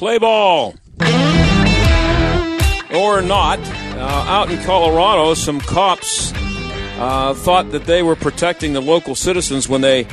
Play 0.00 0.18
ball. 0.18 0.74
Or 2.94 3.20
not. 3.20 3.58
Uh, 3.58 4.24
out 4.28 4.50
in 4.50 4.62
Colorado, 4.62 5.34
some 5.34 5.60
cops 5.60 6.32
uh, 6.98 7.34
thought 7.34 7.70
that 7.72 7.84
they 7.84 8.02
were 8.02 8.16
protecting 8.16 8.72
the 8.72 8.80
local 8.80 9.14
citizens 9.14 9.68
when 9.68 9.80
they 9.80 10.04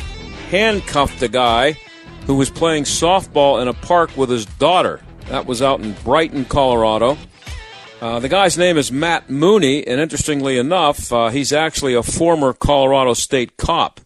handcuffed 0.49 1.21
a 1.21 1.27
guy 1.27 1.77
who 2.25 2.35
was 2.35 2.49
playing 2.49 2.83
softball 2.83 3.61
in 3.61 3.67
a 3.67 3.73
park 3.73 4.17
with 4.17 4.29
his 4.29 4.45
daughter. 4.45 5.01
That 5.29 5.45
was 5.45 5.61
out 5.61 5.81
in 5.81 5.93
Brighton, 6.03 6.45
Colorado. 6.45 7.17
Uh, 7.99 8.19
the 8.19 8.29
guy's 8.29 8.59
name 8.59 8.77
is 8.77 8.91
Matt 8.91 9.27
Mooney, 9.27 9.85
and 9.87 9.99
interestingly 9.99 10.59
enough, 10.59 11.11
uh, 11.11 11.29
he's 11.29 11.51
actually 11.51 11.95
a 11.95 12.03
former 12.03 12.53
Colorado 12.53 13.15
State 13.15 13.57
cop. 13.57 13.99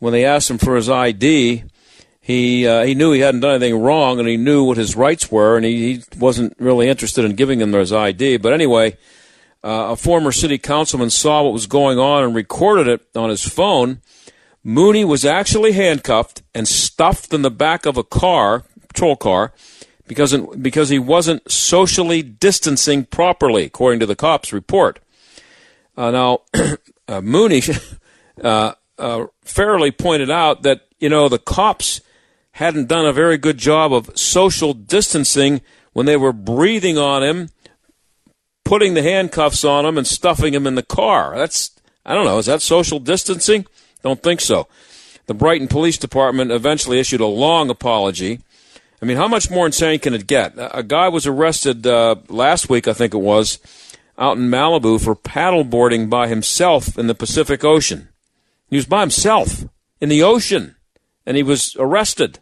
When 0.00 0.12
they 0.12 0.24
asked 0.24 0.50
him 0.50 0.58
for 0.58 0.74
his 0.74 0.90
ID, 0.90 1.62
he 2.20 2.66
uh, 2.66 2.82
he 2.82 2.96
knew 2.96 3.12
he 3.12 3.20
hadn't 3.20 3.40
done 3.40 3.54
anything 3.54 3.80
wrong, 3.80 4.18
and 4.18 4.26
he 4.26 4.36
knew 4.36 4.64
what 4.64 4.76
his 4.76 4.96
rights 4.96 5.30
were, 5.30 5.56
and 5.56 5.64
he, 5.64 5.94
he 5.94 6.02
wasn't 6.18 6.56
really 6.58 6.88
interested 6.88 7.24
in 7.24 7.36
giving 7.36 7.60
him 7.60 7.72
his 7.72 7.92
ID. 7.92 8.38
But 8.38 8.54
anyway, 8.54 8.96
uh, 9.62 9.90
a 9.90 9.96
former 9.96 10.32
city 10.32 10.58
councilman 10.58 11.10
saw 11.10 11.44
what 11.44 11.52
was 11.52 11.68
going 11.68 11.98
on 11.98 12.24
and 12.24 12.34
recorded 12.34 12.88
it 12.88 13.06
on 13.14 13.30
his 13.30 13.48
phone. 13.48 14.00
Mooney 14.64 15.04
was 15.04 15.24
actually 15.24 15.72
handcuffed 15.72 16.42
and 16.56 16.66
stuffed 16.66 17.32
in 17.32 17.42
the 17.42 17.52
back 17.52 17.86
of 17.86 17.96
a 17.96 18.04
car, 18.04 18.64
patrol 18.88 19.14
car, 19.14 19.52
because 20.08 20.36
because 20.36 20.88
he 20.88 20.98
wasn't 20.98 21.50
socially 21.50 22.22
distancing 22.22 23.04
properly, 23.04 23.64
according 23.64 24.00
to 24.00 24.06
the 24.06 24.16
cops' 24.16 24.52
report. 24.52 24.98
Uh, 25.96 26.10
now, 26.10 26.40
uh, 27.08 27.20
Mooney 27.20 27.62
uh, 28.42 28.72
uh, 28.98 29.26
fairly 29.42 29.90
pointed 29.90 30.30
out 30.30 30.62
that 30.62 30.88
you 30.98 31.08
know 31.08 31.28
the 31.28 31.38
cops 31.38 32.00
hadn't 32.52 32.88
done 32.88 33.06
a 33.06 33.12
very 33.12 33.38
good 33.38 33.58
job 33.58 33.92
of 33.92 34.10
social 34.18 34.74
distancing 34.74 35.60
when 35.92 36.06
they 36.06 36.16
were 36.16 36.32
breathing 36.32 36.98
on 36.98 37.22
him, 37.22 37.50
putting 38.64 38.94
the 38.94 39.02
handcuffs 39.02 39.64
on 39.64 39.86
him, 39.86 39.96
and 39.96 40.06
stuffing 40.06 40.54
him 40.54 40.66
in 40.66 40.74
the 40.74 40.82
car. 40.82 41.36
That's 41.36 41.70
I 42.04 42.14
don't 42.14 42.24
know. 42.24 42.38
Is 42.38 42.46
that 42.46 42.62
social 42.62 42.98
distancing? 42.98 43.66
Don't 44.02 44.22
think 44.22 44.40
so. 44.40 44.66
The 45.26 45.34
Brighton 45.34 45.68
Police 45.68 45.98
Department 45.98 46.50
eventually 46.50 46.98
issued 46.98 47.20
a 47.20 47.26
long 47.26 47.68
apology. 47.68 48.40
I 49.00 49.06
mean, 49.06 49.16
how 49.16 49.28
much 49.28 49.50
more 49.50 49.66
insane 49.66 50.00
can 50.00 50.14
it 50.14 50.26
get? 50.26 50.54
A 50.56 50.82
guy 50.82 51.08
was 51.08 51.26
arrested 51.26 51.86
uh, 51.86 52.16
last 52.28 52.68
week, 52.68 52.88
I 52.88 52.92
think 52.92 53.14
it 53.14 53.18
was, 53.18 53.58
out 54.18 54.36
in 54.36 54.48
Malibu 54.48 55.02
for 55.02 55.14
paddleboarding 55.14 56.10
by 56.10 56.28
himself 56.28 56.98
in 56.98 57.06
the 57.06 57.14
Pacific 57.14 57.64
Ocean. 57.64 58.08
He 58.68 58.76
was 58.76 58.86
by 58.86 59.00
himself 59.00 59.64
in 60.00 60.08
the 60.08 60.22
ocean, 60.22 60.76
and 61.24 61.36
he 61.36 61.42
was 61.42 61.76
arrested. 61.78 62.40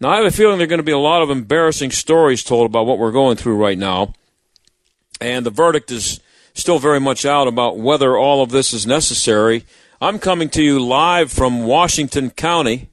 Now, 0.00 0.10
I 0.10 0.16
have 0.18 0.26
a 0.26 0.30
feeling 0.30 0.58
there 0.58 0.66
are 0.66 0.68
going 0.68 0.78
to 0.78 0.84
be 0.84 0.92
a 0.92 0.98
lot 0.98 1.22
of 1.22 1.30
embarrassing 1.30 1.90
stories 1.90 2.44
told 2.44 2.66
about 2.66 2.86
what 2.86 2.98
we're 2.98 3.12
going 3.12 3.36
through 3.36 3.56
right 3.56 3.78
now, 3.78 4.14
and 5.20 5.44
the 5.44 5.50
verdict 5.50 5.90
is 5.90 6.20
still 6.54 6.78
very 6.78 7.00
much 7.00 7.26
out 7.26 7.48
about 7.48 7.78
whether 7.78 8.16
all 8.16 8.42
of 8.42 8.50
this 8.50 8.72
is 8.72 8.86
necessary 8.86 9.64
I'm 9.98 10.18
coming 10.18 10.50
to 10.50 10.62
you 10.62 10.78
live 10.78 11.32
from 11.32 11.64
Washington 11.64 12.28
County, 12.28 12.90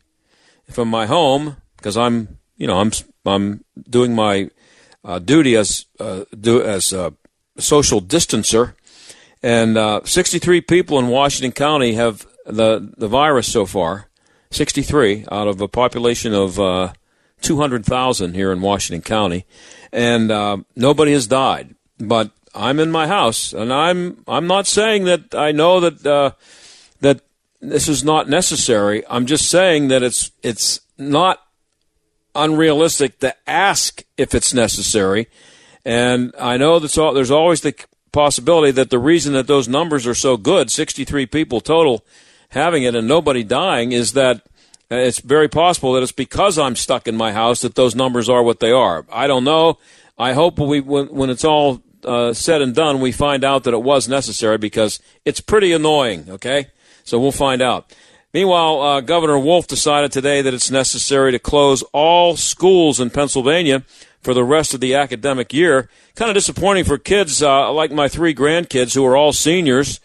from 0.71 0.87
my 0.87 1.05
home, 1.05 1.57
because 1.75 1.97
I'm, 1.97 2.37
you 2.57 2.67
know, 2.67 2.79
I'm 2.79 2.91
I'm 3.25 3.63
doing 3.89 4.15
my 4.15 4.49
uh, 5.03 5.19
duty 5.19 5.55
as 5.55 5.85
uh, 5.99 6.25
do 6.39 6.61
as 6.61 6.93
a 6.93 7.13
social 7.57 8.01
distancer, 8.01 8.73
and 9.41 9.77
uh, 9.77 10.01
63 10.03 10.61
people 10.61 10.99
in 10.99 11.07
Washington 11.07 11.51
County 11.51 11.93
have 11.93 12.27
the 12.45 12.93
the 12.97 13.07
virus 13.07 13.51
so 13.51 13.65
far. 13.65 14.09
63 14.51 15.25
out 15.31 15.47
of 15.47 15.59
a 15.61 15.67
population 15.67 16.31
of 16.31 16.59
uh, 16.59 16.93
200,000 17.41 18.35
here 18.35 18.51
in 18.51 18.61
Washington 18.61 19.01
County, 19.01 19.45
and 19.91 20.31
uh, 20.31 20.57
nobody 20.75 21.11
has 21.11 21.25
died. 21.25 21.73
But 21.99 22.29
I'm 22.53 22.79
in 22.79 22.91
my 22.91 23.07
house, 23.07 23.53
and 23.53 23.73
I'm 23.73 24.23
I'm 24.27 24.47
not 24.47 24.67
saying 24.67 25.05
that 25.05 25.33
I 25.33 25.51
know 25.51 25.79
that 25.79 26.05
uh, 26.05 26.31
that 27.01 27.21
this 27.61 27.87
is 27.87 28.03
not 28.03 28.29
necessary. 28.29 29.03
I'm 29.09 29.25
just 29.25 29.49
saying 29.49 29.87
that 29.87 30.03
it's 30.03 30.31
it's 30.43 30.81
not 30.97 31.41
unrealistic 32.35 33.19
to 33.19 33.35
ask 33.47 34.03
if 34.17 34.33
it's 34.33 34.53
necessary. 34.53 35.27
And 35.85 36.33
I 36.39 36.57
know 36.57 36.79
that's 36.79 36.97
all, 36.97 37.13
there's 37.13 37.31
always 37.31 37.61
the 37.61 37.75
possibility 38.11 38.71
that 38.71 38.89
the 38.89 38.99
reason 38.99 39.33
that 39.33 39.47
those 39.47 39.67
numbers 39.67 40.07
are 40.07 40.15
so 40.15 40.37
good, 40.37 40.71
63 40.71 41.25
people 41.25 41.61
total 41.61 42.05
having 42.49 42.83
it 42.83 42.95
and 42.95 43.07
nobody 43.07 43.43
dying, 43.43 43.91
is 43.91 44.13
that 44.13 44.45
it's 44.89 45.19
very 45.19 45.47
possible 45.47 45.93
that 45.93 46.03
it's 46.03 46.11
because 46.11 46.57
I'm 46.57 46.75
stuck 46.75 47.07
in 47.07 47.15
my 47.15 47.31
house 47.31 47.61
that 47.61 47.75
those 47.75 47.95
numbers 47.95 48.29
are 48.29 48.43
what 48.43 48.59
they 48.59 48.71
are. 48.71 49.05
I 49.11 49.27
don't 49.27 49.43
know. 49.43 49.79
I 50.17 50.33
hope 50.33 50.59
we 50.59 50.79
when, 50.79 51.07
when 51.07 51.29
it's 51.29 51.43
all 51.43 51.81
uh, 52.05 52.33
said 52.33 52.61
and 52.61 52.75
done, 52.75 52.99
we 52.99 53.11
find 53.11 53.43
out 53.43 53.63
that 53.63 53.73
it 53.73 53.81
was 53.81 54.07
necessary 54.07 54.57
because 54.57 54.99
it's 55.25 55.39
pretty 55.39 55.71
annoying. 55.71 56.25
Okay. 56.29 56.67
So 57.03 57.19
we'll 57.19 57.31
find 57.31 57.61
out. 57.61 57.93
Meanwhile, 58.33 58.81
uh, 58.81 59.01
Governor 59.01 59.37
Wolf 59.37 59.67
decided 59.67 60.11
today 60.11 60.41
that 60.41 60.55
it's 60.55 60.71
necessary 60.71 61.31
to 61.31 61.37
close 61.37 61.83
all 61.93 62.35
schools 62.35 62.99
in 62.99 63.11
Pennsylvania 63.11 63.83
for 64.21 64.33
the 64.33 64.43
rest 64.43 64.73
of 64.73 64.79
the 64.79 64.95
academic 64.95 65.53
year. 65.53 65.87
Kind 66.15 66.31
of 66.31 66.35
disappointing 66.35 66.83
for 66.83 66.97
kids 66.97 67.43
uh, 67.43 67.71
like 67.71 67.91
my 67.91 68.07
three 68.07 68.33
grandkids 68.33 68.95
who 68.95 69.05
are 69.05 69.15
all 69.15 69.33
seniors. 69.33 69.99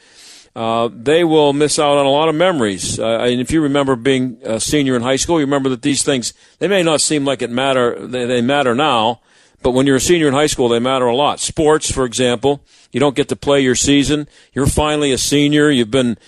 Uh, 0.55 0.91
they 0.93 1.25
will 1.25 1.55
miss 1.55 1.79
out 1.79 1.97
on 1.97 2.05
a 2.05 2.11
lot 2.11 2.29
of 2.29 2.35
memories. 2.35 2.99
Uh, 2.99 3.21
and 3.21 3.41
if 3.41 3.51
you 3.51 3.63
remember 3.63 3.97
being 3.97 4.39
a 4.43 4.61
senior 4.61 4.95
in 4.95 5.01
high 5.01 5.17
school, 5.17 5.39
you 5.39 5.47
remember 5.47 5.71
that 5.71 5.81
these 5.81 6.03
things 6.03 6.35
they 6.59 6.69
may 6.69 6.83
not 6.83 7.01
seem 7.01 7.25
like 7.25 7.41
it 7.41 7.51
matter. 7.51 8.07
They, 8.07 8.27
they 8.27 8.43
matter 8.43 8.75
now, 8.75 9.21
but 9.63 9.71
when 9.71 9.87
you're 9.87 9.97
a 9.97 10.01
senior 10.01 10.29
in 10.29 10.35
high 10.35 10.49
school, 10.49 10.69
they 10.69 10.81
matter 10.81 11.07
a 11.07 11.17
lot. 11.17 11.41
Sports, 11.41 11.91
for 11.91 12.05
example, 12.05 12.61
you 12.93 13.01
don't 13.01 13.17
get 13.17 13.29
to 13.29 13.37
play 13.37 13.61
your 13.61 13.75
season. 13.75 14.29
You're 14.53 14.67
finally 14.67 15.13
a 15.13 15.19
senior. 15.19 15.71
You've 15.71 15.91
been 15.91 16.19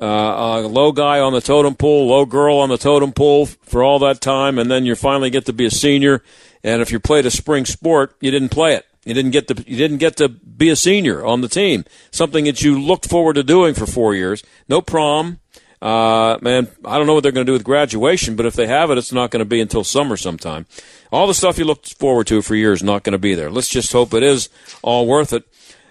uh, 0.00 0.62
a 0.64 0.68
low 0.68 0.92
guy 0.92 1.20
on 1.20 1.32
the 1.32 1.40
totem 1.40 1.74
pole, 1.74 2.08
low 2.08 2.24
girl 2.24 2.58
on 2.58 2.68
the 2.68 2.78
totem 2.78 3.12
pole 3.12 3.46
for 3.46 3.82
all 3.82 3.98
that 4.00 4.20
time, 4.20 4.58
and 4.58 4.70
then 4.70 4.86
you 4.86 4.94
finally 4.94 5.30
get 5.30 5.46
to 5.46 5.52
be 5.52 5.66
a 5.66 5.70
senior. 5.70 6.22
And 6.64 6.80
if 6.80 6.90
you 6.90 7.00
played 7.00 7.26
a 7.26 7.30
spring 7.30 7.66
sport, 7.66 8.14
you 8.20 8.30
didn't 8.30 8.50
play 8.50 8.74
it. 8.74 8.86
You 9.04 9.14
didn't 9.14 9.30
get 9.30 9.48
to 9.48 9.54
you 9.66 9.76
didn't 9.76 9.98
get 9.98 10.16
to 10.16 10.28
be 10.28 10.68
a 10.68 10.76
senior 10.76 11.24
on 11.24 11.40
the 11.40 11.48
team. 11.48 11.84
Something 12.10 12.44
that 12.44 12.62
you 12.62 12.80
looked 12.80 13.08
forward 13.08 13.34
to 13.34 13.42
doing 13.42 13.74
for 13.74 13.86
four 13.86 14.14
years. 14.14 14.42
No 14.68 14.80
prom. 14.80 15.40
Uh, 15.80 16.36
man, 16.42 16.68
I 16.84 16.98
don't 16.98 17.06
know 17.06 17.14
what 17.14 17.22
they're 17.22 17.32
going 17.32 17.46
to 17.46 17.50
do 17.50 17.54
with 17.54 17.64
graduation, 17.64 18.36
but 18.36 18.44
if 18.44 18.54
they 18.54 18.66
have 18.66 18.90
it, 18.90 18.98
it's 18.98 19.12
not 19.12 19.30
going 19.30 19.40
to 19.40 19.46
be 19.46 19.62
until 19.62 19.82
summer 19.82 20.18
sometime. 20.18 20.66
All 21.10 21.26
the 21.26 21.32
stuff 21.32 21.56
you 21.56 21.64
looked 21.64 21.94
forward 21.94 22.26
to 22.26 22.42
for 22.42 22.54
years 22.54 22.82
not 22.82 23.02
going 23.02 23.12
to 23.12 23.18
be 23.18 23.34
there. 23.34 23.50
Let's 23.50 23.70
just 23.70 23.90
hope 23.92 24.12
it 24.12 24.22
is 24.22 24.50
all 24.82 25.06
worth 25.06 25.32
it. 25.32 25.44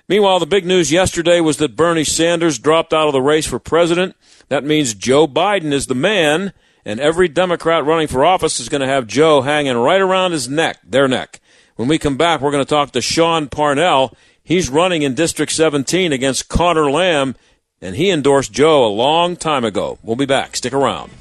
Meanwhile, 0.09 0.39
the 0.39 0.47
big 0.47 0.65
news 0.65 0.91
yesterday 0.91 1.39
was 1.39 1.57
that 1.57 1.75
Bernie 1.75 2.03
Sanders 2.03 2.57
dropped 2.57 2.93
out 2.95 3.05
of 3.05 3.13
the 3.13 3.21
race 3.21 3.45
for 3.45 3.59
president. 3.59 4.15
That 4.47 4.63
means 4.63 4.95
Joe 4.95 5.27
Biden 5.27 5.71
is 5.71 5.85
the 5.85 5.93
man, 5.93 6.51
and 6.83 6.99
every 6.99 7.27
Democrat 7.27 7.85
running 7.85 8.07
for 8.07 8.25
office 8.25 8.59
is 8.59 8.69
going 8.69 8.81
to 8.81 8.87
have 8.87 9.05
Joe 9.05 9.41
hanging 9.41 9.77
right 9.77 10.01
around 10.01 10.31
his 10.31 10.49
neck, 10.49 10.79
their 10.83 11.07
neck. 11.07 11.39
When 11.75 11.87
we 11.87 11.99
come 11.99 12.17
back, 12.17 12.41
we're 12.41 12.51
going 12.51 12.65
to 12.65 12.69
talk 12.69 12.91
to 12.91 13.01
Sean 13.01 13.49
Parnell. 13.49 14.17
He's 14.43 14.67
running 14.67 15.03
in 15.03 15.13
District 15.13 15.51
17 15.51 16.11
against 16.11 16.49
Connor 16.49 16.89
Lamb, 16.89 17.35
and 17.79 17.95
he 17.95 18.09
endorsed 18.09 18.51
Joe 18.51 18.87
a 18.87 18.89
long 18.89 19.35
time 19.35 19.63
ago. 19.63 19.99
We'll 20.01 20.15
be 20.15 20.25
back. 20.25 20.55
Stick 20.55 20.73
around. 20.73 21.11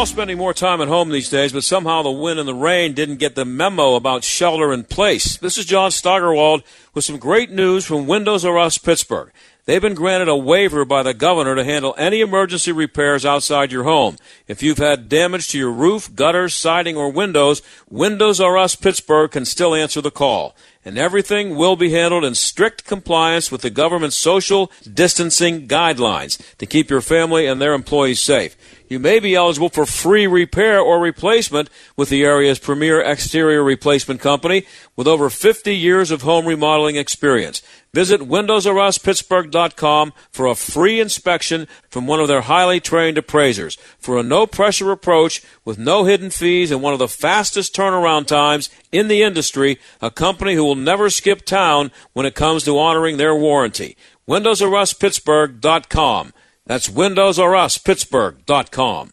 All 0.00 0.06
spending 0.06 0.38
more 0.38 0.54
time 0.54 0.80
at 0.80 0.88
home 0.88 1.10
these 1.10 1.28
days, 1.28 1.52
but 1.52 1.62
somehow 1.62 2.00
the 2.00 2.10
wind 2.10 2.40
and 2.40 2.48
the 2.48 2.54
rain 2.54 2.94
didn't 2.94 3.18
get 3.18 3.34
the 3.34 3.44
memo 3.44 3.96
about 3.96 4.24
shelter 4.24 4.72
in 4.72 4.82
place. 4.82 5.36
This 5.36 5.58
is 5.58 5.66
John 5.66 5.90
Steigerwald 5.90 6.62
with 6.94 7.04
some 7.04 7.18
great 7.18 7.50
news 7.50 7.84
from 7.84 8.06
Windows 8.06 8.42
R 8.42 8.56
Us 8.56 8.78
Pittsburgh. 8.78 9.30
They've 9.66 9.82
been 9.82 9.92
granted 9.92 10.28
a 10.28 10.36
waiver 10.38 10.86
by 10.86 11.02
the 11.02 11.12
governor 11.12 11.54
to 11.54 11.64
handle 11.64 11.94
any 11.98 12.22
emergency 12.22 12.72
repairs 12.72 13.26
outside 13.26 13.72
your 13.72 13.84
home. 13.84 14.16
If 14.48 14.62
you've 14.62 14.78
had 14.78 15.10
damage 15.10 15.48
to 15.48 15.58
your 15.58 15.70
roof, 15.70 16.14
gutters, 16.14 16.54
siding, 16.54 16.96
or 16.96 17.12
windows, 17.12 17.60
Windows 17.90 18.40
R 18.40 18.56
Us 18.56 18.74
Pittsburgh 18.76 19.30
can 19.30 19.44
still 19.44 19.74
answer 19.74 20.00
the 20.00 20.10
call. 20.10 20.56
And 20.82 20.96
everything 20.96 21.56
will 21.56 21.76
be 21.76 21.90
handled 21.90 22.24
in 22.24 22.34
strict 22.34 22.86
compliance 22.86 23.52
with 23.52 23.60
the 23.60 23.70
government's 23.70 24.16
social 24.16 24.72
distancing 24.92 25.68
guidelines 25.68 26.40
to 26.56 26.66
keep 26.66 26.88
your 26.88 27.02
family 27.02 27.46
and 27.46 27.60
their 27.60 27.74
employees 27.74 28.20
safe 28.20 28.56
you 28.90 28.98
may 28.98 29.20
be 29.20 29.36
eligible 29.36 29.68
for 29.68 29.86
free 29.86 30.26
repair 30.26 30.80
or 30.80 30.98
replacement 30.98 31.70
with 31.96 32.08
the 32.08 32.24
area's 32.24 32.58
premier 32.58 33.00
exterior 33.00 33.62
replacement 33.62 34.20
company 34.20 34.66
with 34.96 35.06
over 35.06 35.30
50 35.30 35.74
years 35.74 36.10
of 36.10 36.22
home 36.22 36.44
remodeling 36.44 36.96
experience. 36.96 37.62
Visit 37.92 38.20
WindowsRUsPittsburgh.com 38.20 40.12
for 40.30 40.46
a 40.46 40.54
free 40.54 41.00
inspection 41.00 41.66
from 41.88 42.06
one 42.06 42.20
of 42.20 42.28
their 42.28 42.42
highly 42.42 42.78
trained 42.78 43.18
appraisers. 43.18 43.74
For 43.98 44.16
a 44.16 44.22
no 44.22 44.46
pressure 44.46 44.92
approach 44.92 45.42
with 45.64 45.76
no 45.76 46.04
hidden 46.04 46.30
fees 46.30 46.70
and 46.70 46.82
one 46.82 46.92
of 46.92 47.00
the 47.00 47.08
fastest 47.08 47.74
turnaround 47.74 48.26
times 48.26 48.70
in 48.92 49.08
the 49.08 49.22
industry, 49.22 49.80
a 50.00 50.12
company 50.12 50.54
who 50.54 50.64
will 50.64 50.76
never 50.76 51.10
skip 51.10 51.44
town 51.44 51.90
when 52.12 52.26
it 52.26 52.36
comes 52.36 52.62
to 52.64 52.78
honoring 52.78 53.16
their 53.16 53.34
warranty. 53.34 53.96
WindowsRUsPittsburgh.com. 54.28 56.32
That's 56.66 56.88
WindowsRUsPittsburgh.com. 56.88 59.10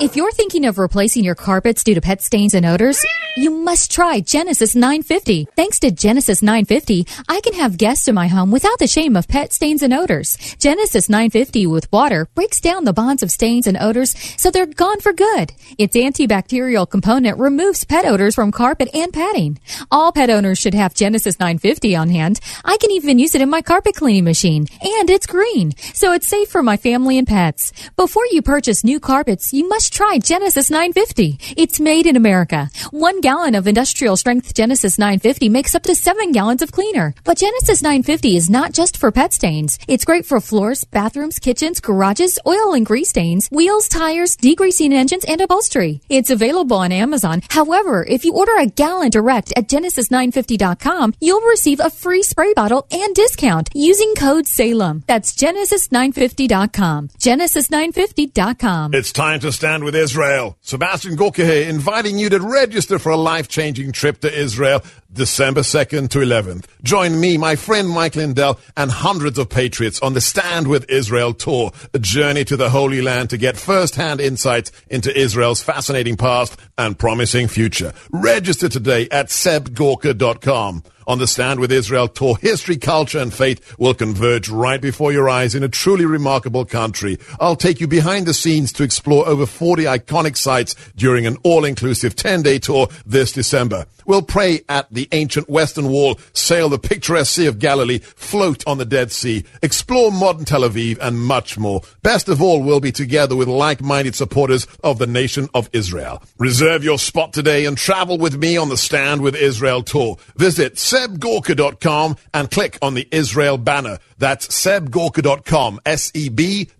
If 0.00 0.16
you're 0.16 0.32
thinking 0.32 0.64
of 0.64 0.78
replacing 0.78 1.24
your 1.24 1.34
carpets 1.34 1.84
due 1.84 1.94
to 1.94 2.00
pet 2.00 2.22
stains 2.22 2.54
and 2.54 2.64
odors, 2.64 3.04
you 3.36 3.50
must 3.50 3.92
try 3.92 4.20
Genesis 4.20 4.74
950. 4.74 5.48
Thanks 5.54 5.78
to 5.80 5.90
Genesis 5.90 6.40
950, 6.40 7.06
I 7.28 7.42
can 7.42 7.52
have 7.52 7.76
guests 7.76 8.08
in 8.08 8.14
my 8.14 8.26
home 8.26 8.50
without 8.50 8.78
the 8.78 8.86
shame 8.86 9.14
of 9.14 9.28
pet 9.28 9.52
stains 9.52 9.82
and 9.82 9.92
odors. 9.92 10.38
Genesis 10.58 11.10
950 11.10 11.66
with 11.66 11.92
water 11.92 12.26
breaks 12.34 12.62
down 12.62 12.84
the 12.84 12.94
bonds 12.94 13.22
of 13.22 13.30
stains 13.30 13.66
and 13.66 13.76
odors 13.78 14.16
so 14.38 14.50
they're 14.50 14.64
gone 14.64 15.00
for 15.00 15.12
good. 15.12 15.52
Its 15.76 15.94
antibacterial 15.94 16.88
component 16.88 17.38
removes 17.38 17.84
pet 17.84 18.06
odors 18.06 18.34
from 18.34 18.52
carpet 18.52 18.88
and 18.94 19.12
padding. 19.12 19.60
All 19.90 20.12
pet 20.12 20.30
owners 20.30 20.58
should 20.58 20.72
have 20.72 20.94
Genesis 20.94 21.38
950 21.38 21.94
on 21.94 22.08
hand. 22.08 22.40
I 22.64 22.78
can 22.78 22.90
even 22.90 23.18
use 23.18 23.34
it 23.34 23.42
in 23.42 23.50
my 23.50 23.60
carpet 23.60 23.96
cleaning 23.96 24.24
machine. 24.24 24.66
And 24.80 25.10
it's 25.10 25.26
green, 25.26 25.76
so 25.92 26.14
it's 26.14 26.26
safe 26.26 26.48
for 26.48 26.62
my 26.62 26.78
family 26.78 27.18
and 27.18 27.28
pets. 27.28 27.74
Before 27.96 28.24
you 28.30 28.40
purchase 28.40 28.82
new 28.82 28.98
carpets, 28.98 29.52
you 29.52 29.68
must 29.68 29.89
try 29.90 30.18
Genesis 30.18 30.70
950. 30.70 31.38
It's 31.56 31.80
made 31.80 32.06
in 32.06 32.16
America. 32.16 32.70
One 32.90 33.20
gallon 33.20 33.54
of 33.54 33.66
industrial 33.66 34.16
strength 34.16 34.54
Genesis 34.54 34.98
950 34.98 35.48
makes 35.48 35.74
up 35.74 35.82
to 35.82 35.94
seven 35.94 36.32
gallons 36.32 36.62
of 36.62 36.72
cleaner. 36.72 37.14
But 37.24 37.38
Genesis 37.38 37.82
950 37.82 38.36
is 38.36 38.48
not 38.48 38.72
just 38.72 38.96
for 38.96 39.10
pet 39.10 39.32
stains. 39.32 39.78
It's 39.88 40.04
great 40.04 40.24
for 40.24 40.40
floors, 40.40 40.84
bathrooms, 40.84 41.38
kitchens, 41.38 41.80
garages, 41.80 42.38
oil 42.46 42.74
and 42.74 42.86
grease 42.86 43.10
stains, 43.10 43.48
wheels, 43.50 43.88
tires, 43.88 44.36
degreasing 44.36 44.92
engines, 44.92 45.24
and 45.24 45.40
upholstery. 45.40 46.00
It's 46.08 46.30
available 46.30 46.76
on 46.76 46.92
Amazon. 46.92 47.42
However, 47.50 48.04
if 48.04 48.24
you 48.24 48.34
order 48.34 48.56
a 48.56 48.66
gallon 48.66 49.10
direct 49.10 49.52
at 49.56 49.68
Genesis950.com, 49.68 51.14
you'll 51.20 51.40
receive 51.42 51.80
a 51.80 51.90
free 51.90 52.22
spray 52.22 52.54
bottle 52.54 52.86
and 52.90 53.14
discount 53.14 53.70
using 53.74 54.14
code 54.14 54.46
SALEM. 54.46 55.04
That's 55.06 55.34
Genesis950.com. 55.34 57.08
Genesis950.com. 57.08 58.94
It's 58.94 59.12
time 59.12 59.40
to 59.40 59.52
stand 59.52 59.79
with 59.84 59.94
Israel. 59.94 60.56
Sebastian 60.60 61.16
Gorka 61.16 61.44
here, 61.44 61.68
inviting 61.68 62.18
you 62.18 62.28
to 62.30 62.40
register 62.40 62.98
for 62.98 63.10
a 63.10 63.16
life-changing 63.16 63.92
trip 63.92 64.20
to 64.20 64.32
Israel 64.32 64.82
December 65.12 65.60
2nd 65.60 66.08
to 66.10 66.18
11th. 66.18 66.66
Join 66.82 67.18
me, 67.18 67.36
my 67.36 67.56
friend 67.56 67.88
Mike 67.88 68.16
Lindell, 68.16 68.60
and 68.76 68.90
hundreds 68.90 69.38
of 69.38 69.48
patriots 69.48 70.00
on 70.00 70.14
the 70.14 70.20
Stand 70.20 70.68
with 70.68 70.88
Israel 70.88 71.34
tour, 71.34 71.72
a 71.92 71.98
journey 71.98 72.44
to 72.44 72.56
the 72.56 72.70
Holy 72.70 73.02
Land 73.02 73.30
to 73.30 73.36
get 73.36 73.56
first-hand 73.56 74.20
insights 74.20 74.70
into 74.88 75.16
Israel's 75.18 75.62
fascinating 75.62 76.16
past 76.16 76.56
and 76.78 76.98
promising 76.98 77.48
future. 77.48 77.92
Register 78.10 78.68
today 78.68 79.08
at 79.10 79.26
sebgorka.com. 79.26 80.84
On 81.10 81.18
the 81.18 81.26
Stand 81.26 81.58
with 81.58 81.72
Israel 81.72 82.06
tour, 82.06 82.36
history, 82.36 82.76
culture, 82.76 83.18
and 83.18 83.34
faith 83.34 83.76
will 83.80 83.94
converge 83.94 84.48
right 84.48 84.80
before 84.80 85.10
your 85.10 85.28
eyes 85.28 85.56
in 85.56 85.64
a 85.64 85.68
truly 85.68 86.04
remarkable 86.06 86.64
country. 86.64 87.18
I'll 87.40 87.56
take 87.56 87.80
you 87.80 87.88
behind 87.88 88.26
the 88.26 88.32
scenes 88.32 88.72
to 88.74 88.84
explore 88.84 89.26
over 89.26 89.44
40 89.44 89.86
iconic 89.86 90.36
sites 90.36 90.76
during 90.94 91.26
an 91.26 91.36
all-inclusive 91.42 92.14
10-day 92.14 92.60
tour 92.60 92.86
this 93.04 93.32
December. 93.32 93.86
We'll 94.06 94.22
pray 94.22 94.62
at 94.68 94.92
the 94.92 95.08
ancient 95.12 95.48
Western 95.48 95.88
Wall, 95.88 96.18
sail 96.32 96.68
the 96.68 96.78
picturesque 96.78 97.32
Sea 97.32 97.46
of 97.46 97.58
Galilee, 97.58 97.98
float 97.98 98.66
on 98.66 98.78
the 98.78 98.84
Dead 98.84 99.12
Sea, 99.12 99.44
explore 99.62 100.10
modern 100.10 100.44
Tel 100.44 100.62
Aviv, 100.62 100.98
and 101.00 101.20
much 101.20 101.58
more. 101.58 101.82
Best 102.02 102.28
of 102.28 102.40
all, 102.40 102.62
we'll 102.62 102.80
be 102.80 102.92
together 102.92 103.36
with 103.36 103.46
like-minded 103.46 104.14
supporters 104.14 104.66
of 104.82 104.98
the 104.98 105.06
nation 105.06 105.48
of 105.54 105.68
Israel. 105.72 106.22
Reserve 106.38 106.82
your 106.82 106.98
spot 106.98 107.32
today 107.32 107.66
and 107.66 107.76
travel 107.76 108.18
with 108.18 108.36
me 108.36 108.56
on 108.56 108.68
the 108.68 108.76
Stand 108.76 109.20
with 109.20 109.36
Israel 109.36 109.82
tour. 109.82 110.16
Visit 110.36 110.78
sebgorka.com 111.00 112.16
and 112.34 112.50
click 112.50 112.78
on 112.82 112.94
the 112.94 113.08
Israel 113.10 113.56
banner. 113.58 113.98
That's 114.18 114.48
sebgorka.com, 114.48 115.80
S-E-B-G-O-R-K-A 115.86 116.76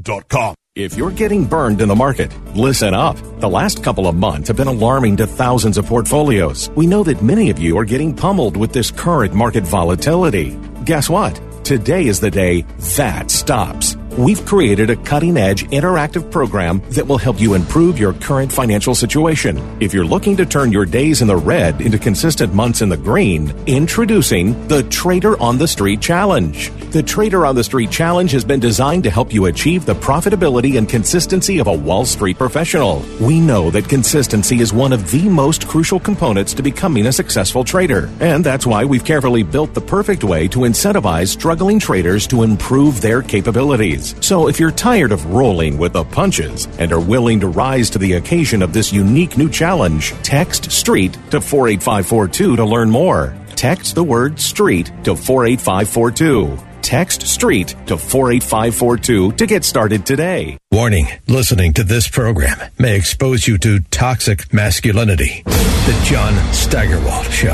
dot 0.00 0.28
com. 0.28 0.54
If 0.74 0.96
you're 0.96 1.10
getting 1.10 1.44
burned 1.44 1.82
in 1.82 1.88
the 1.88 1.94
market, 1.94 2.32
listen 2.56 2.94
up. 2.94 3.18
The 3.40 3.48
last 3.48 3.84
couple 3.84 4.08
of 4.08 4.14
months 4.16 4.48
have 4.48 4.56
been 4.56 4.68
alarming 4.68 5.18
to 5.18 5.26
thousands 5.26 5.76
of 5.76 5.84
portfolios. 5.84 6.70
We 6.70 6.86
know 6.86 7.04
that 7.04 7.22
many 7.22 7.50
of 7.50 7.58
you 7.58 7.76
are 7.78 7.84
getting 7.84 8.16
pummeled 8.16 8.56
with 8.56 8.72
this 8.72 8.90
current 8.90 9.34
market 9.34 9.64
volatility. 9.64 10.58
Guess 10.86 11.10
what? 11.10 11.38
Today 11.62 12.06
is 12.06 12.20
the 12.20 12.30
day 12.30 12.62
that 12.96 13.30
stops. 13.30 13.96
We've 14.18 14.44
created 14.44 14.90
a 14.90 14.96
cutting 14.96 15.38
edge 15.38 15.64
interactive 15.70 16.30
program 16.30 16.82
that 16.90 17.06
will 17.06 17.16
help 17.16 17.40
you 17.40 17.54
improve 17.54 17.98
your 17.98 18.12
current 18.12 18.52
financial 18.52 18.94
situation. 18.94 19.58
If 19.80 19.94
you're 19.94 20.04
looking 20.04 20.36
to 20.36 20.44
turn 20.44 20.70
your 20.70 20.84
days 20.84 21.22
in 21.22 21.28
the 21.28 21.36
red 21.36 21.80
into 21.80 21.98
consistent 21.98 22.52
months 22.52 22.82
in 22.82 22.90
the 22.90 22.96
green, 22.98 23.54
introducing 23.66 24.68
the 24.68 24.82
Trader 24.82 25.40
on 25.40 25.56
the 25.56 25.66
Street 25.66 26.02
Challenge. 26.02 26.70
The 26.90 27.02
Trader 27.02 27.46
on 27.46 27.54
the 27.54 27.64
Street 27.64 27.90
Challenge 27.90 28.30
has 28.32 28.44
been 28.44 28.60
designed 28.60 29.04
to 29.04 29.10
help 29.10 29.32
you 29.32 29.46
achieve 29.46 29.86
the 29.86 29.94
profitability 29.94 30.76
and 30.76 30.86
consistency 30.86 31.58
of 31.58 31.66
a 31.66 31.72
Wall 31.72 32.04
Street 32.04 32.36
professional. 32.36 33.02
We 33.18 33.40
know 33.40 33.70
that 33.70 33.88
consistency 33.88 34.60
is 34.60 34.74
one 34.74 34.92
of 34.92 35.10
the 35.10 35.26
most 35.30 35.66
crucial 35.68 35.98
components 35.98 36.52
to 36.52 36.62
becoming 36.62 37.06
a 37.06 37.12
successful 37.12 37.64
trader. 37.64 38.10
And 38.20 38.44
that's 38.44 38.66
why 38.66 38.84
we've 38.84 39.06
carefully 39.06 39.42
built 39.42 39.72
the 39.72 39.80
perfect 39.80 40.22
way 40.22 40.48
to 40.48 40.60
incentivize 40.60 41.28
struggling 41.28 41.78
traders 41.78 42.26
to 42.26 42.42
improve 42.42 43.00
their 43.00 43.22
capabilities. 43.22 44.01
So 44.20 44.48
if 44.48 44.60
you're 44.60 44.70
tired 44.70 45.12
of 45.12 45.26
rolling 45.26 45.78
with 45.78 45.92
the 45.92 46.04
punches 46.04 46.66
and 46.78 46.92
are 46.92 47.00
willing 47.00 47.40
to 47.40 47.48
rise 47.48 47.90
to 47.90 47.98
the 47.98 48.14
occasion 48.14 48.62
of 48.62 48.72
this 48.72 48.92
unique 48.92 49.36
new 49.38 49.48
challenge, 49.48 50.12
text 50.22 50.70
STREET 50.70 51.14
to 51.30 51.40
48542 51.40 52.56
to 52.56 52.64
learn 52.64 52.90
more. 52.90 53.34
Text 53.56 53.94
the 53.94 54.04
word 54.04 54.40
STREET 54.40 54.86
to 55.04 55.14
48542. 55.14 56.58
Text 56.82 57.22
STREET 57.22 57.68
to 57.86 57.96
48542 57.96 59.32
to 59.32 59.46
get 59.46 59.64
started 59.64 60.04
today. 60.04 60.58
Warning 60.72 61.06
listening 61.28 61.72
to 61.74 61.84
this 61.84 62.08
program 62.08 62.58
may 62.78 62.96
expose 62.96 63.46
you 63.46 63.56
to 63.58 63.80
toxic 63.90 64.52
masculinity. 64.52 65.42
The 65.44 66.02
John 66.04 66.34
Steigerwald 66.52 67.26
Show 67.26 67.52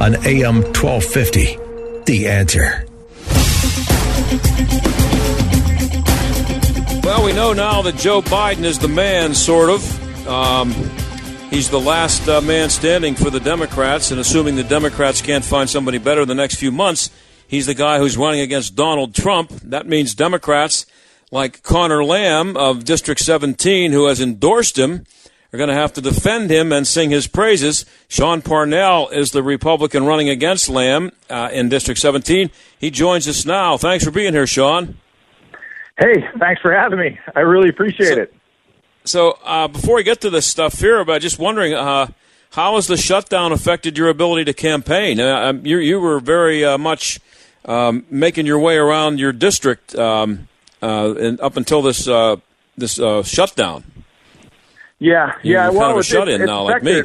on 0.00 0.14
AM 0.24 0.62
1250. 0.62 1.58
The 2.04 2.28
answer. 2.28 2.84
Well, 7.08 7.24
we 7.24 7.32
know 7.32 7.54
now 7.54 7.80
that 7.80 7.96
Joe 7.96 8.20
Biden 8.20 8.64
is 8.64 8.78
the 8.78 8.86
man, 8.86 9.32
sort 9.32 9.70
of. 9.70 10.28
Um, 10.28 10.72
he's 11.48 11.70
the 11.70 11.80
last 11.80 12.28
uh, 12.28 12.42
man 12.42 12.68
standing 12.68 13.14
for 13.14 13.30
the 13.30 13.40
Democrats, 13.40 14.10
and 14.10 14.20
assuming 14.20 14.56
the 14.56 14.62
Democrats 14.62 15.22
can't 15.22 15.42
find 15.42 15.70
somebody 15.70 15.96
better 15.96 16.20
in 16.20 16.28
the 16.28 16.34
next 16.34 16.56
few 16.56 16.70
months, 16.70 17.08
he's 17.46 17.64
the 17.64 17.72
guy 17.72 17.96
who's 17.96 18.18
running 18.18 18.40
against 18.40 18.76
Donald 18.76 19.14
Trump. 19.14 19.48
That 19.64 19.86
means 19.86 20.14
Democrats 20.14 20.84
like 21.30 21.62
Connor 21.62 22.04
Lamb 22.04 22.58
of 22.58 22.84
District 22.84 23.22
17, 23.22 23.90
who 23.90 24.06
has 24.06 24.20
endorsed 24.20 24.78
him, 24.78 25.06
are 25.50 25.56
going 25.56 25.70
to 25.70 25.74
have 25.74 25.94
to 25.94 26.02
defend 26.02 26.50
him 26.50 26.72
and 26.72 26.86
sing 26.86 27.08
his 27.08 27.26
praises. 27.26 27.86
Sean 28.08 28.42
Parnell 28.42 29.08
is 29.08 29.30
the 29.30 29.42
Republican 29.42 30.04
running 30.04 30.28
against 30.28 30.68
Lamb 30.68 31.12
uh, 31.30 31.48
in 31.54 31.70
District 31.70 31.98
17. 31.98 32.50
He 32.78 32.90
joins 32.90 33.26
us 33.26 33.46
now. 33.46 33.78
Thanks 33.78 34.04
for 34.04 34.10
being 34.10 34.34
here, 34.34 34.46
Sean. 34.46 34.98
Hey, 35.98 36.24
thanks 36.38 36.60
for 36.60 36.72
having 36.72 36.98
me. 36.98 37.18
I 37.34 37.40
really 37.40 37.68
appreciate 37.68 38.14
so, 38.14 38.20
it. 38.22 38.34
So, 39.04 39.38
uh, 39.44 39.68
before 39.68 39.96
we 39.96 40.04
get 40.04 40.20
to 40.20 40.30
this 40.30 40.46
stuff 40.46 40.78
here, 40.78 41.04
but 41.04 41.20
just 41.20 41.38
wondering, 41.38 41.74
uh, 41.74 42.08
how 42.50 42.76
has 42.76 42.86
the 42.86 42.96
shutdown 42.96 43.52
affected 43.52 43.98
your 43.98 44.08
ability 44.08 44.44
to 44.44 44.52
campaign? 44.52 45.18
Uh, 45.18 45.48
um, 45.48 45.66
you, 45.66 45.78
you 45.78 45.98
were 45.98 46.20
very 46.20 46.64
uh, 46.64 46.78
much 46.78 47.18
um, 47.64 48.06
making 48.10 48.46
your 48.46 48.60
way 48.60 48.76
around 48.76 49.18
your 49.18 49.32
district 49.32 49.94
um, 49.96 50.48
uh, 50.82 51.14
and 51.16 51.40
up 51.40 51.56
until 51.56 51.82
this 51.82 52.06
uh, 52.06 52.36
this 52.76 53.00
shutdown. 53.26 53.84
Yeah, 55.00 55.34
yeah. 55.42 55.64
You're 55.64 55.72
well, 55.72 55.80
kind 55.80 55.92
of 55.92 55.98
a 55.98 56.02
shut 56.04 56.28
in 56.28 56.44
now, 56.44 56.62
like 56.62 56.82
me. 56.82 57.02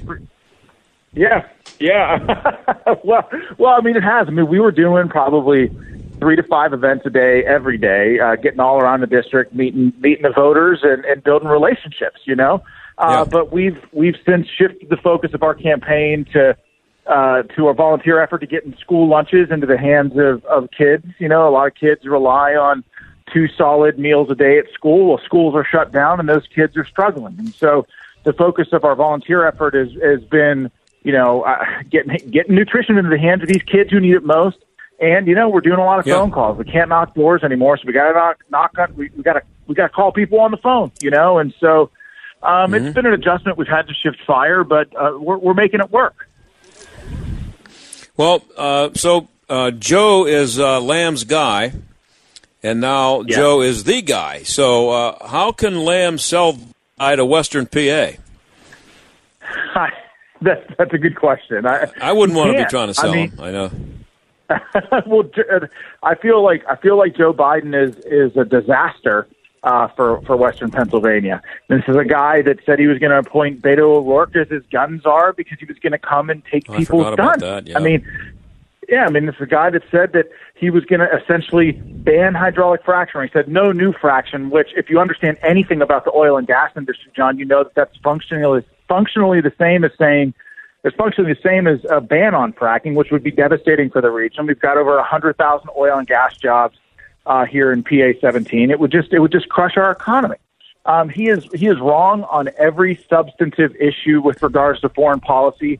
Yeah, 1.14 1.48
yeah. 1.80 2.56
well, 3.04 3.30
well, 3.58 3.74
I 3.74 3.82
mean, 3.82 3.96
it 3.96 4.04
has. 4.04 4.28
I 4.28 4.32
mean, 4.32 4.48
we 4.48 4.60
were 4.60 4.72
doing 4.72 5.10
probably 5.10 5.72
three 6.20 6.36
to 6.36 6.44
five 6.44 6.74
events 6.74 7.06
a 7.06 7.10
day, 7.10 7.44
every 7.46 7.78
day, 7.78 8.20
uh, 8.20 8.36
getting 8.36 8.60
all 8.60 8.80
around 8.80 9.02
the 9.02 9.08
district, 9.08 9.54
meeting 9.54 9.94
meeting 10.00 10.24
the 10.24 10.32
voters, 10.32 10.80
and, 10.84 11.04
and 11.06 11.24
building 11.24 11.48
relationships. 11.50 12.22
You 12.26 12.36
know, 12.36 12.64
uh, 12.98 13.24
Yeah. 13.26 13.26
but 13.30 13.52
we've 13.52 13.78
we've 13.92 14.16
since 14.26 14.48
shifted 14.48 14.90
the 14.90 14.98
focus 14.98 15.34
of 15.34 15.44
our 15.44 15.54
campaign 15.56 16.26
to 16.34 16.56
uh, 17.08 17.44
to 17.56 17.68
our 17.68 17.74
volunteer 17.74 18.22
effort 18.22 18.40
to 18.40 18.48
get 18.48 18.64
in 18.64 18.78
school 18.78 19.08
lunches 19.10 19.52
into 19.52 19.68
the 19.68 19.78
hands 19.78 20.14
of, 20.18 20.44
of 20.46 20.70
kids. 20.72 21.06
You 21.20 21.28
know, 21.28 21.48
a 21.48 21.52
lot 21.52 21.68
of 21.68 21.76
kids 21.76 22.06
rely 22.06 22.54
on 22.54 22.84
two 23.34 23.48
solid 23.58 23.98
meals 24.00 24.30
a 24.30 24.36
day 24.36 24.58
at 24.60 24.66
school. 24.74 25.08
Well, 25.10 25.22
schools 25.26 25.56
are 25.56 25.66
shut 25.66 25.92
down, 25.92 26.20
and 26.20 26.30
those 26.30 26.48
kids 26.54 26.78
are 26.78 26.86
struggling. 26.86 27.36
And 27.40 27.54
so, 27.54 27.86
the 28.24 28.32
focus 28.34 28.70
of 28.72 28.86
our 28.86 28.96
volunteer 28.96 29.46
effort 29.46 29.74
has 29.74 29.90
has 30.02 30.22
been, 30.30 30.72
you 31.04 31.12
know, 31.12 31.42
uh, 31.42 31.66
getting 31.90 32.16
getting 32.32 32.56
nutrition 32.56 32.98
into 32.98 33.10
the 33.10 33.20
hands 33.20 33.42
of 33.42 33.50
these 33.50 33.64
kids 33.64 33.92
who 33.92 34.00
need 34.00 34.14
it 34.14 34.24
most. 34.24 34.58
And 35.00 35.28
you 35.28 35.36
know, 35.36 35.50
we're 35.50 35.62
doing 35.62 35.80
a 35.80 35.84
lot 35.86 36.00
of 36.00 36.08
Yeah. 36.08 36.16
phone 36.16 36.32
calls. 36.32 36.58
We 36.58 36.66
can't 36.66 36.90
knock 36.90 37.14
doors 37.16 37.44
anymore, 37.44 37.78
so 37.78 37.84
we 37.88 37.94
got 37.94 38.08
to 38.10 38.14
knock 38.14 38.38
knock 38.50 38.78
on. 38.80 38.96
We, 38.96 39.10
we 39.16 39.24
got 39.24 39.34
to 39.34 39.42
we 39.68 39.76
got 39.76 39.88
to 39.88 39.94
call 39.94 40.12
people 40.12 40.40
on 40.40 40.52
the 40.52 40.58
phone. 40.58 40.92
You 41.02 41.12
know, 41.12 41.40
and 41.40 41.54
so. 41.60 41.90
Um, 42.42 42.74
It's 42.74 42.94
been 42.94 43.06
an 43.06 43.14
adjustment. 43.14 43.58
We've 43.58 43.70
had 43.70 43.88
to 43.88 43.94
shift 43.94 44.18
fire, 44.28 44.66
but 44.66 44.90
uh, 44.98 45.18
we're, 45.18 45.38
we're 45.38 45.54
making 45.54 45.80
it 45.80 45.90
work. 45.92 46.28
Well, 48.18 48.44
uh, 48.58 48.90
so 48.96 49.30
uh, 49.50 49.72
Joe 49.72 50.26
is 50.26 50.60
uh, 50.60 50.82
Lamb's 50.82 51.24
guy, 51.24 51.72
and 52.62 52.82
now 52.82 53.22
Yeah. 53.22 53.38
Joe 53.38 53.62
is 53.62 53.86
the 53.86 54.02
guy. 54.02 54.44
So 54.44 54.90
uh, 54.90 55.26
how 55.28 55.54
can 55.54 55.86
Lamb 55.86 56.18
sell 56.18 56.60
I 57.00 57.16
to 57.16 57.24
Western 57.26 57.66
PA? 57.66 58.12
that's 60.42 60.62
that's 60.78 60.94
a 60.94 60.98
good 60.98 61.16
question. 61.16 61.66
I 61.66 61.88
I 62.02 62.12
wouldn't 62.12 62.38
want 62.38 62.52
to 62.52 62.58
be 62.58 62.70
trying 62.70 62.94
to 62.94 63.00
I 63.00 63.04
sell 63.04 63.14
mean- 63.14 63.32
him. 63.32 63.40
I 63.40 63.52
know. 63.52 63.72
well, 65.06 65.24
uh, 65.52 65.68
I 66.04 66.16
feel 66.16 66.44
like 66.44 66.64
I 66.70 66.76
feel 66.76 66.98
like 66.98 67.16
Joe 67.16 67.34
Biden 67.34 67.74
is 67.76 67.96
is 68.06 68.36
a 68.38 68.46
disaster 68.46 69.28
uh, 69.64 69.88
for 69.90 70.22
for 70.24 70.36
Western 70.36 70.70
Pennsylvania. 70.72 71.42
This 71.70 71.84
is 71.88 71.96
a 71.96 72.06
guy 72.06 72.42
that 72.44 72.60
said 72.66 72.80
he 72.80 72.88
was 72.88 73.00
going 73.00 73.12
to 73.12 73.20
appoint 73.20 73.62
Beto 73.62 73.80
O'Rourke 73.98 74.36
as 74.36 74.50
his 74.50 74.64
gun 74.72 75.00
czar 75.02 75.34
because 75.34 75.60
he 75.60 75.66
was 75.66 75.80
going 75.80 75.94
to 75.94 75.98
come 75.98 76.30
and 76.30 76.44
take 76.46 76.70
Oh, 76.70 76.78
people's 76.78 77.16
guns. 77.16 77.42
that, 77.42 77.68
yeah. 77.68 77.78
I 77.78 77.82
mean, 77.82 78.06
yeah, 78.90 79.06
I 79.06 79.10
mean, 79.10 79.26
this 79.26 79.36
is 79.36 79.42
a 79.42 79.46
guy 79.48 79.70
that 79.70 79.84
said 79.90 80.12
that 80.14 80.28
he 80.56 80.70
was 80.70 80.84
going 80.86 81.00
to 81.00 81.10
essentially 81.18 81.72
ban 81.72 82.34
hydraulic 82.34 82.84
fracturing. 82.84 83.30
He 83.30 83.34
said 83.34 83.48
no 83.48 83.72
new 83.72 83.94
fracking, 83.94 84.50
which, 84.50 84.70
if 84.76 84.90
you 84.90 85.00
understand 85.00 85.38
anything 85.42 85.82
about 85.82 86.04
the 86.06 86.12
oil 86.14 86.38
and 86.38 86.46
gas 86.46 86.72
industry, 86.76 87.12
John, 87.16 87.38
you 87.38 87.46
know 87.46 87.64
that 87.64 87.76
that's 87.76 87.96
functionally 88.04 88.64
functionally 88.90 89.40
the 89.40 89.54
same 89.58 89.84
as 89.86 89.92
saying 89.98 90.34
it's 90.84 90.96
functionally 90.96 91.34
the 91.34 91.40
same 91.48 91.68
as 91.68 91.80
a 91.90 92.02
ban 92.02 92.36
on 92.36 92.54
fracking, 92.54 92.94
which 92.96 93.10
would 93.12 93.24
be 93.24 93.32
devastating 93.32 93.90
for 93.90 94.02
the 94.02 94.10
region. 94.10 94.46
We've 94.46 94.60
got 94.60 94.78
over 94.78 94.96
100,000 94.98 95.70
oil 95.78 95.98
and 95.98 96.08
gas 96.08 96.36
jobs 96.38 96.78
uh, 97.26 97.46
here 97.46 97.72
in 97.72 97.84
PA 97.84 98.20
17. 98.20 98.70
It 98.70 98.80
would 98.80 98.92
just 98.92 99.14
it 99.14 99.20
would 99.20 99.32
just 99.32 99.50
crush 99.50 99.78
our 99.78 99.92
economy. 99.92 100.36
Um, 100.86 101.08
he 101.08 101.30
is 101.30 101.46
he 101.54 101.68
is 101.68 101.80
wrong 101.80 102.24
on 102.24 102.50
every 102.58 103.02
substantive 103.10 103.74
issue 103.78 104.20
with 104.22 104.44
regards 104.44 104.82
to 104.82 104.90
foreign 104.90 105.22
policy 105.22 105.80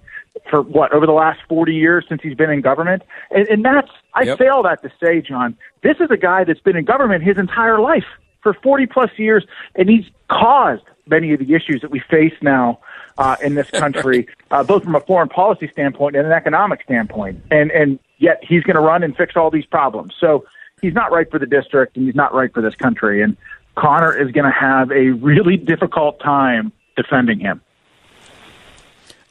for 0.50 0.62
what 0.62 0.94
over 0.94 1.06
the 1.06 1.12
last 1.12 1.42
40 1.50 1.74
years 1.74 2.06
since 2.08 2.22
he's 2.22 2.36
been 2.36 2.50
in 2.50 2.62
government, 2.62 3.04
and, 3.30 3.46
and 3.50 3.66
that's 3.66 3.92
I 4.14 4.24
Yep. 4.24 4.38
say 4.40 4.48
all 4.48 4.64
that 4.64 4.82
to 4.84 4.92
say, 5.02 5.20
John, 5.20 5.58
this 5.82 5.98
is 6.00 6.10
a 6.10 6.16
guy 6.18 6.46
that's 6.46 6.62
been 6.62 6.78
in 6.78 6.86
government 6.86 7.24
his 7.24 7.38
entire 7.38 7.82
life 7.82 8.06
for 8.42 8.54
40 8.54 8.86
plus 8.86 9.10
years, 9.18 9.46
and 9.76 9.90
he's 9.90 10.06
caused 10.30 10.84
many 11.08 11.34
of 11.34 11.40
the 11.40 11.54
issues 11.54 11.82
that 11.82 11.92
we 11.92 12.00
face 12.00 12.34
now 12.42 12.80
uh, 13.18 13.36
in 13.42 13.56
this 13.56 13.70
country, 13.70 14.28
uh, 14.52 14.64
both 14.64 14.84
from 14.84 14.96
a 14.96 15.00
foreign 15.02 15.30
policy 15.30 15.68
standpoint 15.72 16.16
and 16.16 16.26
an 16.26 16.34
economic 16.34 16.84
standpoint. 16.84 17.44
And 17.52 17.72
and 17.72 18.00
yet 18.18 18.40
he's 18.42 18.64
going 18.64 18.76
to 18.76 18.82
run 18.82 19.04
and 19.04 19.16
fix 19.16 19.36
all 19.36 19.52
these 19.52 19.66
problems. 19.66 20.14
So 20.20 20.46
he's 20.82 20.94
not 20.94 21.12
right 21.12 21.30
for 21.30 21.40
the 21.40 21.46
district, 21.46 21.98
and 21.98 22.06
he's 22.06 22.16
not 22.16 22.34
right 22.34 22.54
for 22.54 22.62
this 22.62 22.76
country. 22.76 23.22
And 23.22 23.38
Connor 23.76 24.16
is 24.16 24.32
going 24.32 24.46
to 24.46 24.58
have 24.58 24.92
a 24.92 25.12
really 25.12 25.58
difficult 25.58 26.20
time 26.20 26.72
defending 26.96 27.40
him. 27.40 27.62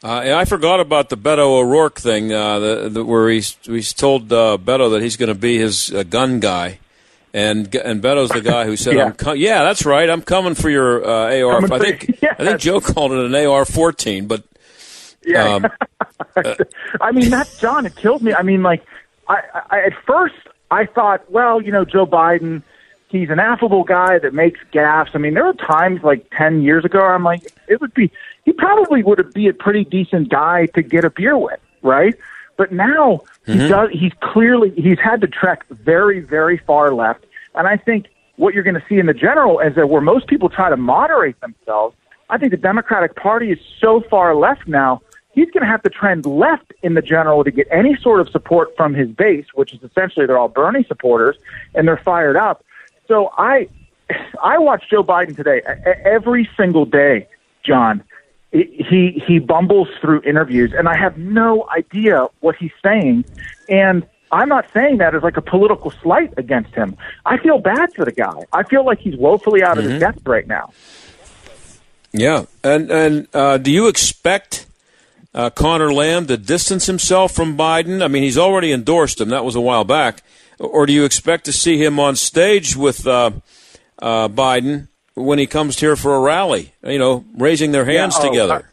Uh, 0.04 0.22
and 0.24 0.32
I 0.32 0.44
forgot 0.46 0.80
about 0.80 1.10
the 1.10 1.16
Beto 1.16 1.60
O'Rourke 1.60 2.00
thing, 2.00 2.32
uh, 2.32 2.58
the, 2.58 2.88
the, 2.88 3.04
where 3.04 3.28
he's, 3.28 3.56
he's 3.62 3.92
told 3.92 4.32
uh, 4.32 4.58
Beto 4.60 4.90
that 4.90 5.02
he's 5.02 5.16
going 5.16 5.28
to 5.28 5.36
be 5.36 5.58
his 5.58 5.94
uh, 5.94 6.02
gun 6.02 6.40
guy. 6.40 6.80
And 7.34 7.74
and 7.74 8.02
Beto's 8.02 8.28
the 8.30 8.42
guy 8.42 8.66
who 8.66 8.76
said, 8.76 8.94
Yeah. 8.94 9.04
"I'm 9.06 9.12
co- 9.14 9.32
yeah, 9.32 9.62
that's 9.62 9.86
right. 9.86 10.08
I'm 10.10 10.20
coming 10.22 10.54
for 10.54 10.68
your 10.68 11.02
uh, 11.04 11.40
AR." 11.42 11.60
Coming 11.62 11.72
I 11.72 11.78
think 11.78 12.18
Yes. 12.22 12.36
I 12.38 12.44
think 12.44 12.60
Joe 12.60 12.80
called 12.80 13.12
it 13.12 13.24
an 13.24 13.34
AR-14, 13.34 14.28
but 14.28 14.44
Yeah. 15.24 15.54
um, 15.54 15.66
I 17.00 17.12
mean, 17.12 17.30
that's 17.30 17.58
John. 17.58 17.86
It 17.86 17.96
killed 17.96 18.22
me. 18.22 18.34
I 18.34 18.42
mean, 18.42 18.62
like, 18.62 18.84
I, 19.28 19.40
I 19.70 19.80
at 19.86 19.92
first 20.06 20.34
I 20.70 20.84
thought, 20.86 21.30
well, 21.30 21.62
you 21.62 21.72
know, 21.72 21.84
Joe 21.86 22.06
Biden, 22.06 22.62
he's 23.08 23.30
an 23.30 23.38
affable 23.38 23.84
guy 23.84 24.18
that 24.18 24.34
makes 24.34 24.60
gaffes. 24.72 25.10
I 25.14 25.18
mean, 25.18 25.32
there 25.34 25.44
were 25.44 25.54
times 25.54 26.02
like 26.02 26.26
ten 26.36 26.60
years 26.62 26.84
ago, 26.84 27.00
I'm 27.00 27.24
like, 27.24 27.42
it 27.68 27.80
would 27.80 27.94
be, 27.94 28.10
he 28.44 28.52
probably 28.52 29.02
would 29.02 29.32
be 29.32 29.48
a 29.48 29.54
pretty 29.54 29.84
decent 29.84 30.28
guy 30.28 30.66
to 30.74 30.82
get 30.82 31.04
a 31.06 31.10
beer 31.10 31.38
with, 31.38 31.60
right? 31.82 32.14
But 32.56 32.73
now 32.73 33.23
he 33.47 33.54
mm-hmm. 33.54 33.68
does. 33.68 33.90
He's 33.92 34.12
clearly 34.21 34.71
he's 34.71 34.99
had 34.99 35.21
to 35.23 35.26
trek 35.26 35.66
very, 35.68 36.21
very 36.21 36.59
far 36.59 36.92
left, 36.94 37.25
and 37.54 37.66
I 37.66 37.76
think 37.76 38.06
what 38.37 38.54
you're 38.54 38.62
going 38.62 38.75
to 38.75 38.85
see 38.88 38.99
in 38.99 39.06
the 39.06 39.14
general 39.14 39.61
is 39.61 39.75
that 39.75 39.88
where 39.88 40.00
most 40.00 40.26
people 40.26 40.49
try 40.49 40.71
to 40.71 40.76
moderate 40.76 41.40
themselves. 41.40 41.97
I 42.30 42.38
think 42.38 42.50
the 42.50 42.56
Democratic 42.56 43.14
Party 43.14 43.52
is 43.52 43.59
so 43.78 44.00
far 44.00 44.35
left 44.35 44.66
now. 44.66 45.02
He's 45.35 45.50
going 45.50 45.62
to 45.62 45.66
have 45.66 45.82
to 45.82 45.90
trend 45.90 46.26
left 46.26 46.73
in 46.82 46.94
the 46.94 47.02
general 47.02 47.44
to 47.44 47.50
get 47.50 47.66
any 47.71 47.97
sort 47.97 48.21
of 48.21 48.28
support 48.30 48.75
from 48.76 48.94
his 48.94 49.09
base, 49.09 49.47
which 49.54 49.73
is 49.73 49.82
essentially 49.82 50.26
they're 50.26 50.38
all 50.38 50.49
Bernie 50.49 50.85
supporters, 50.85 51.37
and 51.75 51.87
they're 51.87 51.97
fired 51.97 52.37
up. 52.37 52.64
So 53.09 53.30
I, 53.37 53.68
I 54.42 54.59
watch 54.59 54.85
Joe 54.90 55.02
Biden 55.02 55.37
today 55.37 55.62
every 56.04 56.49
single 56.56 56.85
day, 56.85 57.28
John. 57.64 58.02
He 58.52 59.23
he 59.26 59.38
bumbles 59.38 59.88
through 60.00 60.23
interviews, 60.23 60.73
and 60.76 60.87
I 60.88 60.94
have 60.97 61.16
no 61.16 61.66
idea 61.75 62.28
what 62.40 62.54
he's 62.56 62.73
saying. 62.82 63.25
And 63.68 64.06
I'm 64.30 64.49
not 64.49 64.66
saying 64.73 64.99
that 64.99 65.14
as 65.14 65.23
like 65.23 65.38
a 65.38 65.42
political 65.42 65.90
slight 65.90 66.35
against 66.37 66.75
him. 66.75 66.97
I 67.25 67.38
feel 67.38 67.59
bad 67.59 67.94
for 67.94 68.04
the 68.04 68.12
guy. 68.12 68.44
I 68.52 68.62
feel 68.62 68.85
like 68.85 68.99
he's 68.99 69.16
woefully 69.16 69.62
out 69.62 69.78
of 69.78 69.85
his 69.85 70.00
depth 70.00 70.26
right 70.26 70.47
now. 70.47 70.73
yeah. 72.12 72.44
And 72.62 72.90
and 72.90 73.28
uh, 73.35 73.56
do 73.59 73.71
you 73.71 73.88
expect 73.88 74.66
uh, 75.35 75.50
Connor 75.50 75.92
Lamb 75.92 76.26
to 76.26 76.37
distance 76.37 76.87
himself 76.87 77.32
from 77.32 77.56
Biden? 77.56 78.02
I 78.02 78.09
mean, 78.09 78.23
he's 78.23 78.38
already 78.38 78.73
endorsed 78.73 79.21
him. 79.21 79.30
That 79.30 79.44
was 79.44 79.54
a 79.54 79.61
while 79.61 79.85
back. 79.85 80.23
Or 80.59 80.87
do 80.87 80.92
you 80.92 81.04
expect 81.04 81.47
to 81.47 81.52
see 81.52 81.82
him 81.82 81.99
on 81.99 82.16
stage 82.16 82.76
with 82.76 83.06
uh, 83.06 83.32
uh, 83.99 84.28
Biden 84.28 84.88
when 85.14 85.38
he 85.38 85.47
comes 85.47 85.78
here 85.78 85.97
for 85.97 86.14
a 86.14 86.21
rally? 86.21 86.73
You 86.85 86.99
know, 86.99 87.25
raising 87.37 87.73
their 87.73 87.85
hands 87.85 88.16
oh, 88.19 88.28
together. 88.28 88.69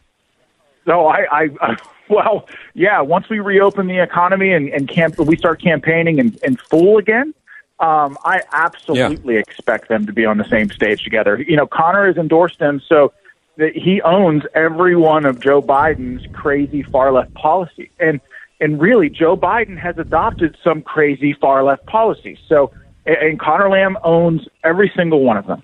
No, 0.85 1.07
I, 1.07 1.25
I, 1.31 1.49
I 1.61 1.77
well, 2.09 2.47
yeah. 2.73 3.01
Once 3.01 3.29
we 3.29 3.39
reopen 3.39 3.87
the 3.87 4.01
economy 4.01 4.51
and, 4.51 4.69
and 4.69 4.87
camp, 4.87 5.17
we 5.19 5.37
start 5.37 5.61
campaigning 5.61 6.19
in, 6.19 6.37
in 6.43 6.55
full 6.55 6.97
again. 6.97 7.33
Um, 7.79 8.17
I 8.25 8.41
absolutely 8.51 9.37
expect 9.37 9.87
them 9.87 10.05
to 10.05 10.11
be 10.11 10.25
on 10.25 10.37
the 10.37 10.43
same 10.49 10.69
stage 10.69 11.03
together. 11.03 11.41
You 11.41 11.55
know, 11.55 11.65
Connor 11.65 12.07
has 12.07 12.17
endorsed 12.17 12.59
him, 12.59 12.81
so 12.85 13.13
that 13.55 13.73
he 13.73 14.01
owns 14.01 14.43
every 14.53 14.97
one 14.97 15.25
of 15.25 15.39
Joe 15.39 15.61
Biden's 15.61 16.25
crazy 16.33 16.83
far 16.83 17.13
left 17.13 17.33
policies, 17.35 17.89
and 17.99 18.19
and 18.59 18.81
really, 18.81 19.09
Joe 19.09 19.37
Biden 19.37 19.77
has 19.77 19.97
adopted 19.97 20.57
some 20.63 20.81
crazy 20.81 21.33
far 21.33 21.63
left 21.63 21.85
policies. 21.85 22.37
So, 22.47 22.71
and 23.05 23.39
Connor 23.39 23.69
Lamb 23.69 23.97
owns 24.03 24.47
every 24.63 24.91
single 24.95 25.23
one 25.23 25.37
of 25.37 25.47
them. 25.47 25.63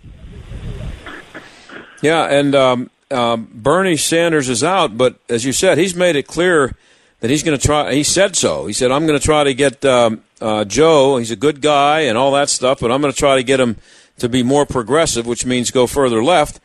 Yeah, 2.06 2.26
and 2.26 2.54
um, 2.54 2.90
um, 3.10 3.50
Bernie 3.52 3.98
Sanders 3.98 4.48
is 4.48 4.64
out, 4.64 4.96
but 4.96 5.16
as 5.28 5.44
you 5.44 5.52
said, 5.52 5.80
he's 5.80 5.96
made 5.96 6.16
it 6.16 6.28
clear 6.28 6.76
that 7.20 7.32
he's 7.32 7.42
going 7.42 7.58
to 7.58 7.66
try. 7.66 7.96
He 7.96 8.04
said 8.04 8.36
so. 8.36 8.68
He 8.68 8.74
said, 8.74 8.92
"I'm 8.92 9.08
going 9.08 9.20
to 9.20 9.26
try 9.26 9.44
to 9.44 9.56
get 9.56 9.84
um, 9.84 10.22
uh, 10.40 10.66
Joe. 10.66 11.18
He's 11.18 11.32
a 11.32 11.36
good 11.36 11.62
guy 11.62 12.02
and 12.02 12.16
all 12.16 12.32
that 12.34 12.50
stuff, 12.50 12.82
but 12.82 12.92
I'm 12.92 13.02
going 13.02 13.12
to 13.12 13.18
try 13.18 13.38
to 13.38 13.44
get 13.44 13.60
him 13.60 13.78
to 14.20 14.30
be 14.30 14.44
more 14.44 14.68
progressive, 14.68 15.26
which 15.26 15.48
means 15.48 15.72
go 15.72 15.88
further 15.88 16.24
left." 16.24 16.60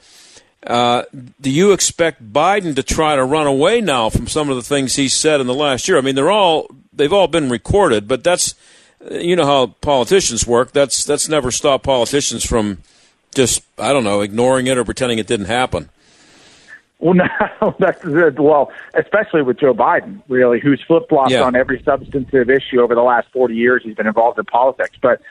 Uh, 0.66 1.04
do 1.40 1.48
you 1.48 1.72
expect 1.72 2.34
Biden 2.34 2.76
to 2.76 2.82
try 2.82 3.16
to 3.16 3.24
run 3.24 3.46
away 3.46 3.80
now 3.80 4.10
from 4.10 4.26
some 4.26 4.50
of 4.50 4.56
the 4.56 4.62
things 4.62 4.96
he 4.96 5.08
said 5.08 5.40
in 5.40 5.46
the 5.46 5.54
last 5.54 5.88
year? 5.88 5.96
I 5.96 6.02
mean, 6.02 6.16
they're 6.16 6.30
all 6.30 6.68
they've 6.92 7.14
all 7.14 7.28
been 7.28 7.48
recorded, 7.48 8.06
but 8.06 8.22
that's 8.22 8.54
you 9.10 9.36
know 9.36 9.46
how 9.46 9.68
politicians 9.80 10.46
work. 10.46 10.72
That's 10.72 11.02
that's 11.02 11.30
never 11.30 11.50
stopped 11.50 11.82
politicians 11.82 12.44
from 12.44 12.82
just 13.34 13.62
I 13.78 13.92
don't 13.92 14.04
know 14.04 14.20
ignoring 14.20 14.66
it 14.66 14.76
or 14.78 14.84
pretending 14.84 15.18
it 15.18 15.26
didn't 15.26 15.46
happen. 15.46 15.88
Well, 16.98 17.14
no, 17.62 17.74
that's 17.78 18.04
well, 18.04 18.70
especially 18.94 19.42
with 19.42 19.58
Joe 19.58 19.72
Biden, 19.72 20.20
really, 20.28 20.60
who's 20.60 20.82
flip 20.86 21.08
flopped 21.08 21.30
Yeah. 21.30 21.42
on 21.42 21.56
every 21.56 21.82
substantive 21.82 22.50
issue 22.50 22.80
over 22.80 22.94
the 22.94 23.02
last 23.02 23.28
forty 23.32 23.54
years. 23.54 23.82
He's 23.84 23.94
been 23.94 24.06
involved 24.06 24.38
in 24.38 24.44
politics, 24.44 24.98
but, 25.00 25.22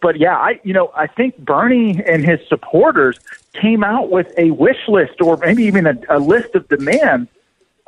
but 0.00 0.18
yeah, 0.20 0.36
I, 0.36 0.60
you 0.62 0.72
know, 0.72 0.92
I 0.94 1.08
think 1.08 1.36
Bernie 1.38 2.00
and 2.06 2.24
his 2.24 2.38
supporters 2.48 3.18
came 3.60 3.82
out 3.82 4.10
with 4.10 4.32
a 4.38 4.52
wish 4.52 4.86
list, 4.86 5.20
or 5.20 5.36
maybe 5.38 5.64
even 5.64 5.86
a, 5.86 5.94
a 6.10 6.18
list 6.20 6.54
of 6.54 6.68
demands 6.68 7.28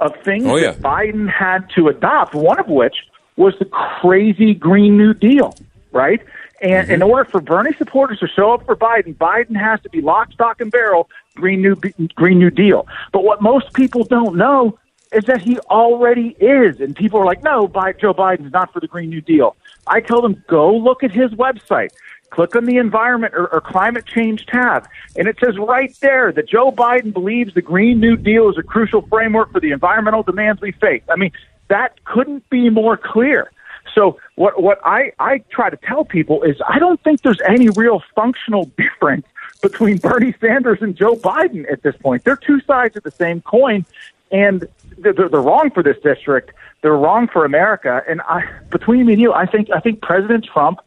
of 0.01 0.15
things 0.25 0.45
Oh, 0.47 0.57
yeah. 0.57 0.73
that 0.73 0.81
Biden 0.83 1.31
had 1.31 1.69
to 1.77 1.89
adopt. 1.89 2.35
One 2.35 2.59
of 2.59 2.67
which 2.69 2.97
was 3.37 3.55
the 3.61 3.67
crazy 3.67 4.53
Green 4.55 4.97
New 4.97 5.15
Deal. 5.15 5.55
right? 5.93 6.21
And 6.61 6.85
mm-hmm. 6.85 6.93
in 6.93 7.03
order 7.03 7.25
for 7.25 7.41
Bernie 7.41 7.75
supporters 7.77 8.19
to 8.21 8.29
show 8.29 8.53
up 8.53 8.67
for 8.67 8.77
Biden, 8.77 9.15
Biden 9.17 9.57
has 9.57 9.81
to 9.83 9.89
be 9.89 10.01
lock, 10.01 10.33
stock, 10.33 10.61
and 10.61 10.71
barrel 10.71 11.09
Green 11.35 11.63
New 11.63 11.77
Green 12.15 12.39
New 12.39 12.51
Deal. 12.51 12.87
But 13.13 13.25
what 13.25 13.41
most 13.41 13.73
people 13.75 14.05
don't 14.05 14.37
know 14.37 14.79
is 15.13 15.25
that 15.25 15.41
he 15.41 15.59
already 15.71 16.37
is, 16.41 16.81
and 16.81 16.95
people 16.95 17.21
are 17.21 17.25
like, 17.25 17.43
"No, 17.43 17.67
Joe 17.99 18.13
Biden's 18.13 18.53
not 18.53 18.73
for 18.73 18.81
the 18.81 18.89
Green 18.89 19.11
New 19.11 19.21
Deal." 19.21 19.57
I 19.87 20.01
tell 20.01 20.21
them, 20.21 20.43
"Go 20.49 20.75
look 20.75 21.03
at 21.03 21.13
his 21.13 21.31
website." 21.33 21.91
Click 22.31 22.55
on 22.55 22.67
the 22.67 22.77
environment 22.77 23.33
or, 23.35 23.47
or 23.47 23.63
climate 23.63 24.05
change 24.05 24.45
tab, 24.45 24.87
and 25.17 25.27
it 25.27 25.39
says 25.43 25.57
right 25.57 25.97
there 26.01 26.31
that 26.33 26.47
Joe 26.47 26.71
Biden 26.71 27.11
believes 27.11 27.55
the 27.55 27.63
Green 27.63 28.01
New 28.01 28.17
Deal 28.17 28.51
is 28.51 28.59
a 28.59 28.63
crucial 28.63 29.01
framework 29.01 29.51
for 29.51 29.61
the 29.61 29.71
environmental 29.71 30.23
demands 30.23 30.61
we 30.61 30.73
face. 30.73 31.03
I 31.09 31.17
mean, 31.17 31.33
that 31.69 32.05
couldn't 32.05 32.49
be 32.51 32.69
more 32.69 32.99
clear. 32.99 33.51
So 33.95 34.19
what 34.37 34.63
what 34.63 34.81
I, 34.85 35.13
I 35.19 35.39
try 35.51 35.71
to 35.71 35.77
tell 35.77 36.05
people 36.05 36.43
is 36.43 36.57
I 36.69 36.79
don't 36.79 37.03
think 37.03 37.23
there's 37.23 37.41
any 37.49 37.69
real 37.71 38.03
functional 38.15 38.65
difference 38.77 39.27
between 39.61 39.99
Bernie 39.99 40.35
Sanders 40.41 40.79
and 40.81 40.97
Joe 40.97 41.17
Biden 41.17 41.71
at 41.71 41.83
this 41.83 41.97
point. 41.97 42.25
They're 42.25 42.37
two 42.37 42.61
sides 42.61 42.97
of 42.97 43.03
the 43.03 43.11
same 43.11 43.41
coin, 43.41 43.85
and 44.31 44.69
they're, 44.99 45.13
they're 45.13 45.29
wrong 45.29 45.71
for 45.71 45.83
this 45.83 45.97
district. 46.03 46.53
They're 46.83 46.97
wrong 46.97 47.29
for 47.29 47.45
America. 47.45 48.03
And 48.09 48.21
I, 48.23 48.45
between 48.71 49.07
me 49.07 49.15
and 49.15 49.23
you, 49.23 49.33
I 49.33 49.47
think 49.47 49.69
I 49.75 49.81
think 49.81 50.01
President 50.01 50.45
Trump 50.45 50.81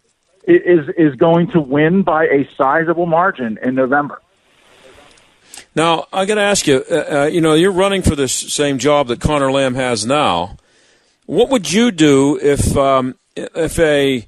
is 0.46 0.90
is 0.98 1.16
going 1.16 1.52
to 1.52 1.62
win 1.62 2.04
by 2.04 2.26
a 2.26 2.50
sizable 2.58 3.06
margin 3.06 3.60
in 3.62 3.76
November. 3.76 4.22
Now 5.76 6.08
I 6.12 6.26
got 6.26 6.36
to 6.36 6.42
ask 6.42 6.68
you. 6.68 6.84
Uh, 6.90 6.96
uh, 6.96 7.26
you 7.26 7.42
know, 7.42 7.54
you're 7.54 7.72
running 7.72 8.02
for 8.02 8.16
this 8.16 8.34
same 8.34 8.78
job 8.78 9.08
that 9.08 9.20
Connor 9.20 9.52
Lamb 9.52 9.76
has 9.76 10.06
now. 10.06 10.58
What 11.32 11.48
would 11.48 11.72
you 11.72 11.92
do 11.92 12.38
if 12.42 12.76
um, 12.76 13.16
if 13.38 13.80
a 13.80 14.28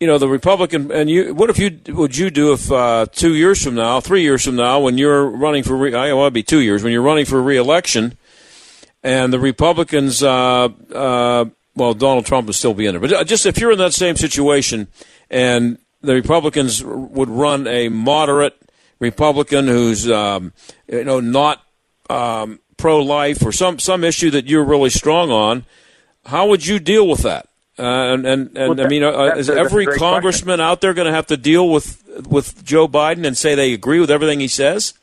you 0.00 0.06
know 0.06 0.16
the 0.16 0.26
Republican 0.26 0.90
and 0.90 1.10
you 1.10 1.34
what 1.34 1.50
if 1.50 1.58
you 1.58 1.78
would 1.88 2.16
you 2.16 2.30
do 2.30 2.54
if 2.54 2.72
uh, 2.72 3.04
two 3.12 3.34
years 3.34 3.62
from 3.62 3.74
now, 3.74 4.00
three 4.00 4.22
years 4.22 4.46
from 4.46 4.56
now, 4.56 4.80
when 4.80 4.96
you're 4.96 5.28
running 5.28 5.62
for 5.62 5.76
re- 5.76 5.94
I 5.94 6.14
want 6.14 6.28
to 6.28 6.30
be 6.30 6.42
two 6.42 6.60
years 6.60 6.82
when 6.82 6.94
you're 6.94 7.02
running 7.02 7.26
for 7.26 7.42
reelection, 7.42 8.16
and 9.02 9.34
the 9.34 9.38
Republicans, 9.38 10.22
uh, 10.22 10.70
uh, 10.94 11.44
well, 11.76 11.92
Donald 11.92 12.24
Trump 12.24 12.46
would 12.46 12.56
still 12.56 12.72
be 12.72 12.86
in 12.86 12.96
it, 12.96 13.00
but 13.00 13.26
just 13.26 13.44
if 13.44 13.58
you're 13.60 13.72
in 13.72 13.78
that 13.78 13.92
same 13.92 14.16
situation, 14.16 14.88
and 15.28 15.76
the 16.00 16.14
Republicans 16.14 16.82
would 16.82 17.28
run 17.28 17.66
a 17.66 17.90
moderate 17.90 18.56
Republican 18.98 19.66
who's 19.66 20.10
um, 20.10 20.54
you 20.88 21.04
know 21.04 21.20
not 21.20 21.62
um, 22.08 22.60
pro-life 22.78 23.44
or 23.44 23.52
some 23.52 23.78
some 23.78 24.04
issue 24.04 24.30
that 24.30 24.46
you're 24.46 24.64
really 24.64 24.88
strong 24.88 25.30
on 25.30 25.66
how 26.24 26.48
would 26.48 26.66
you 26.66 26.78
deal 26.78 27.08
with 27.08 27.22
that? 27.22 27.46
Uh, 27.78 27.82
and 27.82 28.26
and, 28.26 28.46
and 28.48 28.56
well, 28.56 28.74
that, 28.74 28.86
I 28.86 28.88
mean, 28.88 29.02
uh, 29.02 29.34
is 29.36 29.48
every 29.48 29.86
congressman 29.86 30.56
question. 30.56 30.60
out 30.60 30.80
there 30.80 30.92
going 30.92 31.06
to 31.06 31.12
have 31.12 31.28
to 31.28 31.36
deal 31.36 31.68
with 31.68 32.02
with 32.28 32.62
Joe 32.64 32.86
Biden 32.86 33.26
and 33.26 33.36
say 33.36 33.54
they 33.54 33.72
agree 33.72 34.00
with 34.00 34.10
everything 34.10 34.40
he 34.40 34.48
says? 34.48 34.94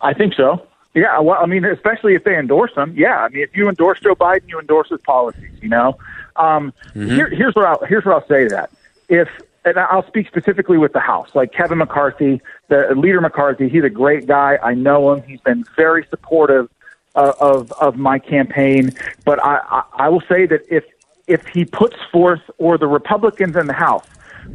I 0.00 0.14
think 0.14 0.34
so. 0.34 0.66
Yeah, 0.94 1.18
well, 1.18 1.38
I 1.42 1.46
mean, 1.46 1.64
especially 1.64 2.14
if 2.14 2.22
they 2.22 2.38
endorse 2.38 2.72
him. 2.74 2.94
Yeah, 2.96 3.18
I 3.18 3.28
mean, 3.28 3.42
if 3.42 3.56
you 3.56 3.68
endorse 3.68 3.98
Joe 3.98 4.14
Biden, 4.14 4.48
you 4.48 4.60
endorse 4.60 4.88
his 4.90 5.00
policies. 5.00 5.50
You 5.60 5.68
know, 5.68 5.98
um, 6.36 6.72
mm-hmm. 6.90 7.08
here, 7.08 7.28
here's 7.28 7.54
what 7.56 7.64
I'll 7.64 7.84
here's 7.86 8.04
what 8.04 8.14
I'll 8.14 8.28
say 8.28 8.44
to 8.44 8.50
that. 8.50 8.70
If 9.08 9.28
and 9.64 9.78
I'll 9.78 10.06
speak 10.06 10.28
specifically 10.28 10.78
with 10.78 10.92
the 10.92 11.00
House, 11.00 11.34
like 11.34 11.52
Kevin 11.52 11.78
McCarthy, 11.78 12.40
the 12.68 12.94
leader 12.94 13.20
McCarthy. 13.20 13.68
He's 13.68 13.82
a 13.82 13.90
great 13.90 14.26
guy. 14.26 14.58
I 14.62 14.74
know 14.74 15.12
him. 15.12 15.22
He's 15.22 15.40
been 15.40 15.64
very 15.74 16.06
supportive 16.10 16.68
Uh, 17.16 17.32
of 17.38 17.70
of 17.72 17.96
my 17.96 18.18
campaign. 18.18 18.90
But 19.24 19.38
I, 19.44 19.60
I, 19.70 19.82
I 20.06 20.08
will 20.08 20.22
say 20.22 20.46
that 20.46 20.62
if 20.68 20.82
if 21.28 21.46
he 21.46 21.64
puts 21.64 21.94
forth, 22.10 22.40
or 22.58 22.76
the 22.76 22.88
Republicans 22.88 23.54
in 23.54 23.68
the 23.68 23.72
House 23.72 24.04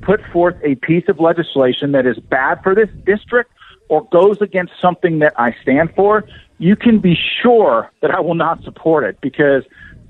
put 0.02 0.22
forth 0.26 0.58
a 0.62 0.76
piece 0.76 1.08
of 1.08 1.22
legislation 1.22 1.94
that 1.94 2.06
is 2.06 2.20
bad 2.20 2.62
for 2.62 2.76
this 2.76 2.90
district 3.06 3.52
or 3.88 4.04
goes 4.10 4.42
against 4.42 4.74
something 4.82 5.20
that 5.20 5.34
I 5.40 5.56
stand 5.62 5.96
for, 5.96 6.26
you 6.58 6.76
can 6.76 7.00
be 7.00 7.16
sure 7.16 7.90
that 8.02 8.12
I 8.12 8.20
will 8.20 8.36
not 8.36 8.62
support 8.64 9.06
it 9.06 9.22
because 9.22 9.64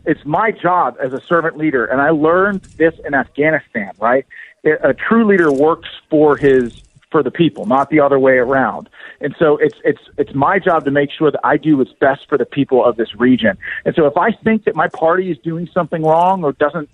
it's 0.06 0.26
my 0.26 0.50
job 0.50 0.98
as 1.00 1.14
a 1.14 1.22
servant 1.22 1.56
leader. 1.56 1.86
And 1.86 2.02
I 2.02 2.10
learned 2.10 2.64
this 2.78 2.96
in 3.06 3.14
Afghanistan, 3.14 3.92
right? 4.00 4.26
A 4.66 4.94
true 4.94 5.24
leader 5.24 5.52
works 5.52 5.90
for 6.10 6.36
his 6.36 6.82
for 7.12 7.24
the 7.24 7.32
people, 7.32 7.66
not 7.66 7.90
the 7.90 8.00
other 8.00 8.20
way 8.20 8.38
around. 8.38 8.90
And 9.22 9.36
so 9.40 9.58
it's 9.58 9.78
it's 9.84 10.02
it's 10.18 10.34
my 10.34 10.60
job 10.60 10.86
to 10.86 10.92
make 10.92 11.12
sure 11.12 11.32
that 11.32 11.40
I 11.44 11.58
do 11.58 11.78
what's 11.78 11.92
best 11.94 12.28
for 12.30 12.38
the 12.38 12.46
people 12.46 12.84
of 12.84 12.98
this 12.98 13.16
region. 13.16 13.58
And 13.86 13.96
so 13.96 14.06
if 14.06 14.18
I 14.18 14.32
think 14.32 14.66
that 14.66 14.76
my 14.76 14.88
party 14.88 15.32
is 15.32 15.38
doing 15.40 15.68
something 15.74 16.04
wrong 16.04 16.44
or 16.44 16.54
doesn't 16.54 16.90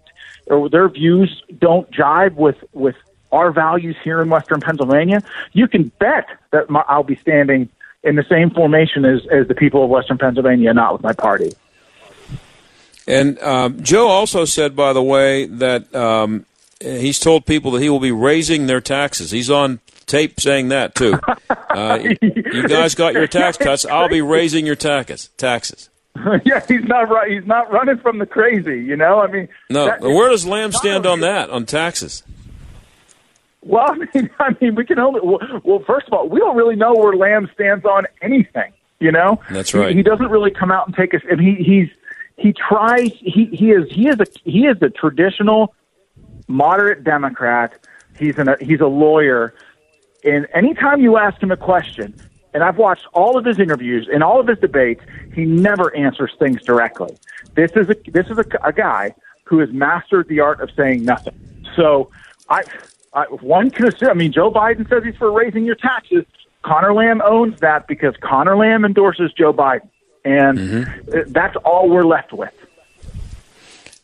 or 0.48 0.70
their 0.70 0.90
views 0.90 1.44
don't 1.58 1.90
jive 1.92 2.36
with 2.36 2.58
with 2.74 2.96
our 3.32 3.52
values 3.52 3.98
here 4.04 4.22
in 4.22 4.30
Western 4.30 4.62
Pennsylvania, 4.62 5.22
you 5.52 5.68
can 5.68 5.92
bet 6.00 6.28
that 6.52 6.70
my, 6.70 6.84
I'll 6.88 7.04
be 7.04 7.16
standing 7.18 7.70
in 8.04 8.16
the 8.16 8.24
same 8.24 8.50
formation 8.50 9.06
as 9.06 9.26
as 9.28 9.48
the 9.48 9.56
people 9.56 9.84
of 9.84 9.90
Western 9.90 10.18
Pennsylvania, 10.18 10.74
not 10.74 10.94
with 10.94 11.04
my 11.04 11.14
party. 11.14 11.52
And 13.08 13.38
um, 13.40 13.84
Joe 13.84 14.08
also 14.08 14.46
said, 14.46 14.76
by 14.76 14.92
the 14.94 15.04
way, 15.04 15.46
that 15.46 15.94
um, 15.94 16.46
he's 16.82 17.20
told 17.20 17.46
people 17.46 17.70
that 17.72 17.82
he 17.82 17.90
will 17.90 18.00
be 18.00 18.12
raising 18.12 18.66
their 18.66 18.82
taxes. 18.82 19.30
He's 19.30 19.52
on 19.52 19.80
tape 20.06 20.40
saying 20.40 20.70
that 20.70 20.96
too. 20.96 21.20
Uh, 21.76 22.00
you 22.22 22.70
guys 22.70 22.96
got 22.96 23.14
your 23.14 23.28
tax 23.28 23.58
cuts. 23.58 23.86
I'll 23.86 24.08
be 24.08 24.22
raising 24.22 24.66
your 24.66 24.78
taxes. 24.78 25.30
Taxes. 25.36 25.90
yeah, 26.46 26.66
he's 26.66 26.86
not 26.86 27.10
right. 27.10 27.30
He's 27.30 27.46
not 27.46 27.70
running 27.72 27.98
from 27.98 28.20
the 28.20 28.26
crazy. 28.26 28.82
You 28.82 28.96
know, 28.96 29.20
I 29.20 29.28
mean, 29.28 29.50
no. 29.70 29.86
That, 29.86 30.02
where 30.02 30.30
does 30.30 30.46
Lamb 30.46 30.72
stand 30.72 31.06
on 31.06 31.20
that 31.20 31.50
on 31.50 31.66
taxes? 31.66 32.24
Well, 33.62 33.86
I 33.90 33.96
mean, 33.96 34.30
I 34.40 34.56
mean, 34.62 34.76
we 34.76 34.86
can 34.86 35.00
only. 35.00 35.20
Well, 35.22 35.84
first 35.86 36.08
of 36.08 36.14
all, 36.14 36.30
we 36.30 36.40
don't 36.40 36.56
really 36.56 36.76
know 36.76 36.94
where 36.94 37.14
Lamb 37.16 37.50
stands 37.54 37.84
on 37.84 38.06
anything. 38.22 38.72
You 39.00 39.12
know, 39.12 39.42
that's 39.50 39.74
right. 39.74 39.90
He, 39.90 39.98
he 39.98 40.04
doesn't 40.04 40.30
really 40.30 40.52
come 40.52 40.72
out 40.72 40.88
and 40.88 40.96
take 40.96 41.14
us. 41.14 41.22
And 41.30 41.42
he 41.42 41.56
he's 41.56 41.90
he 42.38 42.54
tries. 42.54 43.12
He 43.20 43.46
he 43.48 43.72
is 43.72 43.92
he 43.92 44.08
is 44.08 44.20
a 44.20 44.26
he 44.46 44.68
is 44.68 44.82
a 44.82 44.90
traditional 44.90 45.76
moderate 46.48 47.04
Democrat. 47.04 47.78
He's 48.18 48.38
an, 48.38 48.56
he's 48.62 48.80
a 48.80 48.88
lawyer 48.88 49.54
and 50.26 50.48
anytime 50.54 51.02
you 51.02 51.18
ask 51.18 51.42
him 51.42 51.52
a 51.52 51.58
question, 51.58 52.14
and 52.54 52.64
I've 52.64 52.78
watched 52.78 53.06
all 53.14 53.38
of 53.38 53.46
his 53.46 53.60
interviews 53.60 54.08
and 54.12 54.24
all 54.24 54.40
of 54.40 54.48
his 54.48 54.58
debates, 54.60 55.04
he 55.34 55.46
never 55.46 55.96
answers 55.96 56.34
things 56.40 56.62
directly. 56.64 57.16
This 57.54 57.72
is 57.76 57.90
a 57.90 57.96
this 58.12 58.28
is 58.28 58.38
a, 58.38 58.46
a 58.64 58.74
guy 58.74 59.14
who 59.44 59.60
has 59.60 59.72
mastered 59.72 60.28
the 60.28 60.40
art 60.40 60.62
of 60.62 60.70
saying 60.76 61.06
nothing. 61.06 61.38
So 61.76 62.10
I, 62.50 62.64
I 63.14 63.26
one 63.26 63.72
can 63.72 63.88
assume. 63.88 64.10
I 64.10 64.14
mean, 64.14 64.32
Joe 64.32 64.52
Biden 64.52 64.88
says 64.90 65.04
he's 65.04 65.16
for 65.16 65.32
raising 65.32 65.66
your 65.66 65.76
taxes. 65.76 66.26
Connor 66.64 66.94
Lamb 66.94 67.22
owns 67.24 67.60
that 67.60 67.88
because 67.88 68.16
Connor 68.22 68.58
Lamb 68.58 68.86
endorses 68.86 69.32
Joe 69.34 69.54
Biden, 69.54 69.88
and 70.24 70.58
mm-hmm. 70.58 71.32
that's 71.32 71.56
all 71.58 71.90
we're 71.90 72.06
left 72.06 72.34
with. 72.34 72.54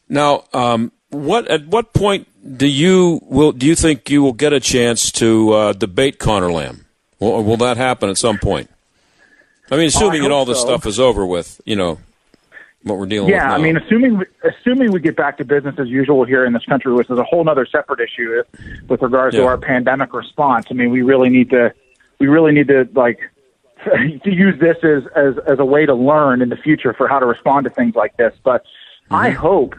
Now, 0.07 0.43
um, 0.53 0.91
what 1.09 1.47
at 1.47 1.65
what 1.67 1.93
point 1.93 2.27
do 2.57 2.67
you 2.67 3.19
will 3.23 3.51
do 3.51 3.65
you 3.65 3.75
think 3.75 4.09
you 4.09 4.21
will 4.23 4.33
get 4.33 4.53
a 4.53 4.59
chance 4.59 5.11
to 5.13 5.51
uh, 5.51 5.73
debate 5.73 6.19
Connor 6.19 6.51
Lamb? 6.51 6.85
Will, 7.19 7.43
will 7.43 7.57
that 7.57 7.77
happen 7.77 8.09
at 8.09 8.17
some 8.17 8.39
point? 8.39 8.69
I 9.71 9.77
mean, 9.77 9.87
assuming 9.87 10.21
I 10.21 10.23
that 10.25 10.31
all 10.31 10.45
this 10.45 10.59
so. 10.59 10.65
stuff 10.65 10.85
is 10.85 10.99
over 10.99 11.25
with, 11.25 11.61
you 11.65 11.77
know, 11.77 11.97
what 12.83 12.97
we're 12.97 13.05
dealing 13.05 13.29
yeah, 13.29 13.55
with. 13.55 13.61
Yeah, 13.61 13.69
I 13.69 13.73
mean, 13.73 13.77
assuming 13.77 14.23
assuming 14.43 14.91
we 14.91 14.99
get 14.99 15.15
back 15.15 15.37
to 15.37 15.45
business 15.45 15.75
as 15.77 15.87
usual 15.87 16.25
here 16.25 16.45
in 16.45 16.53
this 16.53 16.65
country, 16.65 16.93
which 16.93 17.09
is 17.09 17.17
a 17.17 17.23
whole 17.23 17.47
other 17.47 17.65
separate 17.65 17.99
issue 17.99 18.43
with 18.89 19.01
regards 19.01 19.35
yeah. 19.35 19.41
to 19.41 19.47
our 19.47 19.57
pandemic 19.57 20.13
response. 20.13 20.67
I 20.69 20.73
mean, 20.73 20.89
we 20.89 21.03
really 21.03 21.29
need 21.29 21.51
to 21.51 21.73
we 22.19 22.27
really 22.27 22.51
need 22.51 22.67
to 22.67 22.89
like 22.93 23.19
to 23.85 24.31
use 24.31 24.59
this 24.59 24.77
as 24.83 25.03
as 25.15 25.37
as 25.47 25.59
a 25.59 25.65
way 25.65 25.85
to 25.85 25.93
learn 25.93 26.41
in 26.41 26.49
the 26.49 26.57
future 26.57 26.93
for 26.93 27.07
how 27.07 27.19
to 27.19 27.25
respond 27.25 27.63
to 27.65 27.69
things 27.69 27.95
like 27.95 28.17
this. 28.17 28.33
But 28.43 28.63
mm-hmm. 28.63 29.15
I 29.15 29.29
hope 29.29 29.75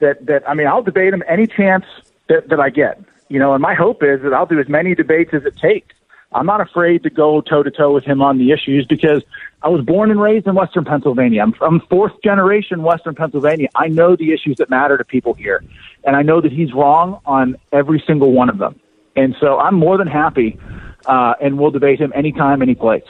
that 0.00 0.26
that 0.26 0.48
I 0.48 0.54
mean 0.54 0.66
I'll 0.66 0.82
debate 0.82 1.14
him 1.14 1.22
any 1.28 1.46
chance 1.46 1.84
that, 2.28 2.48
that 2.48 2.60
I 2.60 2.70
get. 2.70 3.00
You 3.28 3.38
know, 3.38 3.54
and 3.54 3.62
my 3.62 3.74
hope 3.74 4.02
is 4.02 4.22
that 4.22 4.34
I'll 4.34 4.46
do 4.46 4.58
as 4.58 4.68
many 4.68 4.94
debates 4.94 5.32
as 5.32 5.44
it 5.44 5.56
takes. 5.56 5.94
I'm 6.32 6.46
not 6.46 6.60
afraid 6.60 7.02
to 7.04 7.10
go 7.10 7.40
toe 7.40 7.62
to 7.62 7.70
toe 7.70 7.92
with 7.92 8.04
him 8.04 8.22
on 8.22 8.38
the 8.38 8.52
issues 8.52 8.86
because 8.86 9.22
I 9.62 9.68
was 9.68 9.84
born 9.84 10.10
and 10.10 10.20
raised 10.20 10.46
in 10.46 10.54
Western 10.54 10.84
Pennsylvania. 10.84 11.42
I'm 11.42 11.52
from 11.52 11.80
fourth 11.88 12.12
generation 12.22 12.82
Western 12.82 13.14
Pennsylvania. 13.14 13.68
I 13.74 13.88
know 13.88 14.16
the 14.16 14.32
issues 14.32 14.56
that 14.58 14.70
matter 14.70 14.96
to 14.96 15.04
people 15.04 15.34
here, 15.34 15.62
and 16.04 16.16
I 16.16 16.22
know 16.22 16.40
that 16.40 16.52
he's 16.52 16.72
wrong 16.72 17.20
on 17.26 17.56
every 17.72 18.02
single 18.06 18.32
one 18.32 18.48
of 18.48 18.58
them. 18.58 18.78
And 19.16 19.34
so 19.40 19.58
I'm 19.58 19.74
more 19.74 19.98
than 19.98 20.06
happy, 20.06 20.58
uh, 21.04 21.34
and 21.40 21.58
we'll 21.58 21.72
debate 21.72 22.00
him 22.00 22.12
anytime, 22.14 22.62
any 22.62 22.76
place. 22.76 23.04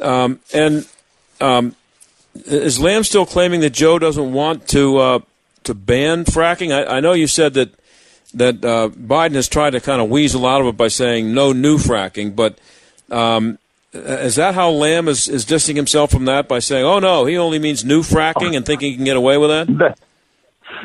Um, 0.00 0.40
and 0.52 0.88
um, 1.40 1.76
is 2.34 2.80
Lamb 2.80 3.04
still 3.04 3.26
claiming 3.26 3.60
that 3.60 3.70
Joe 3.70 3.98
doesn't 3.98 4.32
want 4.32 4.68
to 4.68 4.96
uh, 4.98 5.18
to 5.64 5.74
ban 5.74 6.24
fracking? 6.24 6.72
I, 6.72 6.96
I 6.96 7.00
know 7.00 7.12
you 7.12 7.26
said 7.26 7.54
that 7.54 7.70
that 8.34 8.64
uh, 8.64 8.88
Biden 8.88 9.34
has 9.34 9.48
tried 9.48 9.70
to 9.70 9.80
kind 9.80 10.00
of 10.00 10.08
weasel 10.08 10.46
out 10.46 10.60
of 10.60 10.66
it 10.66 10.76
by 10.76 10.88
saying 10.88 11.34
no 11.34 11.52
new 11.52 11.76
fracking, 11.76 12.34
but 12.34 12.58
um, 13.10 13.58
is 13.92 14.36
that 14.36 14.54
how 14.54 14.70
Lamb 14.70 15.06
is, 15.06 15.28
is 15.28 15.44
distancing 15.44 15.76
himself 15.76 16.10
from 16.10 16.24
that 16.24 16.48
by 16.48 16.58
saying, 16.58 16.84
"Oh 16.84 16.98
no, 16.98 17.26
he 17.26 17.36
only 17.36 17.58
means 17.58 17.84
new 17.84 18.02
fracking" 18.02 18.56
and 18.56 18.64
thinking 18.64 18.90
he 18.90 18.96
can 18.96 19.04
get 19.04 19.16
away 19.16 19.36
with 19.38 19.50
that? 19.50 19.96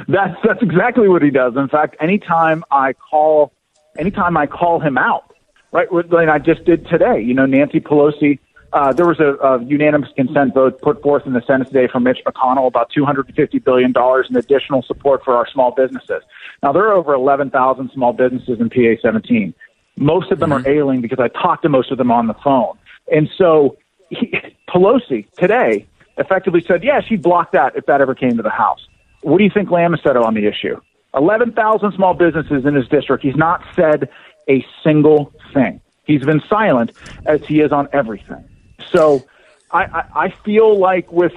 that's 0.08 0.36
that's 0.44 0.62
exactly 0.62 1.08
what 1.08 1.22
he 1.22 1.30
does. 1.30 1.56
In 1.56 1.68
fact, 1.68 1.96
anytime 2.00 2.64
I 2.70 2.94
call, 2.94 3.52
anytime 3.98 4.38
I 4.38 4.48
call 4.48 4.80
him 4.80 4.98
out, 4.98 5.34
right? 5.72 5.92
Like 5.92 6.30
I 6.30 6.40
just 6.40 6.66
did 6.66 6.88
today. 6.88 7.22
You 7.22 7.34
know, 7.34 7.46
Nancy 7.46 7.80
Pelosi. 7.80 8.40
Uh, 8.78 8.94
there 8.94 9.08
was 9.08 9.20
a, 9.20 9.34
a 9.44 9.64
unanimous 9.64 10.10
consent 10.16 10.54
vote 10.54 10.80
put 10.84 11.02
forth 11.02 11.26
in 11.26 11.34
the 11.34 11.42
Senate 11.48 11.66
today 11.66 11.88
from 11.88 12.04
Mitch 12.04 12.20
McConnell 12.28 12.68
about 12.68 12.92
$250 12.92 13.64
billion 13.64 13.92
in 14.30 14.38
additional 14.38 14.84
support 14.84 15.24
for 15.24 15.36
our 15.36 15.48
small 15.48 15.72
businesses. 15.72 16.22
Now, 16.62 16.74
there 16.74 16.84
are 16.84 16.94
over 16.94 17.12
11,000 17.16 17.90
small 17.92 18.14
businesses 18.14 18.60
in 18.60 18.70
PA 18.70 19.02
17. 19.02 19.56
Most 19.96 20.32
of 20.32 20.38
them 20.38 20.52
mm-hmm. 20.52 20.68
are 20.68 20.70
ailing 20.70 21.02
because 21.02 21.18
I 21.20 21.28
talked 21.30 21.64
to 21.64 21.70
most 21.70 21.90
of 21.90 21.98
them 21.98 22.12
on 22.12 22.28
the 22.28 22.36
phone. 22.36 22.78
And 23.12 23.28
so 23.36 23.78
he, 24.12 24.32
Pelosi 24.70 25.26
today 25.32 25.88
effectively 26.20 26.62
said, 26.62 26.84
yeah, 26.84 27.02
she'd 27.02 27.24
block 27.24 27.54
that 27.54 27.76
if 27.76 27.88
that 27.88 28.00
ever 28.00 28.14
came 28.14 28.38
to 28.38 28.44
the 28.44 28.52
House. 28.52 28.88
What 29.22 29.40
do 29.40 29.44
you 29.44 29.50
think 29.52 29.72
Lamb 29.72 29.94
has 29.94 30.04
said 30.04 30.16
on 30.18 30.36
the 30.36 30.46
issue? 30.46 30.80
11,000 31.16 31.94
small 31.94 32.14
businesses 32.14 32.64
in 32.64 32.76
his 32.76 32.88
district. 32.90 33.24
He's 33.24 33.36
not 33.36 33.64
said 33.76 34.08
a 34.48 34.64
single 34.84 35.34
thing. 35.52 35.82
He's 36.06 36.24
been 36.24 36.44
silent 36.48 36.92
as 37.26 37.44
he 37.44 37.62
is 37.62 37.72
on 37.72 37.90
everything. 37.92 38.48
So 38.92 39.26
I, 39.72 39.84
I, 39.84 40.06
I 40.16 40.30
feel 40.30 40.78
like 40.78 41.12
with 41.12 41.34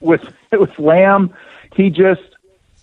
with 0.00 0.22
with 0.52 0.78
Lamb, 0.78 1.34
he 1.74 1.90
just 1.90 2.22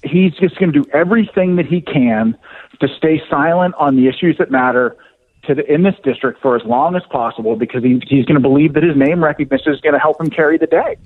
he's 0.03 0.34
just 0.34 0.58
going 0.58 0.71
to 0.71 0.84
do 0.84 0.89
everything 0.91 1.55
that 1.55 1.65
he 1.65 1.81
can 1.81 2.38
to 2.79 2.88
stay 2.97 3.21
silent 3.29 3.75
on 3.75 3.95
the 3.95 4.08
issues 4.08 4.38
that 4.38 4.51
matter 4.51 4.95
to 5.43 5.55
the, 5.55 5.71
in 5.71 5.84
this 5.84 5.95
district 6.03 6.41
for 6.41 6.55
as 6.55 6.63
long 6.63 6.95
as 6.95 7.03
possible 7.10 7.55
because 7.55 7.84
he, 7.84 8.01
he's 8.08 8.25
going 8.25 8.36
to 8.36 8.41
believe 8.41 8.73
that 8.73 8.84
his 8.84 8.95
name 8.95 9.23
recognition 9.23 9.73
is 9.73 9.81
going 9.81 9.93
to 9.93 9.99
help 9.99 10.19
him 10.19 10.29
carry 10.29 10.58
the 10.58 10.67
day. 10.67 10.97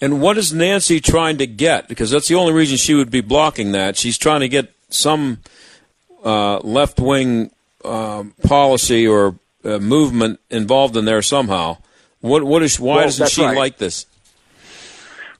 And 0.00 0.20
what 0.20 0.36
is 0.36 0.52
Nancy 0.52 1.00
trying 1.00 1.38
to 1.38 1.46
get? 1.46 1.88
Because 1.88 2.10
that's 2.10 2.28
the 2.28 2.34
only 2.34 2.52
reason 2.52 2.76
she 2.76 2.94
would 2.94 3.10
be 3.10 3.20
blocking 3.20 3.72
that. 3.72 3.96
She's 3.96 4.18
trying 4.18 4.40
to 4.40 4.48
get 4.48 4.72
some 4.88 5.38
uh, 6.24 6.58
left 6.58 6.98
wing 6.98 7.50
uh, 7.84 8.24
policy 8.42 9.06
or 9.06 9.36
uh, 9.64 9.78
movement 9.78 10.40
involved 10.50 10.96
in 10.96 11.04
there 11.04 11.22
somehow. 11.22 11.78
What 12.20 12.44
what 12.44 12.62
is 12.62 12.78
why 12.78 12.96
well, 12.96 13.04
doesn't 13.04 13.30
she 13.30 13.44
right. 13.44 13.56
like 13.56 13.78
this? 13.78 14.06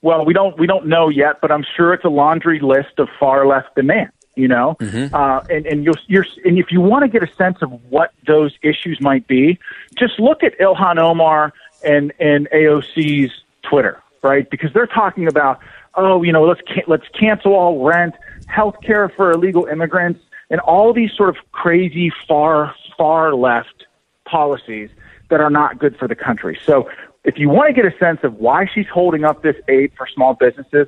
Well, 0.01 0.25
we 0.25 0.33
don't 0.33 0.57
we 0.59 0.67
don't 0.67 0.87
know 0.87 1.09
yet, 1.09 1.39
but 1.41 1.51
I'm 1.51 1.65
sure 1.75 1.93
it's 1.93 2.03
a 2.03 2.09
laundry 2.09 2.59
list 2.59 2.99
of 2.99 3.07
far 3.19 3.47
left 3.47 3.75
demands. 3.75 4.13
You 4.35 4.47
know, 4.47 4.75
mm-hmm. 4.79 5.13
uh, 5.13 5.41
and 5.49 5.65
and 5.65 5.85
you'll, 5.85 5.95
you're 6.07 6.25
and 6.43 6.57
if 6.57 6.71
you 6.71 6.81
want 6.81 7.03
to 7.03 7.07
get 7.07 7.27
a 7.27 7.33
sense 7.35 7.61
of 7.61 7.71
what 7.89 8.11
those 8.27 8.51
issues 8.63 8.99
might 8.99 9.27
be, 9.27 9.59
just 9.97 10.19
look 10.19 10.43
at 10.43 10.57
Ilhan 10.59 10.97
Omar 10.97 11.53
and 11.85 12.11
and 12.19 12.49
AOC's 12.49 13.31
Twitter, 13.61 14.01
right? 14.23 14.49
Because 14.49 14.73
they're 14.73 14.87
talking 14.87 15.27
about, 15.27 15.59
oh, 15.95 16.23
you 16.23 16.33
know, 16.33 16.43
let's 16.45 16.61
let's 16.87 17.07
cancel 17.17 17.53
all 17.53 17.85
rent, 17.85 18.15
health 18.47 18.75
care 18.83 19.07
for 19.07 19.31
illegal 19.31 19.65
immigrants, 19.67 20.19
and 20.49 20.59
all 20.61 20.93
these 20.93 21.11
sort 21.15 21.29
of 21.29 21.37
crazy 21.51 22.11
far 22.27 22.75
far 22.97 23.35
left 23.35 23.82
policies 24.25 24.89
that 25.29 25.39
are 25.39 25.49
not 25.49 25.79
good 25.79 25.97
for 25.97 26.07
the 26.07 26.15
country. 26.15 26.59
So 26.65 26.89
if 27.23 27.37
you 27.37 27.49
want 27.49 27.73
to 27.73 27.81
get 27.81 27.91
a 27.91 27.97
sense 27.97 28.19
of 28.23 28.35
why 28.35 28.67
she's 28.73 28.87
holding 28.87 29.23
up 29.23 29.41
this 29.41 29.55
aid 29.67 29.93
for 29.97 30.07
small 30.07 30.33
businesses, 30.33 30.87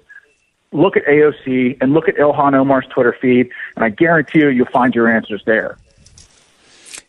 look 0.72 0.98
at 0.98 1.06
AOC 1.06 1.78
and 1.82 1.94
look 1.94 2.08
at 2.10 2.16
Ilhan 2.16 2.54
Omar's 2.54 2.86
Twitter 2.94 3.16
feed, 3.22 3.50
and 3.76 3.86
I 3.86 3.90
guarantee 3.90 4.40
you, 4.40 4.50
you'll 4.50 4.66
find 4.68 4.94
your 4.94 5.10
answers 5.10 5.42
there. 5.46 5.78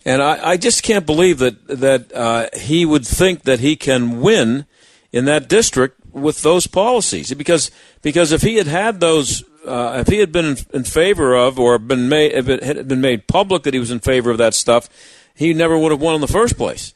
And 0.04 0.22
I, 0.22 0.50
I 0.50 0.56
just 0.56 0.84
can't 0.84 1.04
believe 1.04 1.40
that 1.40 1.66
that 1.66 2.12
uh, 2.14 2.48
he 2.56 2.86
would 2.86 3.04
think 3.04 3.42
that 3.42 3.58
he 3.58 3.74
can 3.74 4.20
win 4.20 4.66
in 5.12 5.24
that 5.24 5.48
district 5.48 6.06
with 6.12 6.42
those 6.42 6.68
policies, 6.68 7.34
because 7.34 7.72
because 8.02 8.30
if 8.30 8.42
he 8.42 8.54
had 8.54 8.68
had 8.68 9.00
those, 9.00 9.42
uh, 9.66 9.96
if 10.00 10.06
he 10.06 10.18
had 10.18 10.30
been 10.30 10.44
in, 10.44 10.56
in 10.72 10.84
favor 10.84 11.34
of 11.34 11.58
or 11.58 11.78
been 11.80 12.08
made, 12.08 12.32
if 12.32 12.48
it 12.48 12.62
had 12.62 12.86
been 12.86 13.00
made 13.00 13.26
public 13.26 13.64
that 13.64 13.74
he 13.74 13.80
was 13.80 13.90
in 13.90 13.98
favor 13.98 14.30
of 14.30 14.38
that 14.38 14.54
stuff, 14.54 14.88
he 15.36 15.54
never 15.54 15.78
would 15.78 15.92
have 15.92 16.00
won 16.00 16.14
in 16.14 16.20
the 16.20 16.26
first 16.26 16.56
place. 16.56 16.94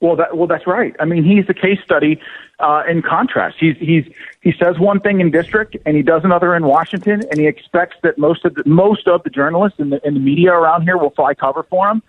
Well, 0.00 0.16
that, 0.16 0.36
well, 0.36 0.46
that's 0.46 0.66
right. 0.66 0.94
I 1.00 1.04
mean, 1.04 1.24
he's 1.24 1.46
the 1.46 1.54
case 1.54 1.78
study 1.82 2.20
uh, 2.58 2.82
in 2.88 3.00
contrast. 3.00 3.56
He's 3.58 3.76
he's 3.78 4.04
he 4.42 4.52
says 4.52 4.78
one 4.78 5.00
thing 5.00 5.20
in 5.20 5.30
district 5.30 5.76
and 5.86 5.96
he 5.96 6.02
does 6.02 6.24
another 6.24 6.54
in 6.54 6.64
Washington, 6.64 7.22
and 7.30 7.40
he 7.40 7.46
expects 7.46 7.96
that 8.02 8.18
most 8.18 8.44
of 8.44 8.54
the, 8.54 8.64
most 8.66 9.08
of 9.08 9.22
the 9.22 9.30
journalists 9.30 9.78
in 9.78 9.90
the 9.90 10.06
in 10.06 10.14
the 10.14 10.20
media 10.20 10.52
around 10.52 10.82
here 10.82 10.98
will 10.98 11.10
fly 11.10 11.32
cover 11.34 11.62
for 11.62 11.88
him. 11.88 12.02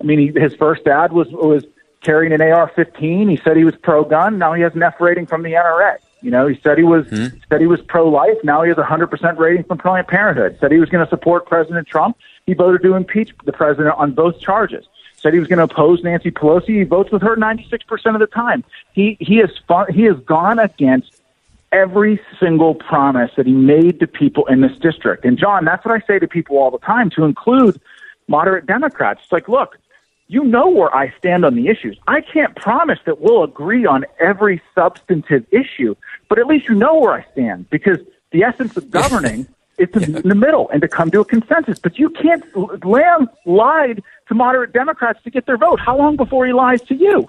I 0.00 0.04
mean, 0.04 0.18
he, 0.18 0.40
his 0.40 0.54
first 0.54 0.86
ad 0.86 1.12
was 1.12 1.28
was 1.28 1.64
carrying 2.02 2.32
an 2.32 2.40
AR-15. 2.40 3.30
He 3.30 3.36
said 3.36 3.56
he 3.56 3.64
was 3.64 3.76
pro-gun. 3.76 4.38
Now 4.38 4.54
he 4.54 4.62
has 4.62 4.74
an 4.74 4.82
F 4.82 5.00
rating 5.00 5.26
from 5.26 5.42
the 5.42 5.52
NRA. 5.52 5.96
You 6.22 6.30
know, 6.30 6.46
he 6.46 6.58
said 6.62 6.78
he 6.78 6.84
was 6.84 7.08
hmm. 7.08 7.26
said 7.48 7.60
he 7.60 7.66
was 7.66 7.80
pro-life. 7.80 8.36
Now 8.44 8.62
he 8.62 8.68
has 8.68 8.78
a 8.78 8.84
hundred 8.84 9.08
percent 9.08 9.38
rating 9.38 9.64
from 9.64 9.78
Planned 9.78 10.06
Parenthood. 10.06 10.58
Said 10.60 10.70
he 10.70 10.78
was 10.78 10.88
going 10.88 11.04
to 11.04 11.10
support 11.10 11.46
President 11.46 11.88
Trump. 11.88 12.16
He 12.46 12.54
voted 12.54 12.82
to 12.82 12.94
impeach 12.94 13.32
the 13.44 13.52
president 13.52 13.94
on 13.96 14.12
both 14.12 14.40
charges 14.40 14.86
said 15.20 15.32
he 15.34 15.38
was 15.38 15.48
going 15.48 15.58
to 15.58 15.64
oppose 15.64 16.02
Nancy 16.02 16.30
Pelosi. 16.30 16.78
He 16.78 16.84
votes 16.84 17.12
with 17.12 17.22
her 17.22 17.36
96% 17.36 18.14
of 18.14 18.20
the 18.20 18.26
time. 18.26 18.64
He 18.92 19.16
he 19.20 19.36
has 19.36 19.50
he 19.90 20.04
has 20.04 20.16
gone 20.20 20.58
against 20.58 21.20
every 21.72 22.20
single 22.40 22.74
promise 22.74 23.30
that 23.36 23.46
he 23.46 23.52
made 23.52 24.00
to 24.00 24.06
people 24.06 24.46
in 24.46 24.60
this 24.60 24.76
district. 24.78 25.24
And 25.24 25.38
John, 25.38 25.64
that's 25.64 25.84
what 25.84 25.94
I 25.94 26.04
say 26.06 26.18
to 26.18 26.26
people 26.26 26.58
all 26.58 26.70
the 26.70 26.78
time, 26.78 27.10
to 27.10 27.24
include 27.24 27.80
moderate 28.26 28.66
Democrats. 28.66 29.20
It's 29.22 29.32
like, 29.32 29.48
look, 29.48 29.78
you 30.26 30.42
know 30.42 30.68
where 30.68 30.94
I 30.94 31.12
stand 31.18 31.44
on 31.44 31.54
the 31.54 31.68
issues. 31.68 31.98
I 32.08 32.22
can't 32.22 32.54
promise 32.56 32.98
that 33.04 33.20
we'll 33.20 33.44
agree 33.44 33.86
on 33.86 34.04
every 34.18 34.60
substantive 34.74 35.46
issue, 35.52 35.94
but 36.28 36.38
at 36.38 36.46
least 36.46 36.68
you 36.68 36.74
know 36.74 36.98
where 36.98 37.12
I 37.12 37.24
stand 37.32 37.70
because 37.70 37.98
the 38.30 38.42
essence 38.42 38.76
of 38.76 38.90
governing 38.90 39.46
is 39.80 39.90
to 39.92 40.00
yeah. 40.00 40.18
in 40.18 40.28
the 40.28 40.34
middle 40.34 40.68
and 40.70 40.82
to 40.82 40.88
come 40.88 41.10
to 41.10 41.20
a 41.20 41.24
consensus. 41.24 41.78
But 41.78 41.98
you 41.98 42.10
can't. 42.10 42.44
Lamb 42.84 43.28
lied 43.46 44.02
to 44.28 44.34
moderate 44.34 44.72
Democrats 44.72 45.22
to 45.24 45.30
get 45.30 45.46
their 45.46 45.56
vote. 45.56 45.80
How 45.80 45.96
long 45.96 46.16
before 46.16 46.46
he 46.46 46.52
lies 46.52 46.82
to 46.82 46.94
you? 46.94 47.28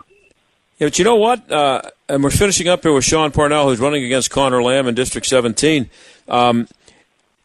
Yeah, 0.77 0.87
but 0.87 0.99
you 0.99 1.05
know 1.05 1.15
what? 1.15 1.51
Uh, 1.51 1.81
and 2.09 2.23
we're 2.23 2.31
finishing 2.31 2.67
up 2.67 2.83
here 2.83 2.93
with 2.93 3.05
Sean 3.05 3.31
Parnell, 3.31 3.69
who's 3.69 3.79
running 3.79 4.03
against 4.03 4.29
Connor 4.31 4.61
Lamb 4.61 4.87
in 4.87 4.95
District 4.95 5.25
17. 5.25 5.89
Um, 6.27 6.67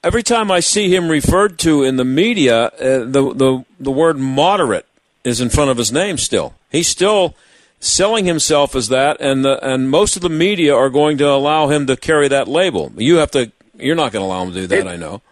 every 0.03 0.23
time 0.23 0.51
I 0.51 0.61
see 0.61 0.95
him 0.95 1.09
referred 1.09 1.59
to 1.61 1.83
in 1.83 1.97
the 1.97 2.05
media, 2.05 2.67
uh, 2.67 2.71
the, 3.05 3.33
the 3.35 3.65
the 3.79 3.91
word 3.91 4.19
moderate 4.19 4.87
is 5.25 5.41
in 5.41 5.51
front 5.51 5.71
of 5.71 5.77
his 5.77 5.93
name. 5.93 6.19
Still, 6.19 6.55
he's 6.71 6.89
still 6.89 7.35
selling 7.79 8.25
himself 8.25 8.75
as 8.75 8.89
that, 8.89 9.21
and 9.21 9.45
the, 9.45 9.65
and 9.67 9.91
most 9.91 10.17
of 10.17 10.23
the 10.23 10.29
media 10.29 10.75
are 10.75 10.91
going 10.91 11.19
to 11.19 11.29
allow 11.29 11.69
him 11.69 11.87
to 11.87 11.97
carry 11.97 12.29
that 12.29 12.49
label. 12.49 12.93
You 12.97 13.17
have 13.17 13.31
to 13.33 13.53
you're 13.79 13.97
not 13.97 14.13
going 14.13 14.23
to 14.23 14.27
allow 14.27 14.45
them 14.45 14.55
to 14.55 14.61
do 14.61 14.67
that. 14.69 14.79
It, 14.79 14.87
I 14.87 14.97
know. 14.97 15.23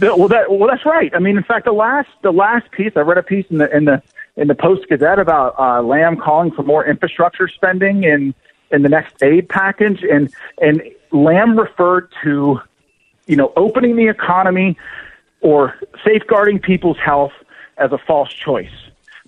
Well, 0.00 0.28
that 0.28 0.50
well, 0.50 0.68
that's 0.68 0.86
right. 0.86 1.14
I 1.14 1.18
mean, 1.18 1.36
in 1.36 1.42
fact, 1.42 1.66
the 1.66 1.72
last 1.72 2.08
the 2.22 2.32
last 2.32 2.70
piece 2.70 2.92
I 2.96 3.00
read 3.00 3.18
a 3.18 3.22
piece 3.22 3.46
in 3.50 3.58
the 3.58 3.74
in 3.74 3.84
the 3.84 4.02
in 4.36 4.48
the 4.48 4.54
Post 4.54 4.88
Gazette 4.88 5.18
about 5.18 5.54
uh, 5.58 5.82
Lamb 5.82 6.16
calling 6.16 6.50
for 6.50 6.62
more 6.62 6.84
infrastructure 6.84 7.48
spending 7.48 8.04
in 8.04 8.34
in 8.70 8.82
the 8.82 8.88
next 8.88 9.22
aid 9.22 9.48
package, 9.48 10.02
and 10.02 10.32
and 10.60 10.82
Lamb 11.12 11.58
referred 11.58 12.10
to, 12.22 12.60
you 13.26 13.36
know, 13.36 13.52
opening 13.56 13.96
the 13.96 14.08
economy 14.08 14.76
or 15.40 15.74
safeguarding 16.04 16.58
people's 16.58 16.98
health 16.98 17.32
as 17.76 17.92
a 17.92 17.98
false 17.98 18.32
choice. 18.32 18.83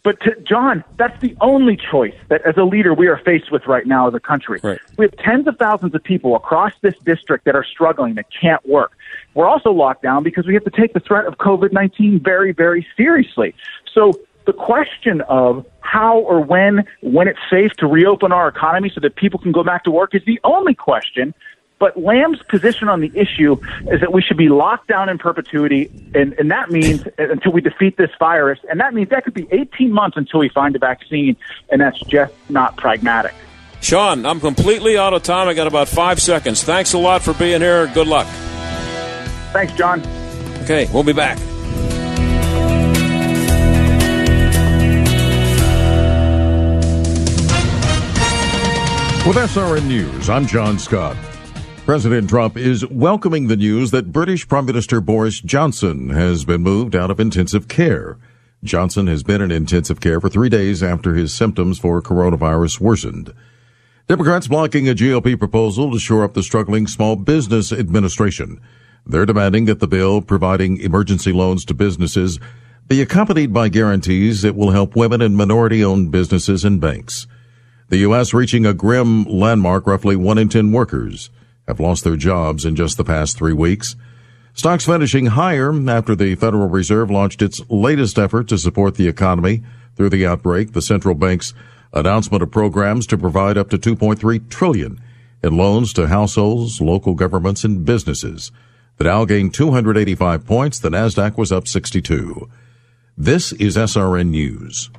But 0.07 0.21
to 0.21 0.41
John, 0.43 0.85
that's 0.99 1.21
the 1.21 1.37
only 1.41 1.77
choice 1.77 2.15
that 2.29 2.41
as 2.47 2.57
a 2.57 2.63
leader 2.63 2.95
we 2.95 3.09
are 3.09 3.19
faced 3.25 3.51
with 3.51 3.67
right 3.67 3.85
now 3.89 4.07
as 4.07 4.15
a 4.15 4.21
country. 4.21 4.61
Right. 4.63 4.79
We 4.97 5.05
have 5.05 5.17
tens 5.17 5.49
of 5.49 5.57
thousands 5.57 5.97
of 5.97 6.05
people 6.05 6.37
across 6.37 6.71
this 6.81 6.95
district 7.05 7.45
that 7.45 7.57
are 7.57 7.65
struggling, 7.65 8.15
that 8.15 8.27
can't 8.31 8.65
work. 8.69 8.93
We're 9.35 9.49
also 9.49 9.73
locked 9.73 10.05
down 10.05 10.23
because 10.23 10.47
we 10.47 10.55
have 10.55 10.63
to 10.63 10.71
take 10.71 10.93
the 10.93 11.01
threat 11.01 11.27
of 11.27 11.39
COVID 11.39 11.73
19 11.73 12.21
very, 12.21 12.53
very 12.53 12.87
seriously. 12.97 13.53
So 13.93 14.13
the 14.47 14.53
question 14.53 15.23
of 15.23 15.67
how 15.81 16.19
or 16.19 16.41
when, 16.41 16.85
when 17.03 17.27
it's 17.27 17.41
safe 17.51 17.73
to 17.79 17.89
reopen 17.89 18.31
our 18.31 18.47
economy 18.47 18.93
so 18.95 19.01
that 19.01 19.17
people 19.17 19.41
can 19.41 19.51
go 19.51 19.65
back 19.65 19.83
to 19.85 19.91
work 19.91 20.15
is 20.15 20.23
the 20.25 20.39
only 20.45 20.75
question 20.75 21.35
but 21.79 21.97
Lamb's 21.99 22.43
position 22.45 22.89
on 22.89 23.01
the 23.01 23.13
issue 23.15 23.57
is 23.91 24.01
that 24.01 24.13
we 24.13 24.23
should 24.23 24.39
be 24.39 24.49
locked 24.49 24.89
down 24.89 25.09
in 25.09 25.19
perpetuity, 25.19 25.91
and, 26.15 26.33
and 26.35 26.51
that 26.51 26.71
means 26.71 27.05
until 27.19 27.53
we 27.53 27.61
defeat 27.61 27.97
this 27.97 28.11
virus, 28.19 28.59
and 28.71 28.81
that 28.81 28.95
means 28.95 29.11
that 29.11 29.25
could 29.25 29.35
be 29.35 29.47
18 29.51 29.93
months 29.93 30.17
until 30.17 30.41
we 30.41 30.49
find 30.49 30.75
a 30.75 30.79
vaccine, 30.79 31.37
and 31.71 31.81
that's 31.81 32.01
just 32.01 32.33
not 32.49 32.77
pragmatic. 32.77 33.35
Sean, 33.81 34.25
I'm 34.25 34.41
completely 34.41 34.97
out 34.97 35.13
of 35.13 35.23
time. 35.23 35.49
I 35.49 35.55
got 35.55 35.67
about 35.67 35.89
five 35.89 36.21
seconds. 36.21 36.63
Thanks 36.63 36.95
a 36.95 36.99
lot 36.99 37.23
for 37.23 37.35
being 37.35 37.61
here. 37.61 37.87
Good 37.89 38.09
luck. 38.09 38.27
Thanks, 39.53 39.73
John. 39.75 40.01
Okay, 40.63 40.89
we'll 40.93 41.03
be 41.03 41.13
back. 41.13 41.39
With 49.27 49.37
SRN 49.37 49.87
News, 49.87 50.31
I'm 50.31 50.47
John 50.47 50.79
Scott. 50.79 51.17
President 51.87 52.29
Trump 52.29 52.57
is 52.57 52.85
welcoming 52.89 53.47
the 53.47 53.55
news 53.55 53.93
that 53.93 54.11
British 54.11 54.49
Prime 54.49 54.67
Minister 54.67 55.01
Boris 55.01 55.41
Johnson 55.41 56.09
has 56.09 56.45
been 56.45 56.61
moved 56.61 56.97
out 56.97 57.13
of 57.13 57.21
intensive 57.21 57.69
care. 57.69 58.19
Johnson 58.65 59.07
has 59.07 59.23
been 59.23 59.41
in 59.41 59.53
intensive 59.53 60.01
care 60.01 60.21
for 60.21 60.29
three 60.29 60.49
days 60.49 60.83
after 60.83 61.15
his 61.15 61.33
symptoms 61.33 61.79
for 61.79 62.03
coronavirus 62.03 62.81
worsened. 62.81 63.33
Democrats 64.09 64.49
blocking 64.49 64.89
a 64.89 64.95
GOP 64.95 65.39
proposal 65.39 65.93
to 65.93 66.01
shore 66.01 66.25
up 66.25 66.35
the 66.35 66.43
struggling 66.43 66.89
Small 66.89 67.15
Business 67.15 67.71
Administration. 67.71 68.61
They're 69.07 69.25
demanding 69.25 69.67
that 69.67 69.79
the 69.79 69.87
bill 69.87 70.21
providing 70.21 70.79
emergency 70.79 71.31
loans 71.31 71.65
to 71.67 71.73
businesses 71.75 72.41
be 72.89 73.01
accompanied 73.01 73.53
by 73.53 73.69
guarantees 73.69 74.43
that 74.43 74.57
will 74.57 74.73
help 74.73 74.97
women 74.97 75.23
and 75.23 75.37
minority 75.37 75.85
owned 75.85 76.11
businesses 76.11 76.65
and 76.65 76.81
banks. 76.81 77.29
The 77.91 77.99
U.S. 77.99 78.35
reaching 78.35 78.67
a 78.67 78.75
grim 78.75 79.23
landmark, 79.23 79.87
roughly 79.87 80.17
one 80.17 80.37
in 80.37 80.49
ten 80.49 80.73
workers 80.73 81.31
have 81.67 81.81
lost 81.81 82.05
their 82.05 82.17
jobs 82.17 82.65
in 82.65 82.77
just 82.77 82.97
the 82.97 83.05
past 83.05 83.37
three 83.37 83.53
weeks. 83.53 83.97
Stocks 84.55 84.87
finishing 84.87 85.27
higher 85.27 85.73
after 85.91 86.15
the 86.15 86.35
Federal 86.35 86.69
Reserve 86.69 87.11
launched 87.11 87.43
its 87.43 87.61
latest 87.69 88.19
effort 88.19 88.49
to 88.49 88.57
support 88.57 88.95
the 88.95 89.09
economy 89.09 89.63
through 89.97 90.11
the 90.11 90.27
outbreak. 90.27 90.73
The 90.73 90.81
central 90.81 91.15
bank's 91.15 91.53
announcement 91.93 92.43
of 92.43 92.51
programs 92.51 93.07
to 93.09 93.19
provide 93.19 93.59
up 93.59 93.69
to 93.71 93.79
2.3 93.79 94.49
trillion 94.49 95.01
in 95.43 95.57
loans 95.57 95.93
to 95.93 96.09
households, 96.09 96.81
local 96.81 97.15
governments, 97.15 97.65
and 97.65 97.85
businesses. 97.85 98.51
The 98.97 99.05
Dow 99.05 99.25
gained 99.27 99.53
285 99.53 100.47
points. 100.47 100.79
The 100.79 100.89
Nasdaq 100.89 101.37
was 101.37 101.53
up 101.53 101.69
62. 101.69 102.49
This 103.17 103.53
is 103.53 103.77
SRN 103.77 104.29
News. 104.29 104.91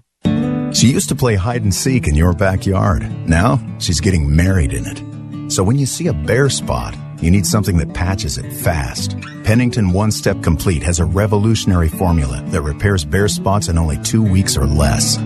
She 0.71 0.91
used 0.91 1.09
to 1.09 1.15
play 1.15 1.35
hide 1.35 1.63
and 1.63 1.73
seek 1.73 2.07
in 2.07 2.15
your 2.15 2.33
backyard. 2.33 3.09
Now 3.27 3.59
she's 3.79 4.01
getting 4.01 4.35
married 4.35 4.73
in 4.73 4.85
it. 4.85 5.16
So 5.49 5.63
when 5.63 5.79
you 5.79 5.85
see 5.85 6.07
a 6.07 6.13
bare 6.13 6.49
spot, 6.49 6.95
you 7.21 7.31
need 7.31 7.45
something 7.45 7.77
that 7.77 7.93
patches 7.93 8.37
it 8.37 8.51
fast. 8.51 9.15
Pennington 9.43 9.93
One 9.93 10.11
Step 10.11 10.43
Complete 10.43 10.83
has 10.83 10.99
a 10.99 11.05
revolutionary 11.05 11.87
formula 11.87 12.43
that 12.47 12.61
repairs 12.61 13.05
bare 13.05 13.29
spots 13.29 13.69
in 13.69 13.77
only 13.77 13.97
two 13.99 14.21
weeks 14.21 14.57
or 14.57 14.65
less. 14.65 15.17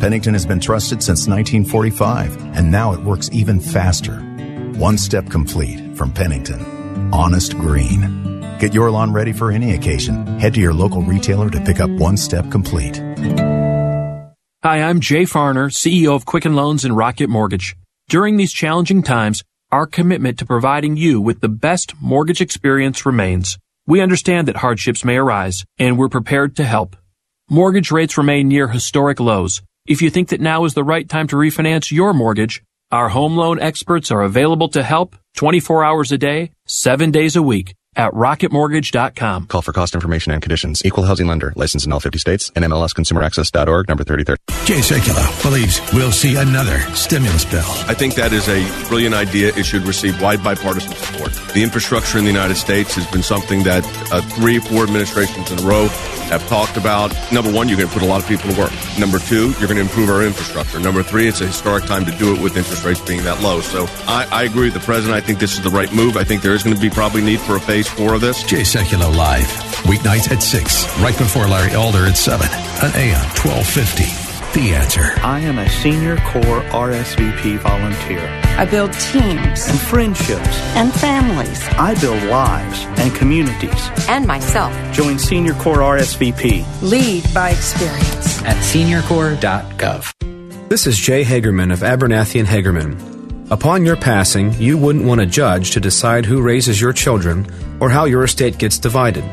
Pennington 0.00 0.32
has 0.32 0.46
been 0.46 0.60
trusted 0.60 1.02
since 1.02 1.28
1945, 1.28 2.56
and 2.56 2.70
now 2.70 2.94
it 2.94 3.00
works 3.00 3.28
even 3.32 3.60
faster. 3.60 4.16
One 4.78 4.96
Step 4.96 5.28
Complete 5.28 5.96
from 5.96 6.10
Pennington. 6.10 7.10
Honest 7.12 7.56
Green. 7.58 8.40
Get 8.58 8.72
your 8.72 8.90
lawn 8.90 9.12
ready 9.12 9.34
for 9.34 9.52
any 9.52 9.74
occasion. 9.74 10.26
Head 10.40 10.54
to 10.54 10.60
your 10.60 10.74
local 10.74 11.02
retailer 11.02 11.50
to 11.50 11.60
pick 11.60 11.80
up 11.80 11.90
One 11.90 12.16
Step 12.16 12.50
Complete. 12.50 12.96
Hi, 14.62 14.82
I'm 14.82 15.00
Jay 15.00 15.24
Farner, 15.24 15.70
CEO 15.70 16.16
of 16.16 16.24
Quicken 16.24 16.56
Loans 16.56 16.84
and 16.84 16.96
Rocket 16.96 17.28
Mortgage. 17.28 17.76
During 18.08 18.36
these 18.36 18.52
challenging 18.52 19.02
times, 19.02 19.42
our 19.72 19.86
commitment 19.86 20.38
to 20.38 20.46
providing 20.46 20.96
you 20.96 21.20
with 21.20 21.40
the 21.40 21.48
best 21.48 21.94
mortgage 22.00 22.40
experience 22.40 23.04
remains. 23.04 23.58
We 23.86 24.00
understand 24.00 24.48
that 24.48 24.58
hardships 24.58 25.04
may 25.04 25.16
arise, 25.16 25.64
and 25.78 25.98
we're 25.98 26.08
prepared 26.08 26.56
to 26.56 26.64
help. 26.64 26.96
Mortgage 27.50 27.90
rates 27.90 28.16
remain 28.16 28.48
near 28.48 28.68
historic 28.68 29.20
lows. 29.20 29.62
If 29.86 30.02
you 30.02 30.10
think 30.10 30.28
that 30.28 30.40
now 30.40 30.64
is 30.64 30.74
the 30.74 30.84
right 30.84 31.08
time 31.08 31.26
to 31.28 31.36
refinance 31.36 31.90
your 31.90 32.12
mortgage, 32.12 32.62
our 32.90 33.08
home 33.08 33.36
loan 33.36 33.60
experts 33.60 34.10
are 34.10 34.22
available 34.22 34.68
to 34.68 34.82
help 34.82 35.16
24 35.36 35.84
hours 35.84 36.12
a 36.12 36.18
day, 36.18 36.52
7 36.66 37.10
days 37.10 37.36
a 37.36 37.42
week 37.42 37.74
at 37.96 38.12
rocketmortgage.com. 38.12 39.46
Call 39.46 39.62
for 39.62 39.72
cost 39.72 39.94
information 39.94 40.32
and 40.32 40.42
conditions. 40.42 40.82
Equal 40.84 41.04
housing 41.04 41.26
lender. 41.26 41.52
Licensed 41.56 41.86
in 41.86 41.92
all 41.92 42.00
50 42.00 42.18
states. 42.18 42.50
NMLSconsumeraccess.org. 42.50 43.88
Number 43.88 44.04
3030. 44.04 44.66
Jay 44.66 44.80
Sekulow 44.80 45.42
believes 45.42 45.80
we'll 45.92 46.12
see 46.12 46.36
another 46.36 46.78
stimulus 46.94 47.44
bill. 47.44 47.64
I 47.86 47.94
think 47.94 48.14
that 48.16 48.32
is 48.32 48.48
a 48.48 48.88
brilliant 48.88 49.14
idea. 49.14 49.52
It 49.56 49.64
should 49.64 49.82
receive 49.82 50.20
wide 50.20 50.42
bipartisan 50.42 50.92
support. 50.92 51.32
The 51.54 51.62
infrastructure 51.62 52.18
in 52.18 52.24
the 52.24 52.30
United 52.30 52.56
States 52.56 52.94
has 52.94 53.06
been 53.10 53.22
something 53.22 53.62
that 53.64 53.84
uh, 54.12 54.20
three, 54.22 54.58
four 54.58 54.82
administrations 54.82 55.50
in 55.50 55.58
a 55.60 55.62
row 55.62 55.88
have 56.26 56.46
talked 56.48 56.76
about. 56.76 57.14
Number 57.32 57.52
one, 57.52 57.68
you're 57.68 57.78
going 57.78 57.88
to 57.88 57.94
put 57.94 58.02
a 58.02 58.06
lot 58.06 58.20
of 58.20 58.28
people 58.28 58.52
to 58.52 58.58
work. 58.58 58.72
Number 58.98 59.18
two, 59.18 59.50
you're 59.58 59.68
going 59.68 59.76
to 59.76 59.82
improve 59.82 60.10
our 60.10 60.24
infrastructure. 60.24 60.80
Number 60.80 61.02
three, 61.02 61.28
it's 61.28 61.40
a 61.40 61.46
historic 61.46 61.84
time 61.84 62.04
to 62.04 62.12
do 62.18 62.34
it 62.34 62.42
with 62.42 62.56
interest 62.56 62.84
rates 62.84 63.00
being 63.00 63.22
that 63.22 63.40
low. 63.42 63.60
So 63.60 63.86
I, 64.06 64.26
I 64.30 64.42
agree 64.42 64.66
with 64.66 64.74
the 64.74 64.80
president. 64.80 65.16
I 65.16 65.24
think 65.24 65.38
this 65.38 65.54
is 65.54 65.62
the 65.62 65.70
right 65.70 65.92
move. 65.92 66.16
I 66.16 66.24
think 66.24 66.42
there 66.42 66.54
is 66.54 66.62
going 66.62 66.74
to 66.74 66.82
be 66.82 66.90
probably 66.90 67.22
need 67.22 67.40
for 67.40 67.56
a 67.56 67.60
phase 67.60 67.85
four 67.88 68.14
of 68.14 68.20
this. 68.20 68.42
Jay 68.42 68.62
Sekulow 68.62 69.14
live, 69.14 69.46
weeknights 69.84 70.30
at 70.30 70.42
6, 70.42 70.98
right 71.00 71.16
before 71.16 71.46
Larry 71.46 71.72
Elder 71.72 72.06
at 72.06 72.16
7, 72.16 72.46
on 72.46 72.90
AM 72.96 73.24
1250. 73.36 74.04
The 74.58 74.74
answer. 74.74 75.12
I 75.22 75.40
am 75.40 75.58
a 75.58 75.68
senior 75.68 76.16
corps 76.16 76.62
RSVP 76.70 77.58
volunteer. 77.58 78.26
I 78.58 78.64
build 78.64 78.90
teams 78.94 79.68
and 79.68 79.78
friendships 79.78 80.58
and 80.74 80.90
families. 80.94 81.62
I 81.72 81.94
build 82.00 82.22
lives 82.24 82.84
and 82.98 83.14
communities 83.14 83.90
and 84.08 84.26
myself. 84.26 84.72
Join 84.94 85.18
Senior 85.18 85.52
Corps 85.54 85.80
RSVP. 85.80 86.64
Lead 86.80 87.24
by 87.34 87.50
experience 87.50 88.42
at 88.44 88.56
seniorcorps.gov. 88.56 90.68
This 90.70 90.86
is 90.86 90.98
Jay 90.98 91.22
Hagerman 91.22 91.70
of 91.70 91.80
Abernathy 91.80 92.40
and 92.40 92.48
Hagerman. 92.48 93.50
Upon 93.50 93.84
your 93.84 93.96
passing, 93.96 94.54
you 94.54 94.78
wouldn't 94.78 95.04
want 95.04 95.20
a 95.20 95.26
judge 95.26 95.72
to 95.72 95.80
decide 95.80 96.24
who 96.24 96.40
raises 96.40 96.80
your 96.80 96.92
children 96.92 97.46
or 97.80 97.90
how 97.90 98.04
your 98.04 98.24
estate 98.24 98.58
gets 98.58 98.78
divided. 98.78 99.24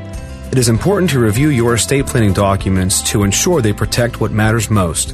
It 0.52 0.58
is 0.58 0.70
important 0.70 1.10
to 1.12 1.20
review 1.20 1.50
your 1.50 1.74
estate 1.74 2.06
planning 2.06 2.34
documents 2.34 3.02
to 3.12 3.24
ensure 3.24 3.62
they 3.62 3.74
protect 3.74 4.22
what 4.22 4.32
matters 4.32 4.70
most. 4.70 5.12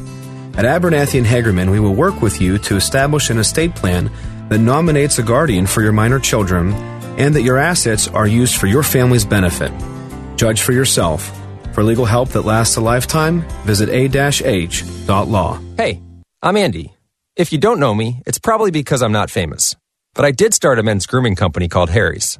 At 0.57 0.65
Abernathy 0.65 1.17
and 1.17 1.27
Hagerman, 1.27 1.71
we 1.71 1.79
will 1.79 1.95
work 1.95 2.21
with 2.21 2.41
you 2.41 2.57
to 2.59 2.75
establish 2.75 3.29
an 3.29 3.37
estate 3.37 3.73
plan 3.75 4.11
that 4.49 4.59
nominates 4.59 5.17
a 5.19 5.23
guardian 5.23 5.65
for 5.65 5.81
your 5.81 5.93
minor 5.93 6.19
children 6.19 6.73
and 7.17 7.33
that 7.35 7.43
your 7.43 7.57
assets 7.57 8.07
are 8.07 8.27
used 8.27 8.57
for 8.57 8.67
your 8.67 8.83
family's 8.83 9.23
benefit. 9.23 9.71
Judge 10.35 10.61
for 10.61 10.73
yourself. 10.73 11.31
For 11.73 11.83
legal 11.83 12.05
help 12.05 12.29
that 12.29 12.41
lasts 12.41 12.75
a 12.75 12.81
lifetime, 12.81 13.45
visit 13.63 13.89
a-h.law. 13.89 15.61
Hey, 15.77 16.01
I'm 16.41 16.57
Andy. 16.57 16.93
If 17.35 17.53
you 17.53 17.59
don't 17.59 17.79
know 17.79 17.93
me, 17.93 18.21
it's 18.25 18.39
probably 18.39 18.71
because 18.71 19.01
I'm 19.01 19.13
not 19.13 19.29
famous. 19.29 19.77
But 20.13 20.25
I 20.25 20.31
did 20.31 20.53
start 20.53 20.79
a 20.79 20.83
men's 20.83 21.05
grooming 21.05 21.35
company 21.35 21.69
called 21.69 21.89
Harry's. 21.91 22.39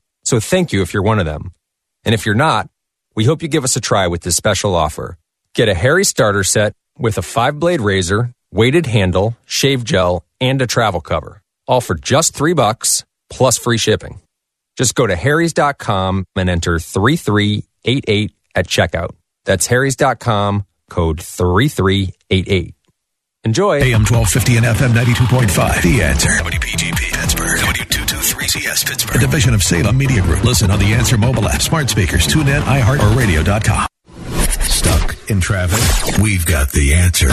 so 0.23 0.39
thank 0.39 0.71
you 0.71 0.81
if 0.81 0.93
you're 0.93 1.03
one 1.03 1.19
of 1.19 1.25
them. 1.25 1.53
And 2.03 2.13
if 2.13 2.25
you're 2.25 2.35
not, 2.35 2.69
we 3.15 3.25
hope 3.25 3.41
you 3.41 3.47
give 3.47 3.63
us 3.63 3.75
a 3.75 3.81
try 3.81 4.07
with 4.07 4.21
this 4.21 4.35
special 4.35 4.75
offer. 4.75 5.17
Get 5.53 5.69
a 5.69 5.73
Harry 5.73 6.05
starter 6.05 6.43
set 6.43 6.73
with 6.97 7.17
a 7.17 7.21
five 7.21 7.59
blade 7.59 7.81
razor, 7.81 8.33
weighted 8.51 8.85
handle, 8.85 9.35
shave 9.45 9.83
gel, 9.83 10.25
and 10.39 10.61
a 10.61 10.67
travel 10.67 11.01
cover. 11.01 11.41
All 11.67 11.81
for 11.81 11.95
just 11.95 12.33
three 12.33 12.53
bucks 12.53 13.03
plus 13.29 13.57
free 13.57 13.77
shipping. 13.77 14.19
Just 14.77 14.95
go 14.95 15.05
to 15.05 15.15
harrys.com 15.15 16.25
and 16.35 16.49
enter 16.49 16.79
3388 16.79 18.31
at 18.55 18.67
checkout. 18.67 19.11
That's 19.45 19.67
harrys.com, 19.67 20.65
code 20.89 21.21
3388. 21.21 22.73
Enjoy. 23.43 23.79
AM 23.79 24.05
1250 24.05 24.57
and 24.57 24.65
FM 24.65 24.93
92.5. 24.93 25.81
The 25.81 26.03
answer. 26.03 26.29
WPGP 26.29 27.00
Pittsburgh. 27.00 27.00
W223CS 28.51 28.85
Pittsburgh. 28.85 29.15
A 29.15 29.19
division 29.19 29.53
of 29.53 29.63
Salem 29.63 29.97
Media 29.97 30.21
Group. 30.21 30.43
Listen 30.43 30.71
on 30.71 30.79
the 30.79 30.93
Answer 30.93 31.17
mobile 31.17 31.47
app, 31.47 31.61
smart 31.61 31.89
speakers, 31.89 32.27
tune 32.27 32.47
in, 32.47 32.61
iHeart, 32.63 32.99
or 32.99 33.17
radio.com. 33.17 33.87
Stuck 34.61 35.15
in 35.29 35.39
traffic? 35.39 35.79
We've 36.21 36.45
got 36.45 36.71
the 36.71 36.93
answer. 36.93 37.29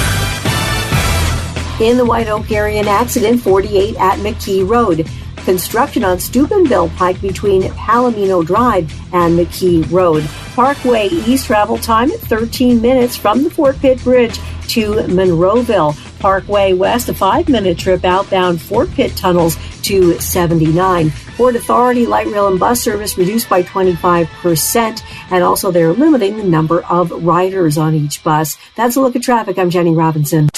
In 1.82 1.96
the 1.96 2.04
White 2.04 2.28
Oak 2.28 2.50
area, 2.50 2.80
an 2.80 2.88
accident 2.88 3.40
48 3.40 3.96
at 3.96 4.18
McKee 4.18 4.68
Road. 4.68 5.08
Construction 5.48 6.04
on 6.04 6.18
Steubenville 6.18 6.90
Pike 6.90 7.22
between 7.22 7.62
Palomino 7.62 8.44
Drive 8.44 8.92
and 9.14 9.38
McKee 9.38 9.90
Road. 9.90 10.22
Parkway 10.54 11.06
East 11.06 11.46
travel 11.46 11.78
time 11.78 12.10
at 12.10 12.20
13 12.20 12.82
minutes 12.82 13.16
from 13.16 13.42
the 13.42 13.48
Fort 13.48 13.78
Pitt 13.78 14.04
Bridge 14.04 14.38
to 14.68 14.96
Monroeville. 15.06 15.96
Parkway 16.18 16.74
West, 16.74 17.08
a 17.08 17.14
five 17.14 17.48
minute 17.48 17.78
trip 17.78 18.04
outbound 18.04 18.60
Fort 18.60 18.90
Pitt 18.90 19.16
tunnels 19.16 19.56
to 19.84 20.20
79. 20.20 21.10
Port 21.38 21.56
Authority 21.56 22.04
light 22.04 22.26
rail 22.26 22.48
and 22.48 22.60
bus 22.60 22.82
service 22.82 23.16
reduced 23.16 23.48
by 23.48 23.62
25%, 23.62 25.02
and 25.30 25.42
also 25.42 25.70
they're 25.70 25.94
limiting 25.94 26.36
the 26.36 26.44
number 26.44 26.82
of 26.82 27.10
riders 27.24 27.78
on 27.78 27.94
each 27.94 28.22
bus. 28.22 28.58
That's 28.76 28.96
a 28.96 29.00
look 29.00 29.16
at 29.16 29.22
traffic. 29.22 29.58
I'm 29.58 29.70
Jenny 29.70 29.94
Robinson. 29.94 30.50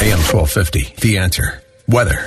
AM 0.00 0.18
1250, 0.26 0.96
The 1.00 1.18
Answer. 1.18 1.62
Weather. 1.86 2.26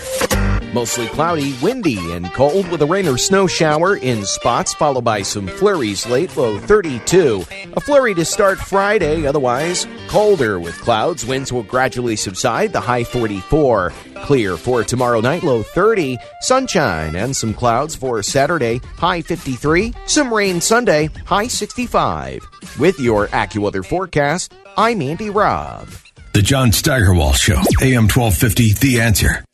Mostly 0.73 1.07
cloudy, 1.07 1.55
windy, 1.61 1.97
and 2.11 2.31
cold 2.33 2.67
with 2.67 2.81
a 2.81 2.85
rain 2.85 3.07
or 3.07 3.17
snow 3.17 3.47
shower 3.47 3.95
in 3.95 4.25
spots, 4.25 4.73
followed 4.73 5.05
by 5.05 5.21
some 5.21 5.47
flurries 5.47 6.05
late, 6.07 6.35
low 6.35 6.59
32. 6.59 7.45
A 7.73 7.79
flurry 7.79 8.13
to 8.15 8.25
start 8.25 8.57
Friday, 8.57 9.25
otherwise 9.25 9.87
colder 10.09 10.59
with 10.59 10.79
clouds. 10.81 11.25
Winds 11.25 11.53
will 11.53 11.63
gradually 11.63 12.17
subside, 12.17 12.73
the 12.73 12.81
high 12.81 13.05
44. 13.05 13.93
Clear 14.23 14.57
for 14.57 14.83
tomorrow 14.83 15.21
night, 15.21 15.43
low 15.43 15.63
30. 15.63 16.17
Sunshine 16.41 17.15
and 17.15 17.35
some 17.35 17.53
clouds 17.53 17.95
for 17.95 18.21
Saturday, 18.21 18.81
high 18.97 19.21
53. 19.21 19.93
Some 20.05 20.33
rain 20.33 20.59
Sunday, 20.59 21.09
high 21.25 21.47
65. 21.47 22.45
With 22.77 22.99
your 22.99 23.27
AccuWeather 23.27 23.85
forecast, 23.85 24.53
I'm 24.75 25.01
Andy 25.01 25.29
Robb. 25.29 25.87
The 26.33 26.41
John 26.41 26.71
Steigerwald 26.71 27.37
Show, 27.37 27.61
AM 27.81 28.07
1250, 28.09 28.73
The 28.73 29.01
Answer. 29.01 29.45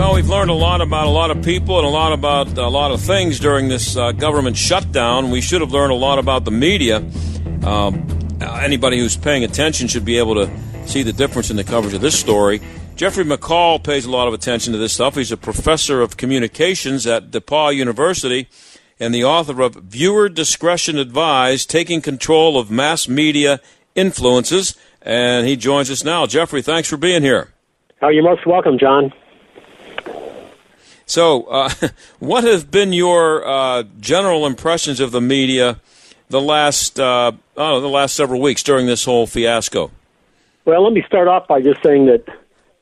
Well, 0.00 0.14
we've 0.14 0.30
learned 0.30 0.48
a 0.48 0.54
lot 0.54 0.80
about 0.80 1.08
a 1.08 1.10
lot 1.10 1.30
of 1.30 1.44
people 1.44 1.76
and 1.76 1.86
a 1.86 1.90
lot 1.90 2.14
about 2.14 2.56
a 2.56 2.68
lot 2.68 2.90
of 2.90 3.02
things 3.02 3.38
during 3.38 3.68
this 3.68 3.98
uh, 3.98 4.12
government 4.12 4.56
shutdown. 4.56 5.30
We 5.30 5.42
should 5.42 5.60
have 5.60 5.72
learned 5.72 5.92
a 5.92 5.94
lot 5.94 6.18
about 6.18 6.46
the 6.46 6.50
media. 6.50 7.04
Um, 7.62 8.08
anybody 8.40 8.98
who's 8.98 9.18
paying 9.18 9.44
attention 9.44 9.88
should 9.88 10.06
be 10.06 10.16
able 10.16 10.36
to 10.36 10.50
see 10.86 11.02
the 11.02 11.12
difference 11.12 11.50
in 11.50 11.56
the 11.56 11.64
coverage 11.64 11.92
of 11.92 12.00
this 12.00 12.18
story. 12.18 12.62
Jeffrey 12.96 13.24
McCall 13.24 13.84
pays 13.84 14.06
a 14.06 14.10
lot 14.10 14.26
of 14.26 14.32
attention 14.32 14.72
to 14.72 14.78
this 14.78 14.94
stuff. 14.94 15.16
He's 15.16 15.32
a 15.32 15.36
professor 15.36 16.00
of 16.00 16.16
communications 16.16 17.06
at 17.06 17.30
DePauw 17.30 17.76
University 17.76 18.48
and 18.98 19.14
the 19.14 19.24
author 19.24 19.60
of 19.60 19.74
Viewer 19.74 20.30
Discretion 20.30 20.96
Advised 20.96 21.68
Taking 21.68 22.00
Control 22.00 22.58
of 22.58 22.70
Mass 22.70 23.06
Media 23.06 23.60
Influences. 23.94 24.78
And 25.02 25.46
he 25.46 25.56
joins 25.56 25.90
us 25.90 26.02
now. 26.02 26.24
Jeffrey, 26.24 26.62
thanks 26.62 26.88
for 26.88 26.96
being 26.96 27.20
here. 27.20 27.52
Oh, 28.00 28.08
you're 28.08 28.24
most 28.24 28.46
welcome, 28.46 28.78
John. 28.78 29.12
So, 31.10 31.42
uh, 31.46 31.70
what 32.20 32.44
have 32.44 32.70
been 32.70 32.92
your 32.92 33.44
uh, 33.44 33.82
general 33.98 34.46
impressions 34.46 35.00
of 35.00 35.10
the 35.10 35.20
media 35.20 35.80
the 36.28 36.40
last 36.40 37.00
uh, 37.00 37.32
the 37.56 37.88
last 37.88 38.14
several 38.14 38.40
weeks 38.40 38.62
during 38.62 38.86
this 38.86 39.04
whole 39.04 39.26
fiasco? 39.26 39.90
Well, 40.64 40.84
let 40.84 40.92
me 40.92 41.02
start 41.08 41.26
off 41.26 41.48
by 41.48 41.62
just 41.62 41.82
saying 41.82 42.06
that 42.06 42.26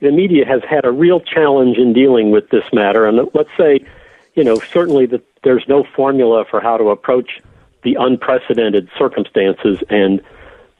the 0.00 0.12
media 0.12 0.44
has 0.44 0.60
had 0.68 0.84
a 0.84 0.92
real 0.92 1.20
challenge 1.20 1.78
in 1.78 1.94
dealing 1.94 2.30
with 2.30 2.50
this 2.50 2.64
matter, 2.70 3.06
and 3.06 3.18
let's 3.32 3.48
say, 3.56 3.80
you 4.34 4.44
know, 4.44 4.58
certainly 4.58 5.06
that 5.06 5.24
there's 5.42 5.64
no 5.66 5.84
formula 5.96 6.44
for 6.50 6.60
how 6.60 6.76
to 6.76 6.90
approach 6.90 7.40
the 7.82 7.96
unprecedented 7.98 8.90
circumstances 8.98 9.78
and 9.88 10.20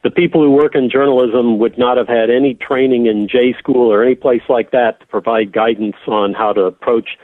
the 0.02 0.10
people 0.10 0.42
who 0.42 0.50
work 0.50 0.74
in 0.74 0.90
journalism 0.90 1.58
would 1.58 1.78
not 1.78 1.96
have 1.96 2.08
had 2.08 2.28
any 2.28 2.54
training 2.54 3.06
in 3.06 3.26
J 3.26 3.54
school 3.58 3.90
or 3.90 4.04
any 4.04 4.14
place 4.14 4.42
like 4.48 4.70
that 4.72 5.00
to 5.00 5.06
provide 5.06 5.52
guidance 5.52 5.96
on 6.06 6.34
how 6.34 6.52
to 6.52 6.62
approach 6.62 7.16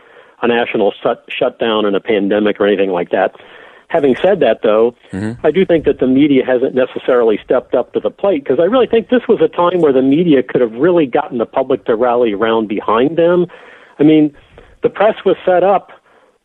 a 0.45 0.49
national 0.49 0.93
shut, 1.03 1.25
shutdown 1.29 1.85
and 1.85 1.97
a 1.97 2.01
pandemic 2.01 2.61
or 2.61 2.67
anything 2.67 2.91
like 2.91 3.11
that. 3.11 3.35
Having 3.89 4.17
said 4.17 4.41
that, 4.41 4.61
though, 4.63 4.97
mm-hmm. 5.13 5.47
I 5.47 5.51
do 5.51 5.65
think 5.65 5.85
that 5.85 6.01
the 6.01 6.07
media 6.07 6.45
hasn't 6.45 6.75
necessarily 6.75 7.39
stepped 7.45 7.75
up 7.75 7.93
to 7.93 8.01
the 8.01 8.11
plate 8.11 8.43
because 8.43 8.59
I 8.59 8.65
really 8.65 8.87
think 8.87 9.09
this 9.09 9.23
was 9.29 9.41
a 9.41 9.49
time 9.49 9.81
where 9.81 9.93
the 9.93 10.03
media 10.03 10.43
could 10.43 10.61
have 10.61 10.73
really 10.73 11.07
gotten 11.07 11.39
the 11.39 11.47
public 11.47 11.85
to 11.85 11.95
rally 11.95 12.33
around 12.33 12.67
behind 12.67 13.17
them. 13.17 13.47
I 13.99 14.03
mean, 14.03 14.35
the 14.83 14.91
press 14.91 15.25
was 15.25 15.37
set 15.45 15.63
up 15.63 15.93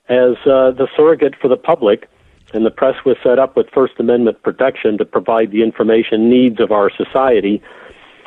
as 0.09 0.35
uh, 0.45 0.71
the 0.71 0.87
surrogate 0.95 1.35
for 1.41 1.47
the 1.47 1.57
public, 1.57 2.07
and 2.53 2.65
the 2.65 2.71
press 2.71 2.95
was 3.05 3.17
set 3.23 3.39
up 3.39 3.55
with 3.55 3.67
First 3.73 3.93
Amendment 3.99 4.41
protection 4.43 4.97
to 4.97 5.05
provide 5.05 5.51
the 5.51 5.63
information 5.63 6.29
needs 6.29 6.59
of 6.59 6.71
our 6.71 6.91
society. 6.91 7.61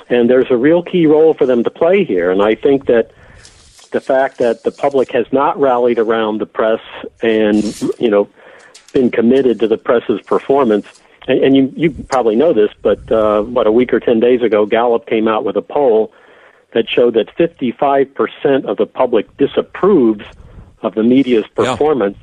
And 0.08 0.28
there's 0.28 0.50
a 0.50 0.56
real 0.56 0.82
key 0.82 1.06
role 1.06 1.34
for 1.34 1.46
them 1.46 1.62
to 1.64 1.70
play 1.70 2.04
here. 2.04 2.30
And 2.30 2.42
I 2.42 2.54
think 2.54 2.86
that 2.86 3.12
the 3.92 4.00
fact 4.00 4.38
that 4.38 4.64
the 4.64 4.72
public 4.72 5.12
has 5.12 5.26
not 5.32 5.58
rallied 5.58 5.98
around 5.98 6.38
the 6.38 6.46
press 6.46 6.80
and 7.22 7.62
you 7.98 8.10
know 8.10 8.28
been 8.92 9.10
committed 9.10 9.60
to 9.60 9.68
the 9.68 9.78
press's 9.78 10.20
performance. 10.22 11.00
And, 11.28 11.44
and 11.44 11.56
you 11.56 11.72
you 11.76 11.90
probably 12.10 12.36
know 12.36 12.52
this, 12.52 12.70
but 12.82 13.10
uh, 13.12 13.42
what 13.42 13.66
a 13.66 13.72
week 13.72 13.92
or 13.92 14.00
ten 14.00 14.20
days 14.20 14.42
ago, 14.42 14.66
Gallup 14.66 15.06
came 15.06 15.28
out 15.28 15.44
with 15.44 15.56
a 15.56 15.62
poll 15.62 16.12
that 16.72 16.88
showed 16.88 17.14
that 17.14 17.28
55% 17.36 18.64
of 18.64 18.78
the 18.78 18.86
public 18.86 19.36
disapproves 19.36 20.24
of 20.82 20.94
the 20.94 21.02
media's 21.02 21.46
performance 21.54 22.16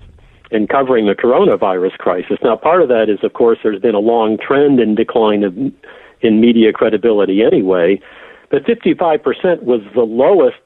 yeah. 0.51 0.57
in 0.57 0.67
covering 0.67 1.05
the 1.05 1.15
coronavirus 1.15 1.97
crisis. 1.97 2.39
Now, 2.43 2.55
part 2.55 2.81
of 2.81 2.89
that 2.89 3.09
is, 3.09 3.23
of 3.23 3.33
course, 3.33 3.59
there's 3.63 3.79
been 3.79 3.95
a 3.95 3.99
long 3.99 4.37
trend 4.37 4.79
in 4.79 4.95
decline 4.95 5.43
of, 5.43 5.55
in 6.21 6.41
media 6.41 6.73
credibility 6.73 7.43
anyway, 7.43 8.01
but 8.49 8.63
55% 8.63 9.63
was 9.63 9.81
the 9.93 10.01
lowest 10.01 10.57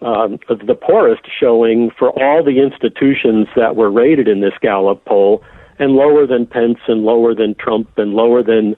um, 0.00 0.38
the 0.48 0.74
poorest 0.74 1.22
showing 1.40 1.90
for 1.98 2.10
all 2.10 2.44
the 2.44 2.60
institutions 2.62 3.48
that 3.56 3.76
were 3.76 3.90
rated 3.90 4.28
in 4.28 4.40
this 4.40 4.54
Gallup 4.60 5.04
poll, 5.04 5.42
and 5.78 5.92
lower 5.92 6.26
than 6.26 6.46
Pence, 6.46 6.78
and 6.86 7.02
lower 7.02 7.34
than 7.34 7.54
Trump, 7.54 7.90
and 7.98 8.12
lower 8.14 8.42
than 8.42 8.76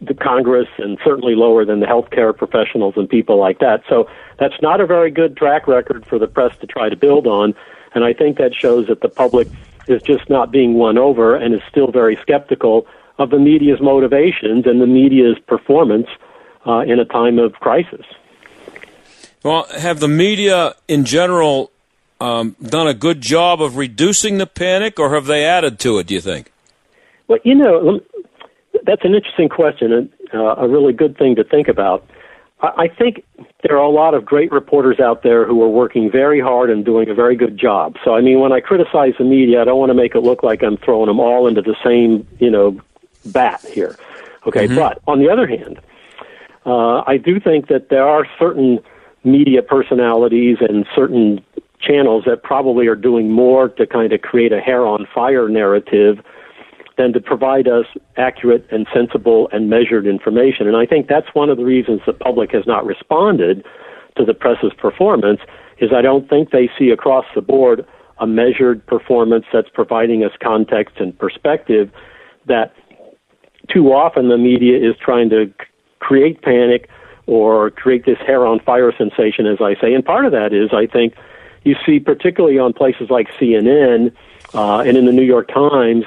the 0.00 0.14
Congress, 0.14 0.68
and 0.78 0.98
certainly 1.04 1.34
lower 1.34 1.64
than 1.64 1.80
the 1.80 1.86
healthcare 1.86 2.36
professionals 2.36 2.94
and 2.96 3.08
people 3.08 3.38
like 3.38 3.58
that. 3.60 3.82
So 3.88 4.08
that's 4.38 4.60
not 4.60 4.80
a 4.80 4.86
very 4.86 5.10
good 5.10 5.36
track 5.36 5.66
record 5.66 6.04
for 6.06 6.18
the 6.18 6.26
press 6.26 6.56
to 6.60 6.66
try 6.66 6.88
to 6.88 6.96
build 6.96 7.26
on, 7.26 7.54
and 7.94 8.04
I 8.04 8.12
think 8.12 8.38
that 8.38 8.54
shows 8.54 8.88
that 8.88 9.00
the 9.00 9.08
public 9.08 9.48
is 9.88 10.02
just 10.02 10.28
not 10.28 10.50
being 10.50 10.74
won 10.74 10.98
over 10.98 11.36
and 11.36 11.54
is 11.54 11.60
still 11.70 11.90
very 11.90 12.16
skeptical 12.20 12.86
of 13.18 13.30
the 13.30 13.38
media's 13.38 13.80
motivations 13.80 14.66
and 14.66 14.80
the 14.80 14.86
media's 14.86 15.38
performance 15.46 16.08
uh, 16.66 16.80
in 16.80 16.98
a 16.98 17.04
time 17.04 17.38
of 17.38 17.54
crisis. 17.54 18.04
Well, 19.46 19.64
have 19.78 20.00
the 20.00 20.08
media 20.08 20.74
in 20.88 21.04
general 21.04 21.70
um, 22.20 22.56
done 22.60 22.88
a 22.88 22.94
good 22.94 23.20
job 23.20 23.62
of 23.62 23.76
reducing 23.76 24.38
the 24.38 24.46
panic, 24.46 24.98
or 24.98 25.14
have 25.14 25.26
they 25.26 25.44
added 25.44 25.78
to 25.80 26.00
it? 26.00 26.08
Do 26.08 26.14
you 26.14 26.20
think? 26.20 26.50
Well, 27.28 27.38
you 27.44 27.54
know, 27.54 28.00
that's 28.82 29.04
an 29.04 29.14
interesting 29.14 29.48
question 29.48 29.92
and 29.92 30.12
uh, 30.34 30.56
a 30.56 30.68
really 30.68 30.92
good 30.92 31.16
thing 31.16 31.36
to 31.36 31.44
think 31.44 31.68
about. 31.68 32.04
I 32.60 32.88
think 32.88 33.24
there 33.62 33.76
are 33.76 33.84
a 33.84 33.88
lot 33.88 34.14
of 34.14 34.24
great 34.24 34.50
reporters 34.50 34.98
out 34.98 35.22
there 35.22 35.46
who 35.46 35.62
are 35.62 35.68
working 35.68 36.10
very 36.10 36.40
hard 36.40 36.68
and 36.68 36.84
doing 36.84 37.08
a 37.08 37.14
very 37.14 37.36
good 37.36 37.56
job. 37.56 37.94
So, 38.04 38.16
I 38.16 38.22
mean, 38.22 38.40
when 38.40 38.50
I 38.50 38.58
criticize 38.58 39.12
the 39.16 39.24
media, 39.24 39.60
I 39.60 39.64
don't 39.64 39.78
want 39.78 39.90
to 39.90 39.94
make 39.94 40.16
it 40.16 40.22
look 40.22 40.42
like 40.42 40.64
I'm 40.64 40.76
throwing 40.76 41.06
them 41.06 41.20
all 41.20 41.46
into 41.46 41.62
the 41.62 41.76
same, 41.84 42.26
you 42.40 42.50
know, 42.50 42.80
bat 43.26 43.64
here. 43.64 43.94
Okay, 44.44 44.66
mm-hmm. 44.66 44.74
but 44.74 45.00
on 45.06 45.20
the 45.20 45.30
other 45.30 45.46
hand, 45.46 45.78
uh, 46.64 47.04
I 47.06 47.18
do 47.18 47.38
think 47.38 47.68
that 47.68 47.90
there 47.90 48.08
are 48.08 48.26
certain 48.40 48.80
media 49.26 49.62
personalities 49.62 50.58
and 50.60 50.86
certain 50.94 51.44
channels 51.80 52.24
that 52.26 52.42
probably 52.42 52.86
are 52.86 52.96
doing 52.96 53.30
more 53.30 53.68
to 53.68 53.86
kind 53.86 54.12
of 54.12 54.22
create 54.22 54.52
a 54.52 54.60
hair 54.60 54.86
on 54.86 55.06
fire 55.14 55.48
narrative 55.48 56.18
than 56.96 57.12
to 57.12 57.20
provide 57.20 57.68
us 57.68 57.84
accurate 58.16 58.66
and 58.70 58.86
sensible 58.94 59.48
and 59.52 59.68
measured 59.68 60.06
information. 60.06 60.66
And 60.66 60.76
I 60.76 60.86
think 60.86 61.08
that's 61.08 61.26
one 61.34 61.50
of 61.50 61.58
the 61.58 61.64
reasons 61.64 62.00
the 62.06 62.14
public 62.14 62.52
has 62.52 62.66
not 62.66 62.86
responded 62.86 63.64
to 64.16 64.24
the 64.24 64.32
press's 64.32 64.72
performance 64.78 65.40
is 65.78 65.90
I 65.94 66.00
don't 66.00 66.28
think 66.28 66.50
they 66.50 66.70
see 66.78 66.88
across 66.88 67.26
the 67.34 67.42
board 67.42 67.86
a 68.18 68.26
measured 68.26 68.86
performance 68.86 69.44
that's 69.52 69.68
providing 69.68 70.24
us 70.24 70.32
context 70.42 70.96
and 70.98 71.16
perspective 71.18 71.90
that 72.46 72.72
too 73.68 73.92
often 73.92 74.28
the 74.28 74.38
media 74.38 74.78
is 74.78 74.96
trying 74.98 75.28
to 75.30 75.52
create 75.98 76.40
panic 76.40 76.88
or 77.26 77.70
create 77.70 78.06
this 78.06 78.18
hair 78.18 78.46
on 78.46 78.60
fire 78.60 78.92
sensation, 78.96 79.46
as 79.46 79.58
I 79.60 79.74
say. 79.80 79.94
And 79.94 80.04
part 80.04 80.24
of 80.24 80.32
that 80.32 80.52
is, 80.52 80.70
I 80.72 80.86
think, 80.86 81.14
you 81.64 81.74
see, 81.84 81.98
particularly 81.98 82.58
on 82.58 82.72
places 82.72 83.10
like 83.10 83.28
CNN 83.32 84.12
uh, 84.54 84.80
and 84.80 84.96
in 84.96 85.06
the 85.06 85.12
New 85.12 85.24
York 85.24 85.48
Times, 85.48 86.04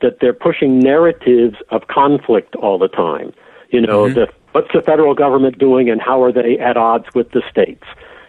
that 0.00 0.20
they're 0.20 0.32
pushing 0.32 0.78
narratives 0.78 1.56
of 1.70 1.86
conflict 1.88 2.56
all 2.56 2.78
the 2.78 2.88
time. 2.88 3.32
You 3.70 3.80
know, 3.82 4.04
mm-hmm. 4.04 4.14
the, 4.14 4.28
what's 4.52 4.72
the 4.72 4.82
federal 4.82 5.14
government 5.14 5.58
doing 5.58 5.90
and 5.90 6.00
how 6.00 6.22
are 6.22 6.32
they 6.32 6.58
at 6.58 6.76
odds 6.76 7.06
with 7.14 7.30
the 7.32 7.42
states? 7.50 7.84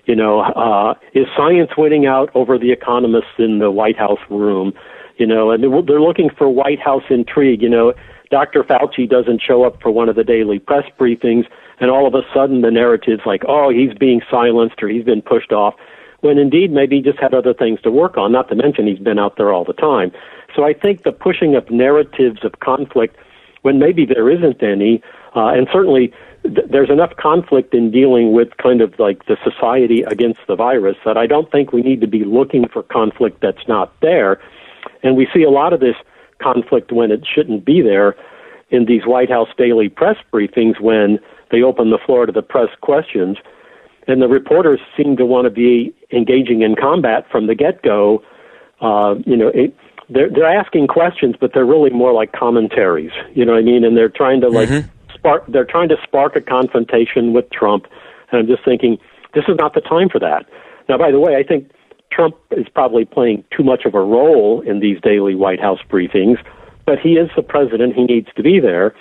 You 0.06 0.16
know, 0.16 0.42
uh, 0.42 0.96
is 1.14 1.28
science 1.36 1.72
winning 1.78 2.06
out 2.06 2.30
over 2.36 2.58
the 2.58 2.72
economists 2.72 3.40
in 3.40 3.60
the 3.60 3.72
White 3.72 3.98
House 3.98 4.20
room? 4.30 4.74
You 5.18 5.26
know, 5.26 5.52
and 5.52 5.64
they're, 5.64 5.82
they're 5.82 6.02
looking 6.02 6.30
for 6.30 6.50
White 6.50 6.80
House 6.80 7.04
intrigue. 7.10 7.62
You 7.62 7.70
know, 7.70 7.94
Dr. 8.30 8.64
Fauci 8.64 9.10
doesn't 9.10 9.42
show 9.42 9.64
up 9.64 9.82
for 9.82 9.92
one 9.92 10.10
of 10.10 10.16
the 10.16 10.24
daily 10.24 10.60
press 10.60 10.86
briefings 11.00 11.46
and 11.84 11.92
all 11.92 12.08
of 12.08 12.16
a 12.16 12.22
sudden 12.34 12.62
the 12.62 12.72
narrative's 12.72 13.26
like, 13.26 13.44
oh, 13.46 13.70
he's 13.70 13.94
being 13.94 14.22
silenced 14.32 14.82
or 14.82 14.88
he's 14.88 15.04
been 15.04 15.22
pushed 15.22 15.52
off, 15.52 15.76
when 16.22 16.38
indeed 16.38 16.72
maybe 16.72 16.96
he 16.96 17.02
just 17.02 17.20
had 17.20 17.34
other 17.34 17.54
things 17.54 17.82
to 17.82 17.92
work 17.92 18.18
on, 18.18 18.32
not 18.32 18.48
to 18.48 18.56
mention 18.56 18.88
he's 18.88 19.00
been 19.00 19.20
out 19.20 19.36
there 19.36 19.52
all 19.52 19.66
the 19.66 19.74
time. 19.74 20.10
So 20.56 20.64
I 20.64 20.72
think 20.72 21.04
the 21.04 21.12
pushing 21.12 21.56
of 21.56 21.70
narratives 21.70 22.46
of 22.46 22.54
conflict 22.62 23.18
when 23.64 23.80
maybe 23.80 24.06
there 24.06 24.30
isn't 24.30 24.64
any, 24.64 25.04
uh, 25.36 25.48
and 25.48 25.68
certainly 25.74 26.14
th- 26.44 26.68
there's 26.70 26.90
enough 26.90 27.18
conflict 27.18 27.74
in 27.74 27.92
dealing 27.92 28.32
with 28.32 28.56
kind 28.64 28.80
of 28.80 28.98
like 28.98 29.26
the 29.26 29.36
society 29.44 30.04
against 30.04 30.40
the 30.48 30.56
virus 30.56 30.96
that 31.04 31.18
I 31.18 31.28
don't 31.28 31.52
think 31.52 31.74
we 31.74 31.82
need 31.82 32.00
to 32.00 32.08
be 32.08 32.24
looking 32.24 32.66
for 32.70 32.84
conflict 32.84 33.42
that's 33.42 33.68
not 33.68 33.94
there. 34.00 34.40
And 35.04 35.18
we 35.18 35.28
see 35.34 35.44
a 35.44 35.52
lot 35.52 35.74
of 35.74 35.82
this 35.82 35.98
conflict 36.42 36.94
when 36.94 37.12
it 37.12 37.28
shouldn't 37.28 37.66
be 37.66 37.82
there 37.82 38.16
in 38.70 38.86
these 38.86 39.06
White 39.06 39.30
House 39.30 39.50
daily 39.58 39.90
press 39.90 40.16
briefings 40.32 40.80
when 40.80 41.20
they 41.52 41.62
open 41.62 41.90
the 41.92 42.00
floor 42.06 42.26
to 42.26 42.32
the 42.32 42.42
press 42.42 42.70
questions. 42.82 43.38
and 44.08 44.22
the 44.22 44.28
reporters 44.28 44.80
seem 44.98 45.16
to 45.18 45.26
want 45.26 45.46
to 45.46 45.50
be 45.50 45.94
engaging 46.12 46.62
in 46.62 46.76
combat 46.76 47.26
from 47.32 47.48
the 47.48 47.56
get 47.56 47.82
go. 47.82 48.22
Uh, 48.82 49.16
you 49.26 49.38
know, 49.38 49.48
it, 49.50 49.74
they're 50.10 50.30
they're 50.30 50.46
asking 50.62 50.88
questions, 50.88 51.36
but 51.40 51.52
they're 51.54 51.66
really 51.66 51.90
more 51.90 52.12
like 52.14 52.32
commentaries. 52.34 53.12
You 53.34 53.46
know 53.46 53.54
what 53.54 53.60
I 53.60 53.64
mean? 53.64 53.84
And 53.86 53.96
they're 53.96 54.10
trying 54.10 54.42
to 54.42 54.50
like 54.50 54.70
Mm-hmm. 54.70 54.90
spark. 55.14 55.46
They're 55.48 55.66
trying 55.66 55.90
to 55.90 55.98
spark 56.04 56.36
a 56.36 56.42
confrontation 56.42 57.34
with 57.34 57.50
Trump. 57.52 57.86
And 58.32 58.40
I'm 58.42 58.48
just 58.48 58.66
thinking, 58.66 58.98
this 59.34 59.46
is 59.48 59.56
not 59.58 59.74
the 59.74 59.82
time 59.82 60.10
for 60.10 60.20
that. 60.20 60.46
Now, 60.90 60.98
by 60.98 61.12
the 61.12 61.20
way, 61.20 61.38
I 61.38 61.44
think 61.44 61.72
Trump 62.12 62.36
is 62.52 62.68
probably 62.74 63.06
playing 63.06 63.44
too 63.56 63.64
much 63.64 63.86
of 63.86 63.94
a 63.96 64.02
role 64.02 64.62
in 64.62 64.80
these 64.82 65.00
daily 65.02 65.34
White 65.36 65.62
House 65.62 65.80
briefings, 65.90 66.38
but 66.86 67.00
he 67.00 67.14
is 67.14 67.30
the 67.36 67.42
president. 67.42 67.96
He 67.96 68.04
needs 68.04 68.28
to 68.36 68.44
be 68.44 68.60
there. 68.60 68.94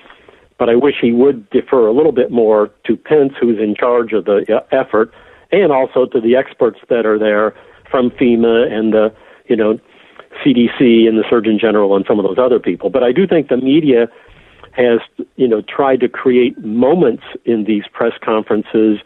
But 0.58 0.68
I 0.68 0.74
wish 0.74 0.96
he 1.00 1.12
would 1.12 1.48
defer 1.50 1.86
a 1.86 1.92
little 1.92 2.12
bit 2.12 2.30
more 2.30 2.70
to 2.86 2.96
Pence, 2.96 3.32
who's 3.40 3.58
in 3.58 3.74
charge 3.74 4.12
of 4.12 4.24
the 4.24 4.44
uh, 4.54 4.76
effort, 4.76 5.12
and 5.50 5.72
also 5.72 6.06
to 6.06 6.20
the 6.20 6.36
experts 6.36 6.78
that 6.88 7.06
are 7.06 7.18
there 7.18 7.54
from 7.90 8.10
FEMA 8.10 8.70
and 8.72 8.92
the, 8.92 9.14
you 9.48 9.56
know, 9.56 9.78
CDC 10.44 11.06
and 11.08 11.18
the 11.18 11.24
Surgeon 11.28 11.58
General 11.58 11.94
and 11.94 12.04
some 12.06 12.18
of 12.18 12.24
those 12.24 12.38
other 12.38 12.58
people. 12.58 12.90
But 12.90 13.02
I 13.02 13.12
do 13.12 13.26
think 13.26 13.48
the 13.48 13.56
media 13.56 14.08
has, 14.72 15.00
you 15.36 15.46
know, 15.46 15.62
tried 15.62 16.00
to 16.00 16.08
create 16.08 16.58
moments 16.58 17.24
in 17.44 17.64
these 17.64 17.84
press 17.92 18.14
conferences 18.24 18.98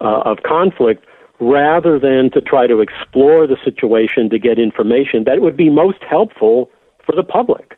uh, 0.00 0.22
of 0.24 0.42
conflict 0.44 1.04
rather 1.40 1.98
than 1.98 2.30
to 2.30 2.40
try 2.40 2.68
to 2.68 2.80
explore 2.80 3.46
the 3.48 3.56
situation 3.64 4.30
to 4.30 4.38
get 4.38 4.58
information 4.58 5.24
that 5.24 5.40
would 5.40 5.56
be 5.56 5.68
most 5.68 5.98
helpful 6.08 6.70
for 7.04 7.16
the 7.16 7.24
public. 7.24 7.76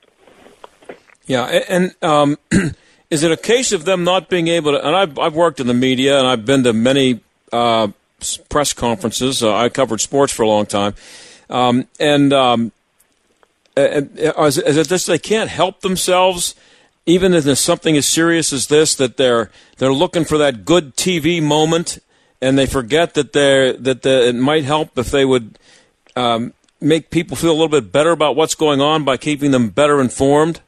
Yeah, 1.26 1.44
and 1.68 1.94
um, 2.02 2.36
is 3.14 3.22
it 3.22 3.30
a 3.30 3.36
case 3.36 3.70
of 3.70 3.84
them 3.84 4.02
not 4.02 4.28
being 4.28 4.48
able 4.48 4.72
to? 4.72 4.84
And 4.84 4.96
I've 4.96 5.16
I've 5.18 5.34
worked 5.34 5.60
in 5.60 5.68
the 5.68 5.74
media 5.74 6.18
and 6.18 6.26
I've 6.26 6.44
been 6.44 6.64
to 6.64 6.72
many 6.72 7.20
uh, 7.52 7.88
press 8.48 8.72
conferences. 8.72 9.40
Uh, 9.40 9.54
I 9.54 9.68
covered 9.68 10.00
sports 10.00 10.32
for 10.32 10.42
a 10.42 10.48
long 10.48 10.66
time, 10.66 10.94
um, 11.48 11.86
and 12.00 12.32
um, 12.32 12.72
is, 13.76 14.58
it 14.58 14.88
this 14.88 15.06
they 15.06 15.18
can't 15.18 15.48
help 15.48 15.80
themselves? 15.80 16.56
Even 17.06 17.34
if 17.34 17.44
there's 17.44 17.60
something 17.60 17.96
as 17.96 18.06
serious 18.06 18.52
as 18.52 18.66
this, 18.66 18.96
that 18.96 19.16
they're 19.16 19.50
they're 19.78 19.92
looking 19.92 20.24
for 20.24 20.36
that 20.38 20.64
good 20.64 20.96
TV 20.96 21.40
moment, 21.40 21.98
and 22.42 22.58
they 22.58 22.66
forget 22.66 23.14
that 23.14 23.32
they're 23.32 23.74
that 23.74 24.02
the, 24.02 24.28
it 24.28 24.34
might 24.34 24.64
help 24.64 24.98
if 24.98 25.12
they 25.12 25.24
would 25.24 25.56
um, 26.16 26.52
make 26.80 27.10
people 27.10 27.36
feel 27.36 27.50
a 27.50 27.58
little 27.58 27.68
bit 27.68 27.92
better 27.92 28.10
about 28.10 28.34
what's 28.34 28.56
going 28.56 28.80
on 28.80 29.04
by 29.04 29.16
keeping 29.16 29.52
them 29.52 29.68
better 29.68 30.00
informed. 30.00 30.60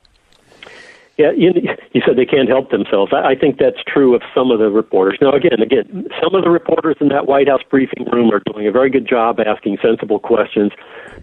Yeah, 1.17 1.31
you, 1.35 1.51
you 1.93 2.03
said 2.05 2.17
they 2.17 2.27
can't 2.27 2.49
help 2.49 2.71
themselves. 2.71 3.13
I, 3.15 3.31
I 3.31 3.35
think 3.35 3.59
that's 3.59 3.83
true 3.87 4.15
of 4.15 4.23
some 4.35 4.51
of 4.51 4.59
the 4.59 4.69
reporters. 4.69 5.17
Now, 5.21 5.33
again, 5.33 5.63
again, 5.63 6.09
some 6.23 6.35
of 6.35 6.45
the 6.45 6.51
reporters 6.51 6.97
in 7.01 7.09
that 7.09 7.27
White 7.27 7.49
House 7.49 7.63
briefing 7.71 8.05
room 8.13 8.31
are 8.33 8.43
doing 8.53 8.67
a 8.67 8.71
very 8.71 8.91
good 8.91 9.09
job 9.09 9.41
asking 9.41 9.79
sensible 9.83 10.19
questions, 10.19 10.73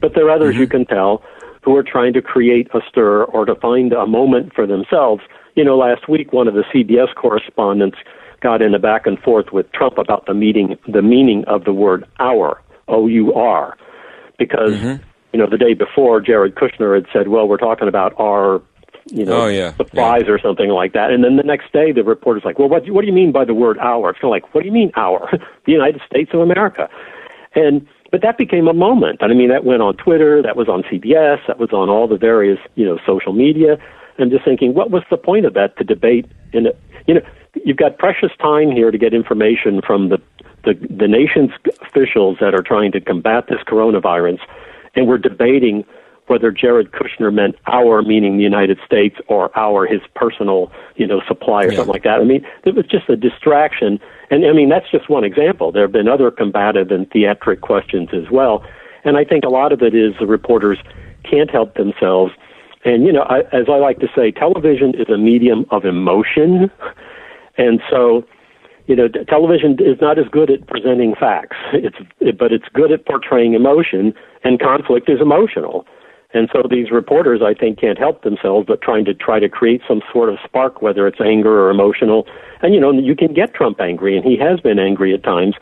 but 0.02 0.16
there 0.16 0.26
are 0.26 0.32
others 0.32 0.54
mm-hmm. 0.54 0.62
you 0.62 0.68
can 0.68 0.86
tell 0.86 1.22
who 1.64 1.76
are 1.76 1.84
trying 1.84 2.14
to 2.14 2.22
create 2.22 2.68
a 2.74 2.80
stir 2.90 3.24
or 3.26 3.46
to 3.46 3.56
find 3.56 3.94
a 3.94 4.06
moment 4.06 4.54
for 4.54 4.68
themselves. 4.68 5.22
You 5.56 5.64
know, 5.64 5.78
last 5.78 6.10
week 6.10 6.34
one 6.34 6.48
of 6.48 6.56
the 6.56 6.64
CBS 6.74 7.14
correspondents 7.16 7.98
got 8.42 8.62
in 8.62 8.76
a 8.76 8.80
back 8.80 9.08
and 9.08 9.18
forth 9.20 9.48
with 9.54 9.72
Trump 9.72 9.98
about 9.98 10.26
the 10.26 10.34
meaning 10.34 10.78
the 10.88 11.02
meaning 11.02 11.46
of 11.46 11.64
the 11.64 11.74
word 11.74 12.06
"our" 12.20 12.62
O 12.88 13.08
U 13.08 13.34
R, 13.34 13.78
because 14.38 14.74
mm-hmm. 14.74 15.04
you 15.32 15.40
know 15.40 15.48
the 15.50 15.58
day 15.58 15.74
before 15.74 16.20
Jared 16.20 16.56
Kushner 16.56 16.96
had 16.96 17.06
said, 17.14 17.30
"Well, 17.30 17.48
we're 17.48 17.58
talking 17.58 17.88
about 17.88 18.14
our." 18.20 18.62
You 19.12 19.26
know, 19.26 19.44
Oh, 19.44 19.48
yeah. 19.48 19.76
supplies 19.76 20.24
or 20.28 20.40
something 20.40 20.70
like 20.70 20.94
that. 20.94 21.12
And 21.12 21.24
then 21.24 21.36
the 21.36 21.44
next 21.44 21.74
day, 21.74 21.92
the 21.92 22.04
reporter's 22.04 22.46
like, 22.46 22.58
"Well, 22.58 22.70
what, 22.70 22.90
what 22.90 23.02
do 23.02 23.08
you 23.08 23.14
mean 23.14 23.32
by 23.32 23.44
the 23.46 23.54
word 23.54 23.78
"our"? 23.80 24.12
It's 24.12 24.20
kind 24.20 24.30
of 24.30 24.32
like, 24.32 24.54
"What 24.54 24.62
do 24.62 24.68
you 24.68 24.74
mean 24.74 24.92
"our"? 24.96 25.30
the 25.66 25.72
United 25.72 26.02
States 26.10 26.32
of 26.34 26.40
America." 26.40 26.90
And 27.56 27.86
but 28.12 28.22
that 28.22 28.38
became 28.38 28.68
a 28.68 28.74
moment. 28.74 29.20
And 29.22 29.32
I 29.32 29.36
mean, 29.36 29.50
that 29.50 29.66
went 29.66 29.82
on 29.82 29.96
Twitter, 29.98 30.42
that 30.42 30.56
was 30.56 30.70
on 30.70 30.84
CBS, 30.84 31.40
that 31.48 31.60
was 31.60 31.74
on 31.74 31.90
all 31.90 32.08
the 32.08 32.18
various 32.18 32.60
you 32.76 32.86
know 32.86 32.98
social 33.06 33.34
media. 33.34 33.78
And 34.18 34.30
just 34.32 34.46
thinking, 34.46 34.74
what 34.76 34.92
was 34.92 35.04
the 35.10 35.18
point 35.18 35.46
of 35.46 35.54
that 35.56 35.76
to 35.78 35.84
debate? 35.84 36.28
In 36.54 36.68
a, 36.68 36.72
you 37.08 37.16
know, 37.16 37.22
you've 37.66 37.78
got 37.78 37.98
precious 37.98 38.32
time 38.40 38.72
here 38.72 38.92
to 38.92 38.98
get 38.98 39.14
information 39.14 39.82
from 39.86 40.10
the 40.10 40.22
the, 40.64 40.76
the 40.90 41.10
nation's 41.10 41.52
officials 41.82 42.38
that 42.40 42.54
are 42.56 42.62
trying 42.62 42.92
to 42.94 43.02
combat 43.02 43.48
this 43.50 43.60
coronavirus, 43.68 44.40
and 44.96 45.08
we're 45.08 45.18
debating 45.18 45.84
whether 46.34 46.52
Jared 46.52 46.92
Kushner 46.92 47.32
meant 47.32 47.56
our, 47.68 48.02
meaning 48.02 48.38
the 48.38 48.44
United 48.44 48.80
States, 48.84 49.18
or 49.28 49.56
our, 49.56 49.86
his 49.86 50.02
personal, 50.16 50.72
you 50.96 51.06
know, 51.06 51.22
supply 51.28 51.66
or 51.66 51.72
something 51.72 51.94
like 51.94 52.04
that. 52.04 52.20
I 52.20 52.24
mean, 52.24 52.44
it 52.66 52.74
was 52.74 52.88
just 52.88 53.08
a 53.08 53.16
distraction. 53.16 54.00
And 54.32 54.44
I 54.44 54.52
mean, 54.52 54.68
that's 54.68 54.90
just 54.90 55.12
one 55.12 55.24
example. 55.24 55.72
There 55.72 55.84
have 55.84 55.92
been 55.92 56.08
other 56.08 56.32
combative 56.32 56.90
and 56.90 57.08
theatric 57.12 57.62
questions 57.62 58.10
as 58.14 58.32
well. 58.32 58.66
And 59.04 59.16
I 59.16 59.24
think 59.24 59.44
a 59.46 59.50
lot 59.50 59.72
of 59.72 59.84
it 59.84 59.94
is 59.94 60.16
the 60.20 60.26
reporters 60.26 60.80
can't 61.24 61.52
help 61.52 61.76
themselves. 61.76 62.34
And, 62.84 63.06
you 63.06 63.14
know, 63.14 63.26
I, 63.36 63.42
as 63.52 63.66
I 63.70 63.78
like 63.78 64.00
to 64.00 64.08
say, 64.16 64.32
television 64.32 64.96
is 64.96 65.10
a 65.10 65.18
medium 65.18 65.68
of 65.70 65.86
emotion. 65.86 66.72
And 67.58 67.80
so, 67.92 68.26
you 68.88 68.96
know, 68.96 69.08
television 69.08 69.78
is 69.80 70.02
not 70.02 70.18
as 70.18 70.26
good 70.32 70.50
at 70.50 70.66
presenting 70.66 71.14
facts. 71.14 71.58
It's, 71.74 71.96
it, 72.20 72.40
but 72.40 72.52
it's 72.52 72.66
good 72.74 72.92
at 72.92 73.06
portraying 73.06 73.54
emotion, 73.54 74.14
and 74.44 74.60
conflict 74.60 75.10
is 75.10 75.22
emotional. 75.22 75.86
And 76.34 76.50
so 76.52 76.64
these 76.68 76.90
reporters, 76.90 77.42
I 77.44 77.54
think, 77.54 77.80
can't 77.80 77.98
help 77.98 78.24
themselves 78.24 78.66
but 78.68 78.82
trying 78.82 79.06
to 79.06 79.14
try 79.14 79.40
to 79.40 79.48
create 79.48 79.82
some 79.88 80.02
sort 80.12 80.30
of 80.30 80.40
spark, 80.44 80.82
whether 80.82 81.08
it's 81.08 81.22
anger 81.22 81.62
or 81.62 81.70
emotional. 81.70 82.28
And 82.62 82.74
you 82.74 82.80
know, 82.80 82.92
you 82.92 83.16
can 83.16 83.34
get 83.34 83.54
Trump 83.54 83.80
angry, 83.80 84.18
and 84.18 84.26
he 84.26 84.38
has 84.38 84.60
been 84.60 84.80
angry 84.80 85.14
at 85.14 85.24
times. 85.24 85.56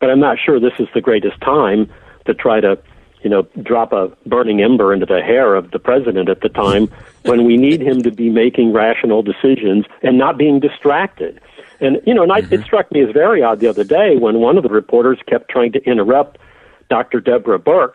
But 0.00 0.10
I'm 0.10 0.20
not 0.20 0.38
sure 0.38 0.60
this 0.60 0.78
is 0.78 0.88
the 0.94 1.00
greatest 1.00 1.40
time 1.40 1.90
to 2.26 2.34
try 2.34 2.60
to, 2.60 2.78
you 3.22 3.30
know, 3.30 3.42
drop 3.62 3.92
a 3.92 4.12
burning 4.26 4.62
ember 4.62 4.92
into 4.92 5.06
the 5.06 5.20
hair 5.20 5.54
of 5.54 5.70
the 5.72 5.78
president 5.78 6.28
at 6.28 6.40
the 6.40 6.48
time 6.48 6.88
when 7.22 7.44
we 7.44 7.56
need 7.56 7.80
him 7.80 8.02
to 8.02 8.10
be 8.10 8.30
making 8.30 8.72
rational 8.72 9.22
decisions 9.22 9.86
and 10.02 10.18
not 10.18 10.38
being 10.38 10.60
distracted. 10.60 11.40
And 11.80 12.00
you 12.06 12.14
know, 12.14 12.22
and 12.22 12.32
I, 12.32 12.38
it 12.38 12.44
mm-hmm. 12.44 12.62
struck 12.62 12.92
me 12.92 13.02
as 13.02 13.10
very 13.12 13.42
odd 13.42 13.58
the 13.58 13.66
other 13.66 13.82
day 13.84 14.16
when 14.16 14.38
one 14.38 14.56
of 14.56 14.62
the 14.62 14.68
reporters 14.68 15.18
kept 15.26 15.50
trying 15.50 15.72
to 15.72 15.82
interrupt 15.82 16.38
Dr. 16.88 17.20
Deborah 17.20 17.58
Birx, 17.58 17.94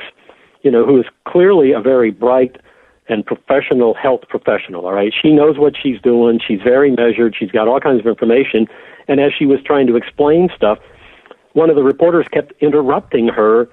you 0.68 0.72
know, 0.72 0.86
who 0.86 1.00
is 1.00 1.06
clearly 1.26 1.72
a 1.72 1.80
very 1.80 2.12
bright 2.12 2.58
and 3.08 3.26
professional 3.26 3.94
health 3.94 4.24
professional. 4.28 4.86
All 4.86 4.92
right, 4.92 5.14
she 5.14 5.32
knows 5.32 5.58
what 5.58 5.76
she's 5.82 6.02
doing. 6.02 6.42
She's 6.46 6.60
very 6.62 6.92
measured. 6.92 7.38
She's 7.40 7.52
got 7.52 7.70
all 7.70 7.80
kinds 7.80 8.02
of 8.02 8.06
information. 8.06 8.68
And 9.08 9.22
as 9.22 9.32
she 9.32 9.46
was 9.46 9.60
trying 9.64 9.88
to 9.88 9.96
explain 9.96 10.50
stuff, 10.54 10.78
one 11.54 11.70
of 11.70 11.78
the 11.78 11.84
reporters 11.84 12.28
kept 12.30 12.52
interrupting 12.60 13.30
her 13.30 13.70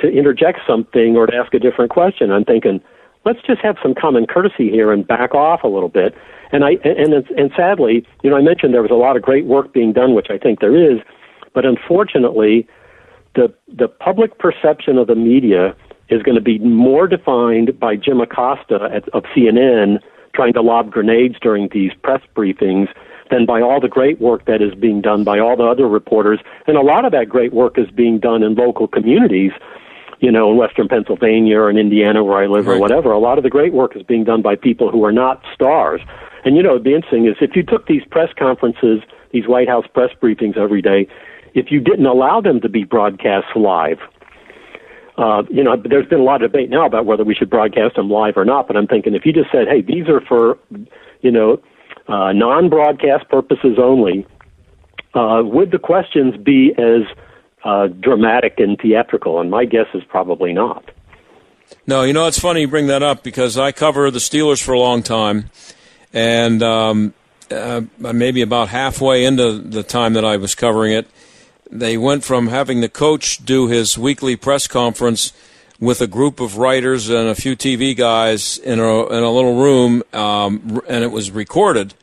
to 0.00 0.08
interject 0.08 0.60
something 0.66 1.18
or 1.18 1.26
to 1.26 1.36
ask 1.36 1.52
a 1.52 1.58
different 1.58 1.90
question. 1.90 2.32
I'm 2.32 2.46
thinking, 2.46 2.80
let's 3.26 3.42
just 3.46 3.60
have 3.60 3.76
some 3.82 3.94
common 3.94 4.26
courtesy 4.26 4.70
here 4.70 4.90
and 4.90 5.06
back 5.06 5.34
off 5.34 5.62
a 5.64 5.68
little 5.68 5.90
bit. 5.90 6.14
And 6.50 6.64
I 6.64 6.78
and 6.82 7.12
and, 7.12 7.30
and 7.36 7.50
sadly, 7.54 8.06
you 8.22 8.30
know, 8.30 8.38
I 8.38 8.40
mentioned 8.40 8.72
there 8.72 8.80
was 8.80 8.90
a 8.90 8.94
lot 8.94 9.18
of 9.18 9.22
great 9.22 9.44
work 9.44 9.74
being 9.74 9.92
done, 9.92 10.14
which 10.14 10.28
I 10.30 10.38
think 10.38 10.60
there 10.60 10.74
is, 10.74 10.98
but 11.52 11.66
unfortunately, 11.66 12.66
the 13.34 13.52
the 13.68 13.86
public 13.86 14.38
perception 14.38 14.96
of 14.96 15.08
the 15.08 15.14
media 15.14 15.76
is 16.10 16.22
going 16.22 16.34
to 16.34 16.40
be 16.40 16.58
more 16.58 17.06
defined 17.06 17.78
by 17.78 17.96
Jim 17.96 18.20
Acosta 18.20 18.88
at, 18.92 19.08
of 19.10 19.24
CNN 19.36 20.00
trying 20.34 20.52
to 20.52 20.62
lob 20.62 20.90
grenades 20.90 21.36
during 21.40 21.68
these 21.72 21.92
press 22.02 22.22
briefings 22.36 22.88
than 23.30 23.44
by 23.44 23.60
all 23.60 23.80
the 23.80 23.88
great 23.88 24.20
work 24.20 24.44
that 24.46 24.62
is 24.62 24.74
being 24.74 25.00
done 25.00 25.24
by 25.24 25.38
all 25.38 25.56
the 25.56 25.64
other 25.64 25.86
reporters. 25.86 26.40
And 26.66 26.76
a 26.76 26.80
lot 26.80 27.04
of 27.04 27.12
that 27.12 27.28
great 27.28 27.52
work 27.52 27.78
is 27.78 27.90
being 27.90 28.18
done 28.18 28.42
in 28.42 28.54
local 28.54 28.88
communities, 28.88 29.52
you 30.20 30.30
know, 30.30 30.50
in 30.50 30.56
western 30.56 30.88
Pennsylvania 30.88 31.58
or 31.58 31.70
in 31.70 31.76
Indiana 31.76 32.24
where 32.24 32.38
I 32.38 32.46
live 32.46 32.68
or 32.68 32.78
whatever. 32.78 33.12
A 33.12 33.18
lot 33.18 33.38
of 33.38 33.44
the 33.44 33.50
great 33.50 33.72
work 33.72 33.96
is 33.96 34.02
being 34.02 34.24
done 34.24 34.42
by 34.42 34.56
people 34.56 34.90
who 34.90 35.04
are 35.04 35.12
not 35.12 35.42
stars. 35.54 36.00
And, 36.44 36.56
you 36.56 36.62
know, 36.62 36.76
it'd 36.76 36.86
interesting 36.86 37.26
is 37.26 37.36
if 37.40 37.54
you 37.54 37.62
took 37.62 37.86
these 37.86 38.04
press 38.10 38.30
conferences, 38.38 39.00
these 39.32 39.46
White 39.46 39.68
House 39.68 39.86
press 39.92 40.10
briefings 40.22 40.56
every 40.56 40.80
day, 40.80 41.06
if 41.54 41.70
you 41.70 41.80
didn't 41.80 42.06
allow 42.06 42.40
them 42.40 42.60
to 42.60 42.68
be 42.68 42.84
broadcast 42.84 43.46
live, 43.56 43.98
uh, 45.18 45.42
you 45.50 45.64
know, 45.64 45.76
there's 45.76 46.06
been 46.06 46.20
a 46.20 46.24
lot 46.24 46.42
of 46.42 46.52
debate 46.52 46.70
now 46.70 46.86
about 46.86 47.04
whether 47.04 47.24
we 47.24 47.34
should 47.34 47.50
broadcast 47.50 47.96
them 47.96 48.08
live 48.08 48.36
or 48.36 48.44
not. 48.44 48.68
But 48.68 48.76
I'm 48.76 48.86
thinking 48.86 49.14
if 49.14 49.26
you 49.26 49.32
just 49.32 49.50
said, 49.50 49.66
"Hey, 49.66 49.80
these 49.82 50.08
are 50.08 50.20
for, 50.20 50.58
you 51.20 51.32
know, 51.32 51.60
uh, 52.06 52.32
non-broadcast 52.32 53.28
purposes 53.28 53.78
only," 53.82 54.24
uh, 55.14 55.42
would 55.44 55.72
the 55.72 55.78
questions 55.78 56.36
be 56.36 56.72
as 56.78 57.02
uh, 57.64 57.88
dramatic 57.88 58.60
and 58.60 58.78
theatrical? 58.80 59.40
And 59.40 59.50
my 59.50 59.64
guess 59.64 59.86
is 59.92 60.04
probably 60.04 60.52
not. 60.52 60.84
No, 61.86 62.04
you 62.04 62.12
know 62.12 62.26
it's 62.26 62.38
funny 62.38 62.62
you 62.62 62.68
bring 62.68 62.86
that 62.86 63.02
up 63.02 63.24
because 63.24 63.58
I 63.58 63.72
cover 63.72 64.10
the 64.12 64.20
Steelers 64.20 64.62
for 64.62 64.72
a 64.72 64.78
long 64.78 65.02
time, 65.02 65.50
and 66.12 66.62
um, 66.62 67.12
uh, 67.50 67.82
maybe 67.98 68.42
about 68.42 68.68
halfway 68.68 69.24
into 69.24 69.58
the 69.58 69.82
time 69.82 70.12
that 70.12 70.24
I 70.24 70.36
was 70.36 70.54
covering 70.54 70.92
it, 70.92 71.08
they 71.70 71.96
went 71.96 72.24
from 72.24 72.48
having 72.48 72.80
the 72.80 72.88
coach 72.88 73.44
do 73.44 73.68
his 73.68 73.98
weekly 73.98 74.36
press 74.36 74.66
conference 74.66 75.32
with 75.80 76.00
a 76.00 76.06
group 76.06 76.40
of 76.40 76.58
writers 76.58 77.08
and 77.08 77.28
a 77.28 77.34
few 77.34 77.56
TV 77.56 77.96
guys 77.96 78.58
in 78.58 78.80
a 78.80 79.06
in 79.06 79.22
a 79.22 79.30
little 79.30 79.60
room, 79.60 80.02
um, 80.12 80.82
and 80.88 81.04
it 81.04 81.12
was 81.12 81.30
recorded, 81.30 81.94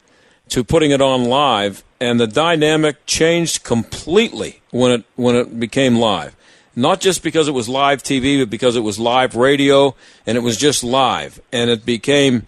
to 0.50 0.64
putting 0.64 0.92
it 0.92 1.02
on 1.02 1.26
live. 1.26 1.84
and 2.00 2.20
the 2.20 2.28
dynamic 2.28 3.06
changed 3.06 3.64
completely 3.64 4.62
when 4.72 4.92
it 4.92 5.04
when 5.16 5.36
it 5.36 5.60
became 5.60 5.96
live. 5.98 6.36
Not 6.76 7.00
just 7.00 7.24
because 7.24 7.48
it 7.48 7.54
was 7.54 7.70
live 7.70 8.04
TV, 8.04 8.40
but 8.40 8.50
because 8.50 8.76
it 8.76 8.82
was 8.82 9.00
live 9.00 9.36
radio, 9.36 9.96
and 10.26 10.38
it 10.38 10.42
was 10.42 10.58
just 10.58 10.84
live, 10.84 11.40
and 11.52 11.70
it 11.70 11.86
became 11.86 12.48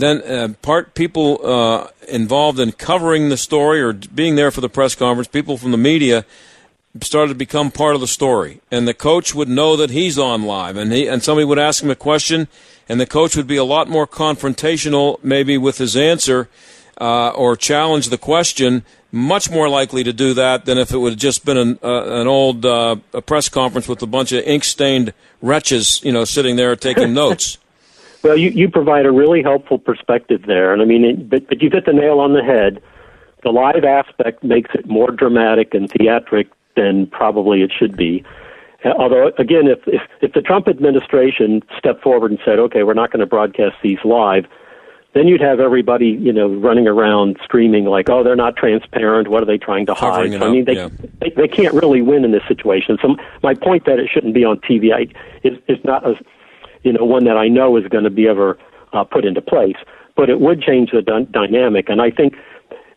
then 0.00 0.22
uh, 0.22 0.48
part 0.60 0.94
people 0.94 1.40
uh, 1.44 1.88
involved 2.08 2.58
in 2.58 2.72
covering 2.72 3.28
the 3.28 3.36
story 3.36 3.80
or 3.80 3.92
being 3.92 4.34
there 4.34 4.50
for 4.50 4.60
the 4.60 4.68
press 4.68 4.94
conference, 4.94 5.28
people 5.28 5.56
from 5.56 5.70
the 5.70 5.78
media 5.78 6.24
started 7.00 7.28
to 7.28 7.34
become 7.34 7.70
part 7.70 7.94
of 7.94 8.00
the 8.00 8.06
story, 8.06 8.60
and 8.70 8.86
the 8.86 8.94
coach 8.94 9.34
would 9.34 9.48
know 9.48 9.76
that 9.76 9.90
he's 9.90 10.18
on 10.18 10.42
live, 10.44 10.76
and 10.76 10.92
he 10.92 11.06
and 11.06 11.22
somebody 11.22 11.44
would 11.44 11.58
ask 11.58 11.82
him 11.82 11.90
a 11.90 11.96
question, 11.96 12.48
and 12.88 13.00
the 13.00 13.06
coach 13.06 13.36
would 13.36 13.46
be 13.46 13.56
a 13.56 13.64
lot 13.64 13.88
more 13.88 14.06
confrontational, 14.06 15.22
maybe 15.22 15.58
with 15.58 15.78
his 15.78 15.96
answer, 15.96 16.48
uh, 17.00 17.30
or 17.30 17.56
challenge 17.56 18.08
the 18.08 18.18
question. 18.18 18.84
Much 19.10 19.48
more 19.48 19.68
likely 19.68 20.02
to 20.02 20.12
do 20.12 20.34
that 20.34 20.64
than 20.64 20.76
if 20.76 20.92
it 20.92 20.98
would 20.98 21.12
have 21.12 21.18
just 21.20 21.44
been 21.44 21.56
an, 21.56 21.78
uh, 21.84 22.20
an 22.20 22.26
old 22.26 22.66
uh, 22.66 22.96
a 23.12 23.22
press 23.22 23.48
conference 23.48 23.86
with 23.86 24.02
a 24.02 24.08
bunch 24.08 24.32
of 24.32 24.42
ink-stained 24.44 25.12
wretches, 25.40 26.02
you 26.02 26.10
know, 26.10 26.24
sitting 26.24 26.56
there 26.56 26.74
taking 26.74 27.14
notes. 27.22 27.58
Well, 28.24 28.38
you, 28.38 28.48
you 28.48 28.70
provide 28.70 29.04
a 29.04 29.12
really 29.12 29.42
helpful 29.42 29.78
perspective 29.78 30.44
there, 30.46 30.72
and 30.72 30.80
I 30.80 30.86
mean, 30.86 31.04
it, 31.04 31.28
but 31.28 31.46
but 31.46 31.62
you 31.62 31.68
hit 31.70 31.84
the 31.84 31.92
nail 31.92 32.20
on 32.20 32.32
the 32.32 32.42
head. 32.42 32.82
The 33.42 33.50
live 33.50 33.84
aspect 33.84 34.42
makes 34.42 34.70
it 34.74 34.86
more 34.88 35.10
dramatic 35.10 35.74
and 35.74 35.90
theatric 35.90 36.48
than 36.74 37.06
probably 37.06 37.60
it 37.60 37.70
should 37.70 37.98
be. 37.98 38.24
Although, 38.82 39.30
again, 39.38 39.66
if, 39.66 39.80
if 39.86 40.00
if 40.22 40.32
the 40.32 40.40
Trump 40.40 40.68
administration 40.68 41.62
stepped 41.78 42.02
forward 42.02 42.30
and 42.30 42.40
said, 42.46 42.58
"Okay, 42.58 42.82
we're 42.82 42.94
not 42.94 43.10
going 43.10 43.20
to 43.20 43.26
broadcast 43.26 43.76
these 43.82 43.98
live," 44.04 44.46
then 45.12 45.28
you'd 45.28 45.42
have 45.42 45.60
everybody, 45.60 46.08
you 46.08 46.32
know, 46.32 46.48
running 46.48 46.88
around 46.88 47.36
screaming 47.44 47.84
like, 47.84 48.08
"Oh, 48.08 48.24
they're 48.24 48.36
not 48.36 48.56
transparent. 48.56 49.28
What 49.28 49.42
are 49.42 49.46
they 49.46 49.58
trying 49.58 49.84
to 49.86 49.94
hide?" 49.94 50.32
So, 50.32 50.46
I 50.46 50.50
mean, 50.50 50.64
they, 50.64 50.76
yeah. 50.76 50.88
they 51.20 51.28
they 51.28 51.48
can't 51.48 51.74
really 51.74 52.00
win 52.00 52.24
in 52.24 52.32
this 52.32 52.42
situation. 52.48 52.96
So 53.02 53.16
my 53.42 53.52
point 53.52 53.84
that 53.84 53.98
it 53.98 54.08
shouldn't 54.10 54.32
be 54.32 54.44
on 54.44 54.58
TV 54.60 54.94
I, 54.94 55.08
is 55.46 55.58
is 55.68 55.82
not 55.84 56.06
a, 56.06 56.16
you 56.84 56.92
know, 56.92 57.04
one 57.04 57.24
that 57.24 57.36
I 57.36 57.48
know 57.48 57.76
is 57.76 57.86
going 57.88 58.04
to 58.04 58.10
be 58.10 58.28
ever 58.28 58.56
uh, 58.92 59.02
put 59.04 59.24
into 59.24 59.42
place. 59.42 59.76
But 60.16 60.30
it 60.30 60.40
would 60.40 60.62
change 60.62 60.92
the 60.92 61.02
dy- 61.02 61.26
dynamic, 61.32 61.88
and 61.88 62.00
I 62.00 62.10
think 62.10 62.36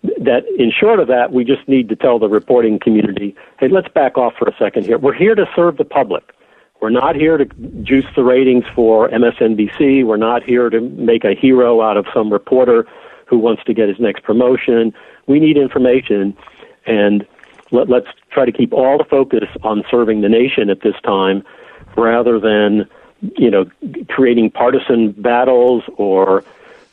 that 0.03 0.43
in 0.57 0.71
short 0.71 0.99
of 0.99 1.07
that, 1.07 1.31
we 1.31 1.43
just 1.43 1.67
need 1.67 1.89
to 1.89 1.95
tell 1.95 2.19
the 2.19 2.29
reporting 2.29 2.77
community, 2.79 3.35
hey, 3.59 3.67
let's 3.67 3.87
back 3.87 4.17
off 4.17 4.33
for 4.37 4.47
a 4.47 4.55
second 4.57 4.85
here. 4.85 4.99
We're 4.99 5.13
here 5.13 5.33
to 5.33 5.49
serve 5.55 5.77
the 5.77 5.85
public. 5.85 6.31
We're 6.79 6.91
not 6.91 7.15
here 7.15 7.37
to 7.37 7.45
juice 7.81 8.05
the 8.15 8.23
ratings 8.23 8.65
for 8.75 9.09
MSNBC. 9.09 10.05
We're 10.05 10.17
not 10.17 10.43
here 10.43 10.69
to 10.69 10.79
make 10.79 11.23
a 11.23 11.33
hero 11.33 11.81
out 11.81 11.97
of 11.97 12.05
some 12.13 12.31
reporter 12.31 12.87
who 13.25 13.39
wants 13.39 13.63
to 13.65 13.73
get 13.73 13.89
his 13.89 13.99
next 13.99 14.23
promotion. 14.23 14.93
We 15.25 15.39
need 15.39 15.57
information, 15.57 16.37
and 16.85 17.25
let, 17.71 17.89
let's 17.89 18.07
try 18.31 18.45
to 18.45 18.51
keep 18.51 18.73
all 18.73 18.99
the 18.99 19.03
focus 19.03 19.49
on 19.63 19.83
serving 19.89 20.21
the 20.21 20.29
nation 20.29 20.69
at 20.69 20.81
this 20.81 20.95
time 21.03 21.43
rather 21.97 22.39
than, 22.39 22.87
you 23.21 23.49
know, 23.49 23.69
creating 24.09 24.51
partisan 24.51 25.11
battles 25.11 25.83
or, 25.97 26.43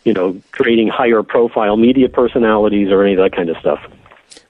you 0.04 0.12
know, 0.12 0.40
creating 0.52 0.88
higher 0.88 1.22
profile 1.22 1.76
media 1.76 2.08
personalities 2.08 2.90
or 2.90 3.02
any 3.02 3.14
of 3.14 3.18
that 3.18 3.36
kind 3.36 3.48
of 3.48 3.56
stuff. 3.58 3.80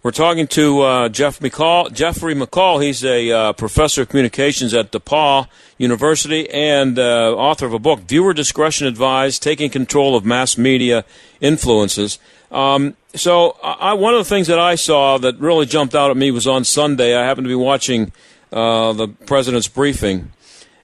We're 0.04 0.10
talking 0.10 0.46
to 0.48 0.82
uh, 0.82 1.08
Jeff 1.08 1.40
McCall, 1.40 1.90
Jeffrey 1.90 2.34
McCall. 2.34 2.82
He's 2.82 3.02
a 3.02 3.30
uh, 3.30 3.52
professor 3.54 4.02
of 4.02 4.10
communications 4.10 4.74
at 4.74 4.92
DePauw 4.92 5.48
University 5.78 6.48
and 6.50 6.98
uh, 6.98 7.34
author 7.34 7.64
of 7.64 7.72
a 7.72 7.78
book, 7.78 8.00
Viewer 8.00 8.34
Discretion 8.34 8.86
Advised: 8.86 9.42
Taking 9.42 9.70
Control 9.70 10.14
of 10.14 10.26
Mass 10.26 10.58
Media 10.58 11.06
Influences. 11.40 12.18
Um, 12.50 12.98
so, 13.14 13.56
I, 13.62 13.94
one 13.94 14.12
of 14.12 14.18
the 14.18 14.28
things 14.28 14.46
that 14.48 14.58
I 14.58 14.74
saw 14.74 15.16
that 15.16 15.38
really 15.38 15.64
jumped 15.64 15.94
out 15.94 16.10
at 16.10 16.18
me 16.18 16.30
was 16.30 16.46
on 16.46 16.64
Sunday. 16.64 17.16
I 17.16 17.24
happened 17.24 17.46
to 17.46 17.48
be 17.48 17.54
watching 17.54 18.12
uh, 18.52 18.92
the 18.92 19.08
president's 19.08 19.68
briefing, 19.68 20.33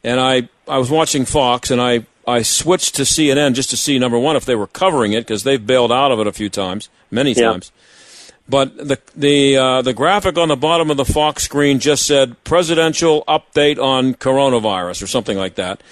and 0.04 0.20
I 0.20 0.48
I 0.68 0.78
was 0.78 0.90
watching 0.90 1.24
Fox, 1.24 1.70
and 1.70 1.80
I 1.80 2.06
I 2.26 2.42
switched 2.42 2.94
to 2.96 3.02
CNN 3.02 3.54
just 3.54 3.70
to 3.70 3.76
see 3.76 3.98
number 3.98 4.18
one 4.18 4.36
if 4.36 4.44
they 4.44 4.54
were 4.54 4.66
covering 4.66 5.12
it 5.12 5.20
because 5.22 5.42
they've 5.44 5.64
bailed 5.64 5.90
out 5.92 6.12
of 6.12 6.20
it 6.20 6.26
a 6.26 6.32
few 6.32 6.48
times, 6.48 6.88
many 7.10 7.32
Yeah. 7.32 7.50
times. 7.52 7.72
But 8.48 8.76
the 8.76 8.98
the 9.14 9.56
uh, 9.56 9.82
the 9.82 9.94
graphic 9.94 10.36
on 10.36 10.48
the 10.48 10.56
bottom 10.56 10.90
of 10.90 10.96
the 10.96 11.04
Fox 11.04 11.44
screen 11.44 11.78
just 11.78 12.04
said 12.06 12.42
presidential 12.44 13.24
update 13.28 13.78
on 13.78 14.14
coronavirus 14.14 15.02
or 15.02 15.06
something 15.06 15.38
like 15.38 15.54
that. 15.54 15.82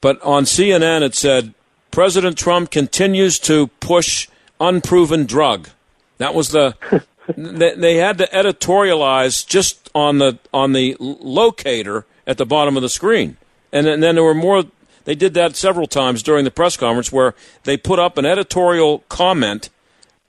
But 0.00 0.20
on 0.22 0.44
CNN 0.44 1.02
it 1.02 1.14
said 1.14 1.52
President 1.90 2.38
Trump 2.38 2.70
continues 2.70 3.38
to 3.40 3.68
push 3.80 4.28
unproven 4.60 5.26
drug. 5.26 5.70
That 6.18 6.32
was 6.34 6.50
the 6.50 6.74
they, 7.36 7.74
they 7.74 7.96
had 7.96 8.18
to 8.18 8.26
editorialize 8.28 9.44
just 9.46 9.90
on 9.94 10.18
the 10.18 10.38
on 10.54 10.74
the 10.74 10.96
locator 11.00 12.04
at 12.26 12.38
the 12.38 12.46
bottom 12.46 12.76
of 12.76 12.82
the 12.82 12.88
screen, 12.88 13.36
and 13.76 13.86
then, 13.86 14.00
then 14.00 14.14
there 14.14 14.24
were 14.24 14.34
more. 14.34 14.64
They 15.04 15.14
did 15.14 15.34
that 15.34 15.54
several 15.54 15.86
times 15.86 16.22
during 16.22 16.44
the 16.44 16.50
press 16.50 16.76
conference 16.76 17.12
where 17.12 17.34
they 17.62 17.76
put 17.76 17.98
up 17.98 18.18
an 18.18 18.26
editorial 18.26 19.04
comment 19.08 19.70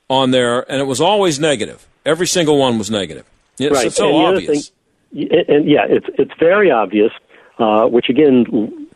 on 0.09 0.31
there, 0.31 0.69
and 0.71 0.79
it 0.79 0.85
was 0.85 1.01
always 1.01 1.39
negative. 1.39 1.87
Every 2.05 2.27
single 2.27 2.57
one 2.57 2.77
was 2.77 2.91
negative. 2.91 3.25
It's, 3.57 3.73
right. 3.73 3.91
so 3.91 4.07
and 4.07 4.37
obvious. 4.37 4.69
thing- 4.69 4.73
and 5.11 5.69
yeah, 5.69 5.85
it's 5.87 6.07
it's 6.19 6.31
very 6.37 6.69
obvious, 6.69 7.11
uh, 7.59 7.87
which 7.87 8.09
again, 8.09 8.45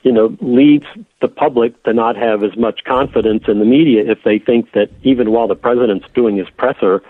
you 0.03 0.11
know, 0.11 0.35
leads 0.41 0.85
the 1.21 1.27
public 1.27 1.81
to 1.83 1.93
not 1.93 2.15
have 2.15 2.43
as 2.43 2.55
much 2.57 2.83
confidence 2.83 3.43
in 3.47 3.59
the 3.59 3.65
media 3.65 4.03
if 4.05 4.19
they 4.23 4.37
think 4.37 4.73
that 4.73 4.89
even 5.03 5.31
while 5.31 5.47
the 5.47 5.55
president's 5.55 6.05
doing 6.13 6.35
his 6.35 6.49
presser, 6.49 7.01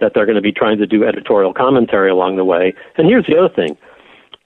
that 0.00 0.14
they're 0.14 0.26
going 0.26 0.36
to 0.36 0.42
be 0.42 0.52
trying 0.52 0.78
to 0.78 0.86
do 0.86 1.04
editorial 1.04 1.52
commentary 1.52 2.10
along 2.10 2.36
the 2.36 2.44
way. 2.44 2.74
And 2.96 3.08
here's 3.08 3.26
the 3.26 3.36
other 3.36 3.52
thing: 3.52 3.76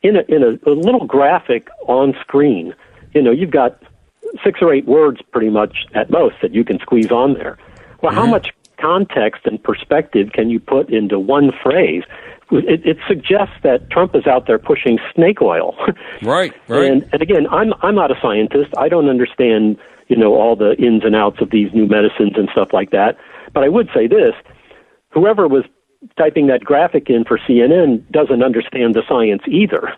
in 0.02 0.16
a 0.16 0.22
in 0.28 0.42
a, 0.42 0.70
a 0.70 0.74
little 0.74 1.06
graphic 1.06 1.68
on 1.86 2.14
screen, 2.20 2.74
you 3.14 3.22
know, 3.22 3.30
you've 3.30 3.50
got 3.50 3.82
six 4.44 4.60
or 4.62 4.72
eight 4.72 4.86
words 4.86 5.20
pretty 5.32 5.50
much 5.50 5.86
at 5.94 6.10
most 6.10 6.36
that 6.42 6.52
you 6.52 6.64
can 6.64 6.78
squeeze 6.80 7.10
on 7.10 7.34
there. 7.34 7.58
Well, 8.02 8.12
how 8.12 8.26
much 8.26 8.52
context 8.78 9.42
and 9.44 9.62
perspective 9.62 10.32
can 10.32 10.50
you 10.50 10.58
put 10.58 10.90
into 10.90 11.18
one 11.18 11.52
phrase? 11.62 12.02
It, 12.50 12.84
it 12.84 12.98
suggests 13.06 13.54
that 13.62 13.88
Trump 13.90 14.14
is 14.14 14.26
out 14.26 14.46
there 14.46 14.58
pushing 14.58 14.98
snake 15.14 15.40
oil. 15.40 15.76
Right, 16.22 16.52
right. 16.68 16.90
And, 16.90 17.08
and 17.12 17.20
again, 17.20 17.48
I'm 17.48 17.72
I'm 17.82 17.96
not 17.96 18.10
a 18.10 18.20
scientist. 18.20 18.72
I 18.78 18.88
don't 18.88 19.08
understand, 19.08 19.76
you 20.08 20.16
know, 20.16 20.34
all 20.34 20.54
the 20.54 20.76
ins 20.76 21.04
and 21.04 21.16
outs 21.16 21.40
of 21.40 21.50
these 21.50 21.72
new 21.72 21.86
medicines 21.86 22.32
and 22.36 22.48
stuff 22.52 22.72
like 22.72 22.90
that. 22.90 23.16
But 23.52 23.64
I 23.64 23.68
would 23.68 23.88
say 23.94 24.06
this: 24.06 24.34
whoever 25.10 25.48
was 25.48 25.64
typing 26.16 26.46
that 26.48 26.64
graphic 26.64 27.08
in 27.08 27.24
for 27.24 27.38
CNN 27.38 28.04
doesn't 28.10 28.42
understand 28.42 28.94
the 28.94 29.02
science 29.08 29.42
either, 29.46 29.92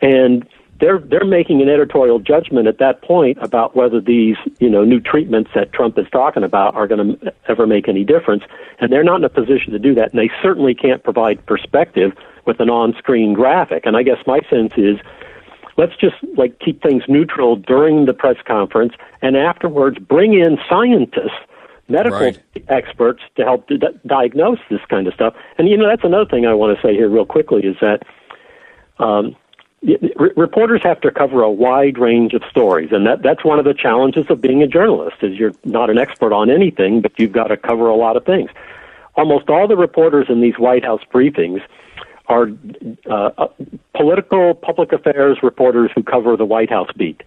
and 0.00 0.46
they're 0.80 0.98
they're 0.98 1.24
making 1.24 1.60
an 1.62 1.68
editorial 1.68 2.18
judgment 2.18 2.66
at 2.66 2.78
that 2.78 3.02
point 3.02 3.38
about 3.40 3.76
whether 3.76 4.00
these 4.00 4.36
you 4.58 4.68
know 4.68 4.84
new 4.84 5.00
treatments 5.00 5.50
that 5.54 5.72
Trump 5.72 5.98
is 5.98 6.06
talking 6.10 6.42
about 6.42 6.74
are 6.74 6.86
going 6.86 7.18
to 7.18 7.34
ever 7.48 7.66
make 7.66 7.88
any 7.88 8.04
difference, 8.04 8.42
and 8.80 8.92
they're 8.92 9.04
not 9.04 9.16
in 9.16 9.24
a 9.24 9.28
position 9.28 9.72
to 9.72 9.78
do 9.78 9.94
that, 9.94 10.10
and 10.10 10.18
they 10.18 10.30
certainly 10.42 10.74
can't 10.74 11.02
provide 11.04 11.44
perspective 11.46 12.12
with 12.46 12.60
an 12.60 12.70
on-screen 12.70 13.34
graphic. 13.34 13.84
And 13.84 13.96
I 13.96 14.02
guess 14.02 14.18
my 14.26 14.40
sense 14.48 14.72
is 14.76 14.96
let's 15.76 15.96
just 15.96 16.16
like 16.36 16.58
keep 16.58 16.82
things 16.82 17.04
neutral 17.08 17.56
during 17.56 18.06
the 18.06 18.14
press 18.14 18.36
conference 18.46 18.94
and 19.22 19.36
afterwards 19.36 19.98
bring 19.98 20.34
in 20.34 20.58
scientists 20.68 21.40
medical 21.90 22.18
Right. 22.20 22.38
experts 22.68 23.22
to 23.36 23.44
help 23.44 23.68
di- 23.68 23.78
diagnose 24.06 24.58
this 24.70 24.80
kind 24.88 25.06
of 25.06 25.14
stuff 25.14 25.34
and 25.58 25.68
you 25.68 25.76
know 25.76 25.88
that's 25.88 26.04
another 26.04 26.26
thing 26.26 26.46
i 26.46 26.54
want 26.54 26.76
to 26.76 26.86
say 26.86 26.94
here 26.94 27.08
real 27.08 27.26
quickly 27.26 27.62
is 27.62 27.76
that 27.80 28.02
um, 28.98 29.34
re- 29.82 30.32
reporters 30.36 30.82
have 30.82 31.00
to 31.00 31.10
cover 31.10 31.42
a 31.42 31.50
wide 31.50 31.98
range 31.98 32.34
of 32.34 32.42
stories 32.50 32.90
and 32.92 33.06
that 33.06 33.22
that's 33.22 33.44
one 33.44 33.58
of 33.58 33.64
the 33.64 33.74
challenges 33.74 34.26
of 34.28 34.40
being 34.40 34.62
a 34.62 34.66
journalist 34.66 35.16
is 35.22 35.38
you're 35.38 35.52
not 35.64 35.90
an 35.90 35.98
expert 35.98 36.32
on 36.32 36.50
anything 36.50 37.00
but 37.00 37.12
you've 37.18 37.32
got 37.32 37.48
to 37.48 37.56
cover 37.56 37.88
a 37.88 37.96
lot 37.96 38.16
of 38.16 38.24
things 38.24 38.50
almost 39.16 39.48
all 39.48 39.66
the 39.66 39.76
reporters 39.76 40.26
in 40.28 40.40
these 40.40 40.58
white 40.58 40.84
house 40.84 41.02
briefings 41.12 41.60
are 42.30 42.48
uh, 43.10 43.30
uh, 43.38 43.48
political 43.94 44.54
public 44.54 44.92
affairs 44.92 45.38
reporters 45.42 45.90
who 45.94 46.02
cover 46.02 46.36
the 46.36 46.44
White 46.44 46.70
House 46.70 46.88
beat. 46.96 47.22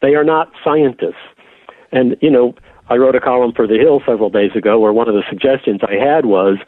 They 0.00 0.14
are 0.14 0.22
not 0.22 0.52
scientists. 0.62 1.26
And, 1.90 2.16
you 2.22 2.30
know, 2.30 2.54
I 2.88 2.96
wrote 2.96 3.14
a 3.14 3.20
column 3.20 3.52
for 3.54 3.66
The 3.66 3.78
Hill 3.78 4.02
several 4.06 4.30
days 4.30 4.50
ago 4.54 4.78
where 4.78 4.92
one 4.92 5.08
of 5.08 5.14
the 5.14 5.24
suggestions 5.28 5.80
I 5.82 5.94
had 5.94 6.26
was 6.26 6.58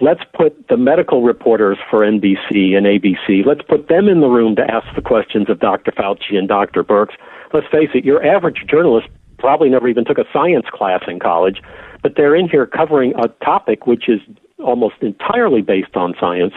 let's 0.00 0.22
put 0.34 0.68
the 0.68 0.76
medical 0.76 1.22
reporters 1.22 1.76
for 1.90 2.00
NBC 2.00 2.74
and 2.74 2.86
ABC, 2.86 3.44
let's 3.44 3.62
put 3.62 3.88
them 3.88 4.08
in 4.08 4.20
the 4.20 4.28
room 4.28 4.56
to 4.56 4.62
ask 4.62 4.86
the 4.94 5.02
questions 5.02 5.50
of 5.50 5.60
Dr. 5.60 5.92
Fauci 5.92 6.36
and 6.36 6.48
Dr. 6.48 6.82
Birx. 6.82 7.10
Let's 7.52 7.66
face 7.70 7.90
it, 7.94 8.04
your 8.04 8.24
average 8.24 8.64
journalist 8.68 9.08
probably 9.38 9.68
never 9.68 9.88
even 9.88 10.04
took 10.04 10.18
a 10.18 10.24
science 10.32 10.66
class 10.72 11.02
in 11.06 11.18
college, 11.18 11.60
but 12.02 12.14
they're 12.16 12.36
in 12.36 12.48
here 12.48 12.66
covering 12.66 13.12
a 13.22 13.28
topic 13.44 13.86
which 13.86 14.08
is 14.08 14.20
almost 14.58 14.96
entirely 15.02 15.62
based 15.62 15.96
on 15.96 16.14
science, 16.18 16.54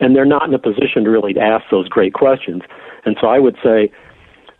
and 0.00 0.14
they're 0.14 0.26
not 0.26 0.48
in 0.48 0.54
a 0.54 0.58
position 0.58 1.04
to 1.04 1.10
really 1.10 1.38
ask 1.38 1.64
those 1.70 1.88
great 1.88 2.14
questions. 2.14 2.62
And 3.04 3.16
so 3.20 3.28
I 3.28 3.38
would 3.38 3.56
say, 3.62 3.90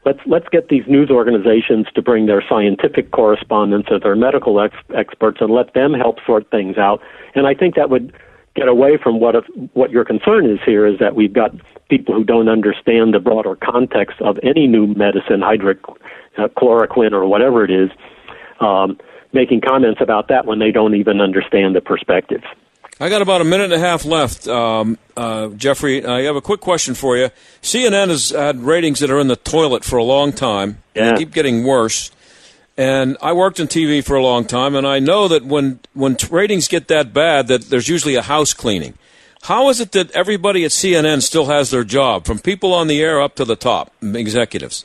let's 0.04 0.20
let's 0.26 0.48
get 0.48 0.68
these 0.68 0.84
news 0.86 1.10
organizations 1.10 1.86
to 1.94 2.02
bring 2.02 2.26
their 2.26 2.42
scientific 2.48 3.10
correspondents 3.10 3.88
or 3.90 3.98
their 3.98 4.16
medical 4.16 4.60
ex- 4.60 4.76
experts 4.94 5.38
and 5.40 5.50
let 5.50 5.74
them 5.74 5.94
help 5.94 6.18
sort 6.26 6.50
things 6.50 6.78
out. 6.78 7.00
And 7.34 7.46
I 7.46 7.54
think 7.54 7.74
that 7.76 7.90
would 7.90 8.12
get 8.54 8.68
away 8.68 8.98
from 9.02 9.20
what 9.20 9.34
if, 9.34 9.44
what 9.72 9.90
your 9.90 10.04
concern 10.04 10.50
is 10.50 10.58
here 10.64 10.86
is 10.86 10.98
that 10.98 11.14
we've 11.14 11.32
got 11.32 11.52
people 11.88 12.14
who 12.14 12.24
don't 12.24 12.48
understand 12.48 13.14
the 13.14 13.20
broader 13.20 13.56
context 13.56 14.20
of 14.20 14.38
any 14.42 14.66
new 14.66 14.86
medicine, 14.88 15.40
hydrochloroquine 15.40 17.12
or 17.12 17.26
whatever 17.26 17.64
it 17.64 17.70
is, 17.70 17.90
um, 18.60 18.98
making 19.32 19.60
comments 19.60 20.00
about 20.00 20.28
that 20.28 20.46
when 20.46 20.58
they 20.58 20.70
don't 20.70 20.94
even 20.94 21.20
understand 21.20 21.74
the 21.74 21.80
perspective. 21.80 22.42
I 23.02 23.08
got 23.08 23.20
about 23.20 23.40
a 23.40 23.44
minute 23.44 23.64
and 23.64 23.72
a 23.72 23.80
half 23.80 24.04
left, 24.04 24.46
um, 24.46 24.96
uh, 25.16 25.48
Jeffrey. 25.48 26.06
I 26.06 26.22
have 26.22 26.36
a 26.36 26.40
quick 26.40 26.60
question 26.60 26.94
for 26.94 27.16
you. 27.16 27.30
CNN 27.60 28.10
has 28.10 28.30
had 28.30 28.60
ratings 28.60 29.00
that 29.00 29.10
are 29.10 29.18
in 29.18 29.26
the 29.26 29.34
toilet 29.34 29.82
for 29.82 29.96
a 29.96 30.04
long 30.04 30.32
time. 30.32 30.78
Yeah. 30.94 31.10
They 31.10 31.18
keep 31.18 31.32
getting 31.32 31.64
worse. 31.64 32.12
And 32.76 33.16
I 33.20 33.32
worked 33.32 33.58
in 33.58 33.66
TV 33.66 34.04
for 34.04 34.14
a 34.14 34.22
long 34.22 34.44
time, 34.44 34.76
and 34.76 34.86
I 34.86 35.00
know 35.00 35.26
that 35.26 35.44
when 35.44 35.80
when 35.94 36.16
ratings 36.30 36.68
get 36.68 36.86
that 36.88 37.12
bad, 37.12 37.48
that 37.48 37.70
there's 37.70 37.88
usually 37.88 38.14
a 38.14 38.22
house 38.22 38.54
cleaning. 38.54 38.94
How 39.42 39.68
is 39.68 39.80
it 39.80 39.90
that 39.92 40.12
everybody 40.12 40.64
at 40.64 40.70
CNN 40.70 41.22
still 41.22 41.46
has 41.46 41.72
their 41.72 41.82
job, 41.82 42.24
from 42.24 42.38
people 42.38 42.72
on 42.72 42.86
the 42.86 43.02
air 43.02 43.20
up 43.20 43.34
to 43.34 43.44
the 43.44 43.56
top 43.56 43.92
executives? 44.00 44.84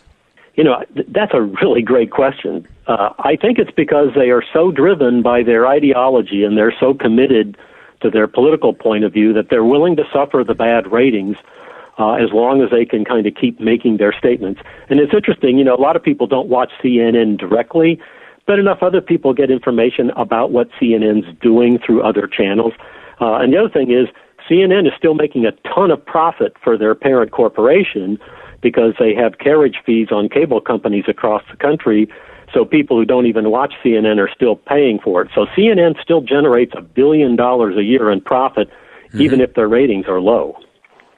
You 0.55 0.63
know, 0.63 0.83
that's 1.09 1.35
a 1.35 1.41
really 1.61 1.83
great 1.83 2.09
question. 2.09 2.67
Uh, 2.87 3.13
I 3.19 3.35
think 3.35 3.59
it's 3.59 3.75
because 3.75 4.09
they 4.15 4.31
are 4.31 4.43
so 4.53 4.71
driven 4.71 5.21
by 5.21 5.43
their 5.43 5.67
ideology 5.67 6.43
and 6.43 6.57
they're 6.57 6.73
so 6.79 6.95
committed 6.95 7.55
to 8.01 8.09
their 8.09 8.27
political 8.27 8.73
point 8.73 9.03
of 9.03 9.13
view 9.13 9.33
that 9.33 9.49
they're 9.49 9.63
willing 9.63 9.95
to 9.95 10.03
suffer 10.11 10.43
the 10.45 10.53
bad 10.53 10.91
ratings 10.91 11.37
uh, 11.97 12.13
as 12.13 12.31
long 12.31 12.61
as 12.61 12.69
they 12.69 12.85
can 12.85 13.03
kind 13.03 13.25
of 13.25 13.33
keep 13.35 13.59
making 13.59 13.97
their 13.97 14.13
statements. 14.13 14.61
And 14.89 14.99
it's 14.99 15.13
interesting, 15.13 15.57
you 15.57 15.63
know, 15.63 15.75
a 15.75 15.81
lot 15.81 15.95
of 15.95 16.03
people 16.03 16.27
don't 16.27 16.47
watch 16.47 16.71
CNN 16.83 17.37
directly, 17.37 17.99
but 18.45 18.59
enough 18.59 18.83
other 18.83 19.01
people 19.01 19.33
get 19.33 19.49
information 19.49 20.11
about 20.11 20.51
what 20.51 20.69
CNN's 20.79 21.25
doing 21.41 21.79
through 21.79 22.03
other 22.03 22.27
channels. 22.27 22.73
Uh, 23.19 23.35
and 23.35 23.51
the 23.51 23.57
other 23.57 23.69
thing 23.69 23.91
is, 23.91 24.07
CNN 24.49 24.87
is 24.87 24.93
still 24.97 25.15
making 25.15 25.45
a 25.45 25.51
ton 25.73 25.91
of 25.91 26.05
profit 26.05 26.55
for 26.63 26.77
their 26.77 26.95
parent 26.95 27.31
corporation 27.31 28.17
because 28.61 28.93
they 28.99 29.13
have 29.13 29.39
carriage 29.39 29.77
fees 29.85 30.07
on 30.11 30.29
cable 30.29 30.61
companies 30.61 31.05
across 31.07 31.43
the 31.51 31.57
country. 31.57 32.07
So 32.53 32.63
people 32.65 32.97
who 32.97 33.05
don't 33.05 33.25
even 33.27 33.49
watch 33.51 33.73
CNN 33.83 34.19
are 34.19 34.29
still 34.33 34.55
paying 34.55 34.99
for 34.99 35.21
it. 35.21 35.29
So 35.35 35.45
CNN 35.57 36.01
still 36.01 36.21
generates 36.21 36.73
a 36.75 36.81
billion 36.81 37.35
dollars 37.35 37.75
a 37.77 37.83
year 37.83 38.09
in 38.11 38.21
profit, 38.21 38.69
Mm-hmm. 39.07 39.21
even 39.21 39.39
if 39.39 39.53
their 39.53 39.69
ratings 39.69 40.05
are 40.09 40.19
low. 40.19 40.57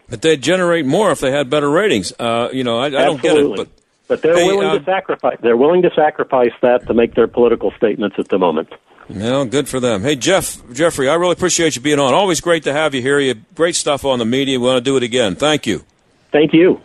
But 0.09 0.21
they'd 0.21 0.39
generate 0.43 0.85
more 0.85 1.09
if 1.11 1.19
they 1.21 1.31
had 1.31 1.49
better 1.49 1.67
ratings. 1.69 2.13
Uh, 2.19 2.49
you 2.53 2.63
know, 2.63 2.77
I, 2.77 2.85
I 2.85 2.89
don't 2.91 3.19
get 3.19 3.35
it. 3.35 3.55
But 3.57 3.67
But 4.07 4.21
they're 4.21 4.35
Hey, 4.37 4.45
willing 4.45 4.67
uh, 4.67 4.77
to 4.77 4.85
sacrifice. 4.85 5.37
They're 5.41 5.57
willing 5.57 5.81
to 5.81 5.89
sacrifice 5.95 6.51
that 6.61 6.85
to 6.85 6.93
make 6.93 7.15
their 7.15 7.27
political 7.27 7.71
statements 7.71 8.17
at 8.19 8.27
the 8.29 8.37
moment. 8.37 8.69
well, 9.09 9.43
good 9.45 9.67
for 9.67 9.79
them. 9.79 10.03
Hey, 10.03 10.15
Jeff, 10.15 10.61
Jeffrey, 10.71 11.09
I 11.09 11.15
really 11.15 11.33
appreciate 11.33 11.75
you 11.75 11.81
being 11.81 11.97
on. 11.97 12.13
Always 12.13 12.41
great 12.41 12.61
to 12.65 12.73
have 12.73 12.93
you 12.93 13.01
here. 13.01 13.19
You 13.19 13.33
great 13.55 13.75
stuff 13.75 14.05
on 14.05 14.19
the 14.19 14.25
media. 14.25 14.59
We 14.59 14.67
want 14.67 14.77
to 14.77 14.81
do 14.87 14.95
it 14.95 15.01
again. 15.01 15.35
Thank 15.35 15.65
you. 15.65 15.83
Thank 16.31 16.53
you. 16.53 16.79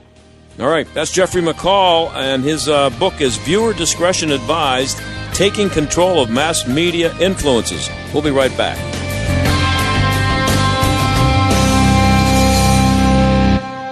All 0.60 0.68
right, 0.68 0.86
that's 0.94 1.10
Jeffrey 1.10 1.42
McCall, 1.42 2.14
and 2.14 2.44
his 2.44 2.68
uh, 2.68 2.90
book 2.90 3.20
is 3.20 3.36
Viewer 3.38 3.74
Discretion 3.74 4.30
Advised 4.30 5.00
Taking 5.32 5.68
Control 5.68 6.22
of 6.22 6.30
Mass 6.30 6.64
Media 6.64 7.12
Influences. 7.18 7.90
We'll 8.12 8.22
be 8.22 8.30
right 8.30 8.56
back. 8.56 8.78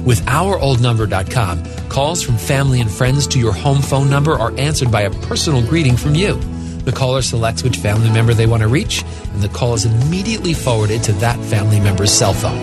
With 0.09 0.25
OurOldNumber.com, 0.25 1.87
calls 1.87 2.23
from 2.23 2.37
family 2.39 2.81
and 2.81 2.89
friends 2.89 3.27
to 3.27 3.37
your 3.37 3.53
home 3.53 3.79
phone 3.79 4.09
number 4.09 4.33
are 4.33 4.51
answered 4.57 4.91
by 4.91 5.01
a 5.01 5.11
personal 5.27 5.61
greeting 5.61 5.95
from 5.95 6.15
you. 6.15 6.33
The 6.79 6.91
caller 6.91 7.21
selects 7.21 7.61
which 7.61 7.77
family 7.77 8.09
member 8.09 8.33
they 8.33 8.47
want 8.47 8.63
to 8.63 8.67
reach, 8.67 9.03
and 9.33 9.43
the 9.43 9.49
call 9.49 9.75
is 9.75 9.85
immediately 9.85 10.55
forwarded 10.55 11.03
to 11.03 11.11
that 11.21 11.39
family 11.41 11.79
member's 11.79 12.11
cell 12.11 12.33
phone. 12.33 12.57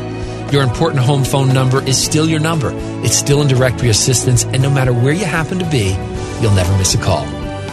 Your 0.51 0.64
important 0.64 1.03
home 1.03 1.22
phone 1.22 1.55
number 1.55 1.80
is 1.84 1.97
still 1.97 2.28
your 2.28 2.40
number. 2.40 2.72
It's 3.05 3.16
still 3.16 3.42
in 3.42 3.47
directory 3.47 3.90
assistance, 3.90 4.42
and 4.42 4.61
no 4.61 4.68
matter 4.68 4.92
where 4.92 5.14
you 5.14 5.24
happen 5.24 5.61
to 5.61 5.70
be, 5.70 5.90
you'll 6.42 6.57
never 6.57 6.76
miss 6.78 6.97
a 6.97 6.99
call. 6.99 7.24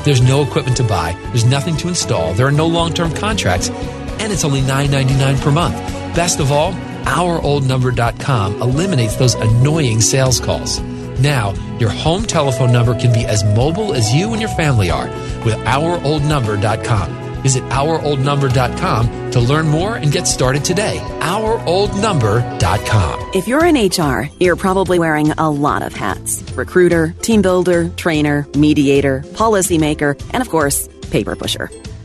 There's 0.03 0.21
no 0.21 0.43
equipment 0.43 0.77
to 0.77 0.83
buy, 0.83 1.17
there's 1.29 1.45
nothing 1.45 1.77
to 1.77 1.87
install, 1.87 2.35
there 2.35 2.45
are 2.45 2.51
no 2.51 2.67
long 2.67 2.93
term 2.93 3.11
contracts, 3.15 3.71
and 4.19 4.31
it's 4.31 4.45
only 4.45 4.61
$9.99 4.61 5.41
per 5.41 5.51
month. 5.51 5.75
Best 6.15 6.39
of 6.39 6.51
all, 6.51 6.73
OurOldNumber.com 7.05 8.61
eliminates 8.61 9.15
those 9.15 9.35
annoying 9.35 10.01
sales 10.01 10.39
calls. 10.39 10.81
Now, 11.19 11.53
your 11.79 11.89
home 11.89 12.23
telephone 12.23 12.71
number 12.71 12.99
can 12.99 13.13
be 13.13 13.25
as 13.25 13.43
mobile 13.43 13.93
as 13.93 14.13
you 14.13 14.31
and 14.31 14.41
your 14.41 14.49
family 14.51 14.89
are 14.89 15.07
with 15.45 15.55
OurOldNumber.com. 15.65 17.23
Visit 17.43 17.63
ouroldnumber.com 17.63 19.31
to 19.31 19.39
learn 19.41 19.67
more 19.67 19.97
and 19.97 20.11
get 20.11 20.27
started 20.27 20.63
today. 20.63 20.97
Ouroldnumber.com. 21.19 23.31
If 23.33 23.47
you're 23.47 23.65
in 23.65 23.75
HR, 23.75 24.29
you're 24.39 24.55
probably 24.55 24.97
wearing 24.97 25.31
a 25.31 25.49
lot 25.49 25.81
of 25.81 25.93
hats 25.93 26.41
recruiter, 26.55 27.13
team 27.21 27.41
builder, 27.41 27.89
trainer, 27.89 28.47
mediator, 28.55 29.21
policymaker, 29.33 30.19
and 30.33 30.41
of 30.41 30.49
course, 30.49 30.87
paper 31.11 31.35
pusher. 31.35 31.69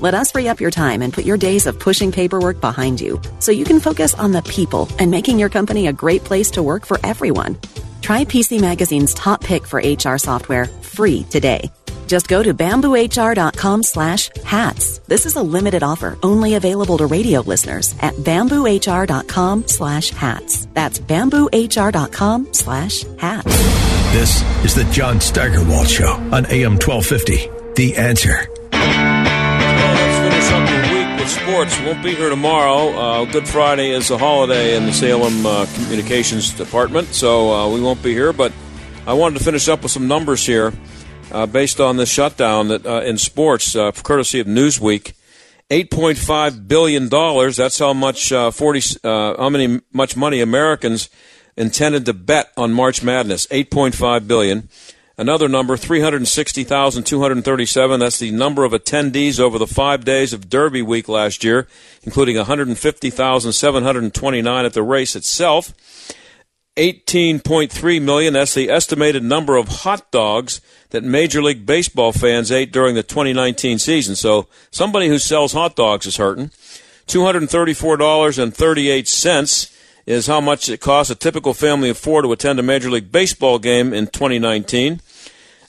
Let 0.00 0.14
us 0.14 0.30
free 0.30 0.46
up 0.46 0.60
your 0.60 0.70
time 0.70 1.02
and 1.02 1.12
put 1.12 1.24
your 1.24 1.36
days 1.36 1.66
of 1.66 1.80
pushing 1.80 2.12
paperwork 2.12 2.60
behind 2.60 3.00
you 3.00 3.20
so 3.40 3.50
you 3.50 3.64
can 3.64 3.80
focus 3.80 4.14
on 4.14 4.30
the 4.30 4.42
people 4.42 4.88
and 5.00 5.10
making 5.10 5.40
your 5.40 5.48
company 5.48 5.88
a 5.88 5.92
great 5.92 6.22
place 6.22 6.52
to 6.52 6.62
work 6.62 6.86
for 6.86 7.00
everyone. 7.02 7.58
Try 8.00 8.24
PC 8.24 8.60
Magazine's 8.60 9.12
top 9.14 9.42
pick 9.42 9.66
for 9.66 9.78
HR 9.78 10.16
software 10.18 10.66
free 10.66 11.24
today. 11.24 11.70
Just 12.06 12.28
go 12.28 12.42
to 12.42 12.54
bamboohr.com 12.54 13.82
slash 13.82 14.30
hats. 14.44 14.98
This 15.00 15.26
is 15.26 15.36
a 15.36 15.42
limited 15.42 15.82
offer 15.82 16.16
only 16.22 16.54
available 16.54 16.98
to 16.98 17.06
radio 17.06 17.40
listeners 17.40 17.94
at 18.00 18.14
bamboohr.com 18.14 19.66
slash 19.66 20.10
hats. 20.10 20.66
That's 20.74 21.00
bamboohr.com 21.00 22.52
slash 22.52 23.04
hats. 23.18 23.56
This 24.12 24.42
is 24.64 24.74
the 24.74 24.88
John 24.90 25.20
Steigerwald 25.20 25.88
Show 25.88 26.12
on 26.32 26.46
AM 26.46 26.78
1250. 26.78 27.50
The 27.74 27.96
answer. 27.96 28.48
Sports. 31.48 31.80
Won't 31.80 32.02
be 32.02 32.14
here 32.14 32.28
tomorrow. 32.28 32.90
Uh, 32.90 33.24
Good 33.24 33.48
Friday 33.48 33.90
is 33.90 34.10
a 34.10 34.18
holiday 34.18 34.76
in 34.76 34.84
the 34.84 34.92
Salem 34.92 35.46
uh, 35.46 35.66
Communications 35.74 36.52
Department, 36.52 37.14
so 37.14 37.50
uh, 37.50 37.72
we 37.72 37.80
won't 37.80 38.02
be 38.02 38.12
here. 38.12 38.34
But 38.34 38.52
I 39.06 39.14
wanted 39.14 39.38
to 39.38 39.44
finish 39.44 39.66
up 39.66 39.82
with 39.82 39.90
some 39.90 40.06
numbers 40.06 40.44
here 40.44 40.74
uh, 41.32 41.46
based 41.46 41.80
on 41.80 41.96
the 41.96 42.04
shutdown 42.04 42.68
that 42.68 42.84
uh, 42.84 43.00
in 43.00 43.16
sports, 43.16 43.74
uh, 43.74 43.92
courtesy 43.92 44.40
of 44.40 44.46
Newsweek. 44.46 45.14
Eight 45.70 45.90
point 45.90 46.18
five 46.18 46.68
billion 46.68 47.08
dollars. 47.08 47.56
That's 47.56 47.78
how 47.78 47.94
much 47.94 48.30
uh, 48.30 48.50
forty. 48.50 48.82
Uh, 49.02 49.36
how 49.38 49.48
many 49.48 49.80
much 49.90 50.16
money 50.16 50.40
Americans 50.42 51.08
intended 51.56 52.04
to 52.06 52.12
bet 52.12 52.52
on 52.58 52.74
March 52.74 53.02
Madness. 53.02 53.46
Eight 53.50 53.70
point 53.70 53.94
five 53.94 54.28
billion. 54.28 54.68
Another 55.18 55.48
number, 55.48 55.76
360,237. 55.76 58.00
That's 58.00 58.18
the 58.20 58.30
number 58.30 58.62
of 58.62 58.70
attendees 58.70 59.40
over 59.40 59.58
the 59.58 59.66
five 59.66 60.04
days 60.04 60.32
of 60.32 60.48
Derby 60.48 60.80
week 60.80 61.08
last 61.08 61.42
year, 61.42 61.66
including 62.04 62.36
150,729 62.36 64.64
at 64.64 64.72
the 64.72 64.82
race 64.84 65.16
itself. 65.16 65.74
18.3 66.76 68.00
million. 68.00 68.34
That's 68.34 68.54
the 68.54 68.70
estimated 68.70 69.24
number 69.24 69.56
of 69.56 69.66
hot 69.68 70.12
dogs 70.12 70.60
that 70.90 71.02
Major 71.02 71.42
League 71.42 71.66
Baseball 71.66 72.12
fans 72.12 72.52
ate 72.52 72.70
during 72.70 72.94
the 72.94 73.02
2019 73.02 73.80
season. 73.80 74.14
So 74.14 74.46
somebody 74.70 75.08
who 75.08 75.18
sells 75.18 75.52
hot 75.52 75.74
dogs 75.74 76.06
is 76.06 76.18
hurting. 76.18 76.52
$234.38 77.08 79.77
is 80.08 80.26
how 80.26 80.40
much 80.40 80.70
it 80.70 80.80
costs 80.80 81.10
a 81.10 81.14
typical 81.14 81.52
family 81.52 81.90
of 81.90 81.98
four 81.98 82.22
to 82.22 82.32
attend 82.32 82.58
a 82.58 82.62
Major 82.62 82.90
League 82.90 83.12
Baseball 83.12 83.58
game 83.58 83.92
in 83.92 84.06
2019. 84.06 85.02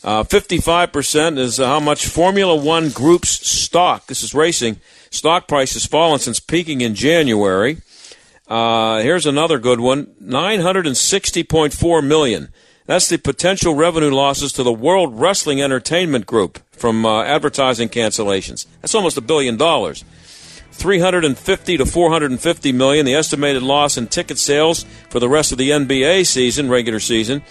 Uh, 0.02 0.24
55% 0.24 1.38
is 1.38 1.58
how 1.58 1.82
much 1.82 2.08
Formula 2.08 2.56
One 2.56 2.90
Group's 2.90 3.46
stock, 3.46 4.08
this 4.08 4.24
is 4.24 4.34
racing, 4.34 4.80
stock 5.10 5.50
price 5.50 5.74
has 5.74 5.86
fallen 5.86 6.20
since 6.20 6.40
peaking 6.40 6.80
in 6.80 6.96
January. 6.96 7.82
Uh, 8.48 9.00
here's 9.00 9.26
another 9.26 9.60
good 9.60 9.82
one 9.82 10.06
960.4 10.24 12.08
million. 12.08 12.48
That's 12.86 13.10
the 13.10 13.18
potential 13.18 13.76
revenue 13.76 14.10
losses 14.10 14.54
to 14.54 14.64
the 14.64 14.72
World 14.72 15.20
Wrestling 15.20 15.62
Entertainment 15.62 16.26
Group 16.26 16.60
from 16.72 17.06
uh, 17.06 17.24
advertising 17.24 17.90
cancellations. 17.90 18.68
That's 18.82 18.96
almost 18.96 19.18
a 19.18 19.22
billion 19.22 19.58
dollars. 19.58 20.06
350 20.80 21.78
to 21.78 21.86
450 21.86 22.72
million, 22.72 23.06
the 23.06 23.16
estimated 23.16 23.62
loss 23.62 23.98
in 23.98 24.08
ticket 24.08 24.38
sales 24.38 24.86
for 25.10 25.20
the 25.20 25.30
rest 25.30 25.52
of 25.52 25.58
the 25.58 25.70
NBA 25.70 26.26
season, 26.26 26.70
regular 26.70 27.00
season. 27.00 27.44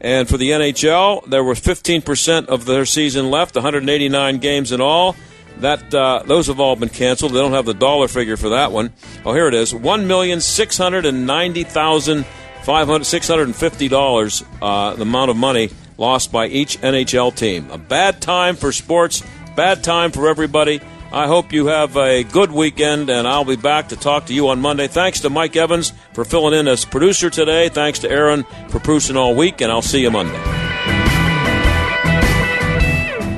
And 0.00 0.28
for 0.28 0.36
the 0.36 0.50
NHL, 0.50 1.28
there 1.28 1.42
were 1.42 1.54
15% 1.54 2.46
of 2.46 2.64
their 2.64 2.84
season 2.84 3.30
left, 3.30 3.54
189 3.54 4.38
games 4.38 4.72
in 4.72 4.80
all. 4.80 5.16
That 5.58 5.94
uh, 5.94 6.22
those 6.26 6.48
have 6.48 6.60
all 6.60 6.76
been 6.76 6.90
canceled. 6.90 7.32
They 7.32 7.38
don't 7.38 7.52
have 7.52 7.64
the 7.64 7.74
dollar 7.74 8.08
figure 8.08 8.36
for 8.36 8.50
that 8.50 8.72
one. 8.72 8.92
Oh, 9.24 9.32
here 9.32 9.48
it 9.48 9.54
is: 9.54 9.74
one 9.74 10.06
million 10.06 10.42
six 10.42 10.76
hundred 10.76 11.06
and 11.06 11.26
ninety 11.26 11.64
thousand 11.64 12.26
five 12.62 12.86
hundred 12.88 13.04
six 13.04 13.26
hundred 13.26 13.44
and 13.44 13.56
fifty 13.56 13.88
dollars. 13.88 14.44
Uh, 14.60 14.94
the 14.96 15.02
amount 15.02 15.30
of 15.30 15.36
money 15.38 15.70
lost 15.96 16.30
by 16.30 16.46
each 16.46 16.78
NHL 16.82 17.34
team. 17.34 17.70
A 17.70 17.78
bad 17.78 18.20
time 18.20 18.54
for 18.56 18.70
sports. 18.70 19.22
Bad 19.56 19.82
time 19.82 20.12
for 20.12 20.28
everybody. 20.28 20.82
I 21.16 21.28
hope 21.28 21.50
you 21.50 21.68
have 21.68 21.96
a 21.96 22.24
good 22.24 22.52
weekend, 22.52 23.08
and 23.08 23.26
I'll 23.26 23.46
be 23.46 23.56
back 23.56 23.88
to 23.88 23.96
talk 23.96 24.26
to 24.26 24.34
you 24.34 24.48
on 24.48 24.60
Monday. 24.60 24.86
Thanks 24.86 25.20
to 25.20 25.30
Mike 25.30 25.56
Evans 25.56 25.94
for 26.12 26.26
filling 26.26 26.52
in 26.52 26.68
as 26.68 26.84
producer 26.84 27.30
today. 27.30 27.70
Thanks 27.70 28.00
to 28.00 28.10
Aaron 28.10 28.44
for 28.68 28.80
producing 28.80 29.16
all 29.16 29.34
week, 29.34 29.62
and 29.62 29.72
I'll 29.72 29.80
see 29.80 30.02
you 30.02 30.10
Monday. 30.10 30.36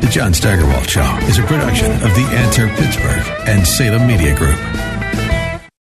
The 0.00 0.08
John 0.10 0.34
Steigerwald 0.34 0.90
Show 0.90 1.18
is 1.28 1.38
a 1.38 1.44
production 1.44 1.92
of 1.92 2.16
the 2.16 2.26
Answer 2.32 2.66
Pittsburgh 2.66 3.24
and 3.46 3.64
Salem 3.64 4.08
Media 4.08 4.34
Group. 4.34 4.58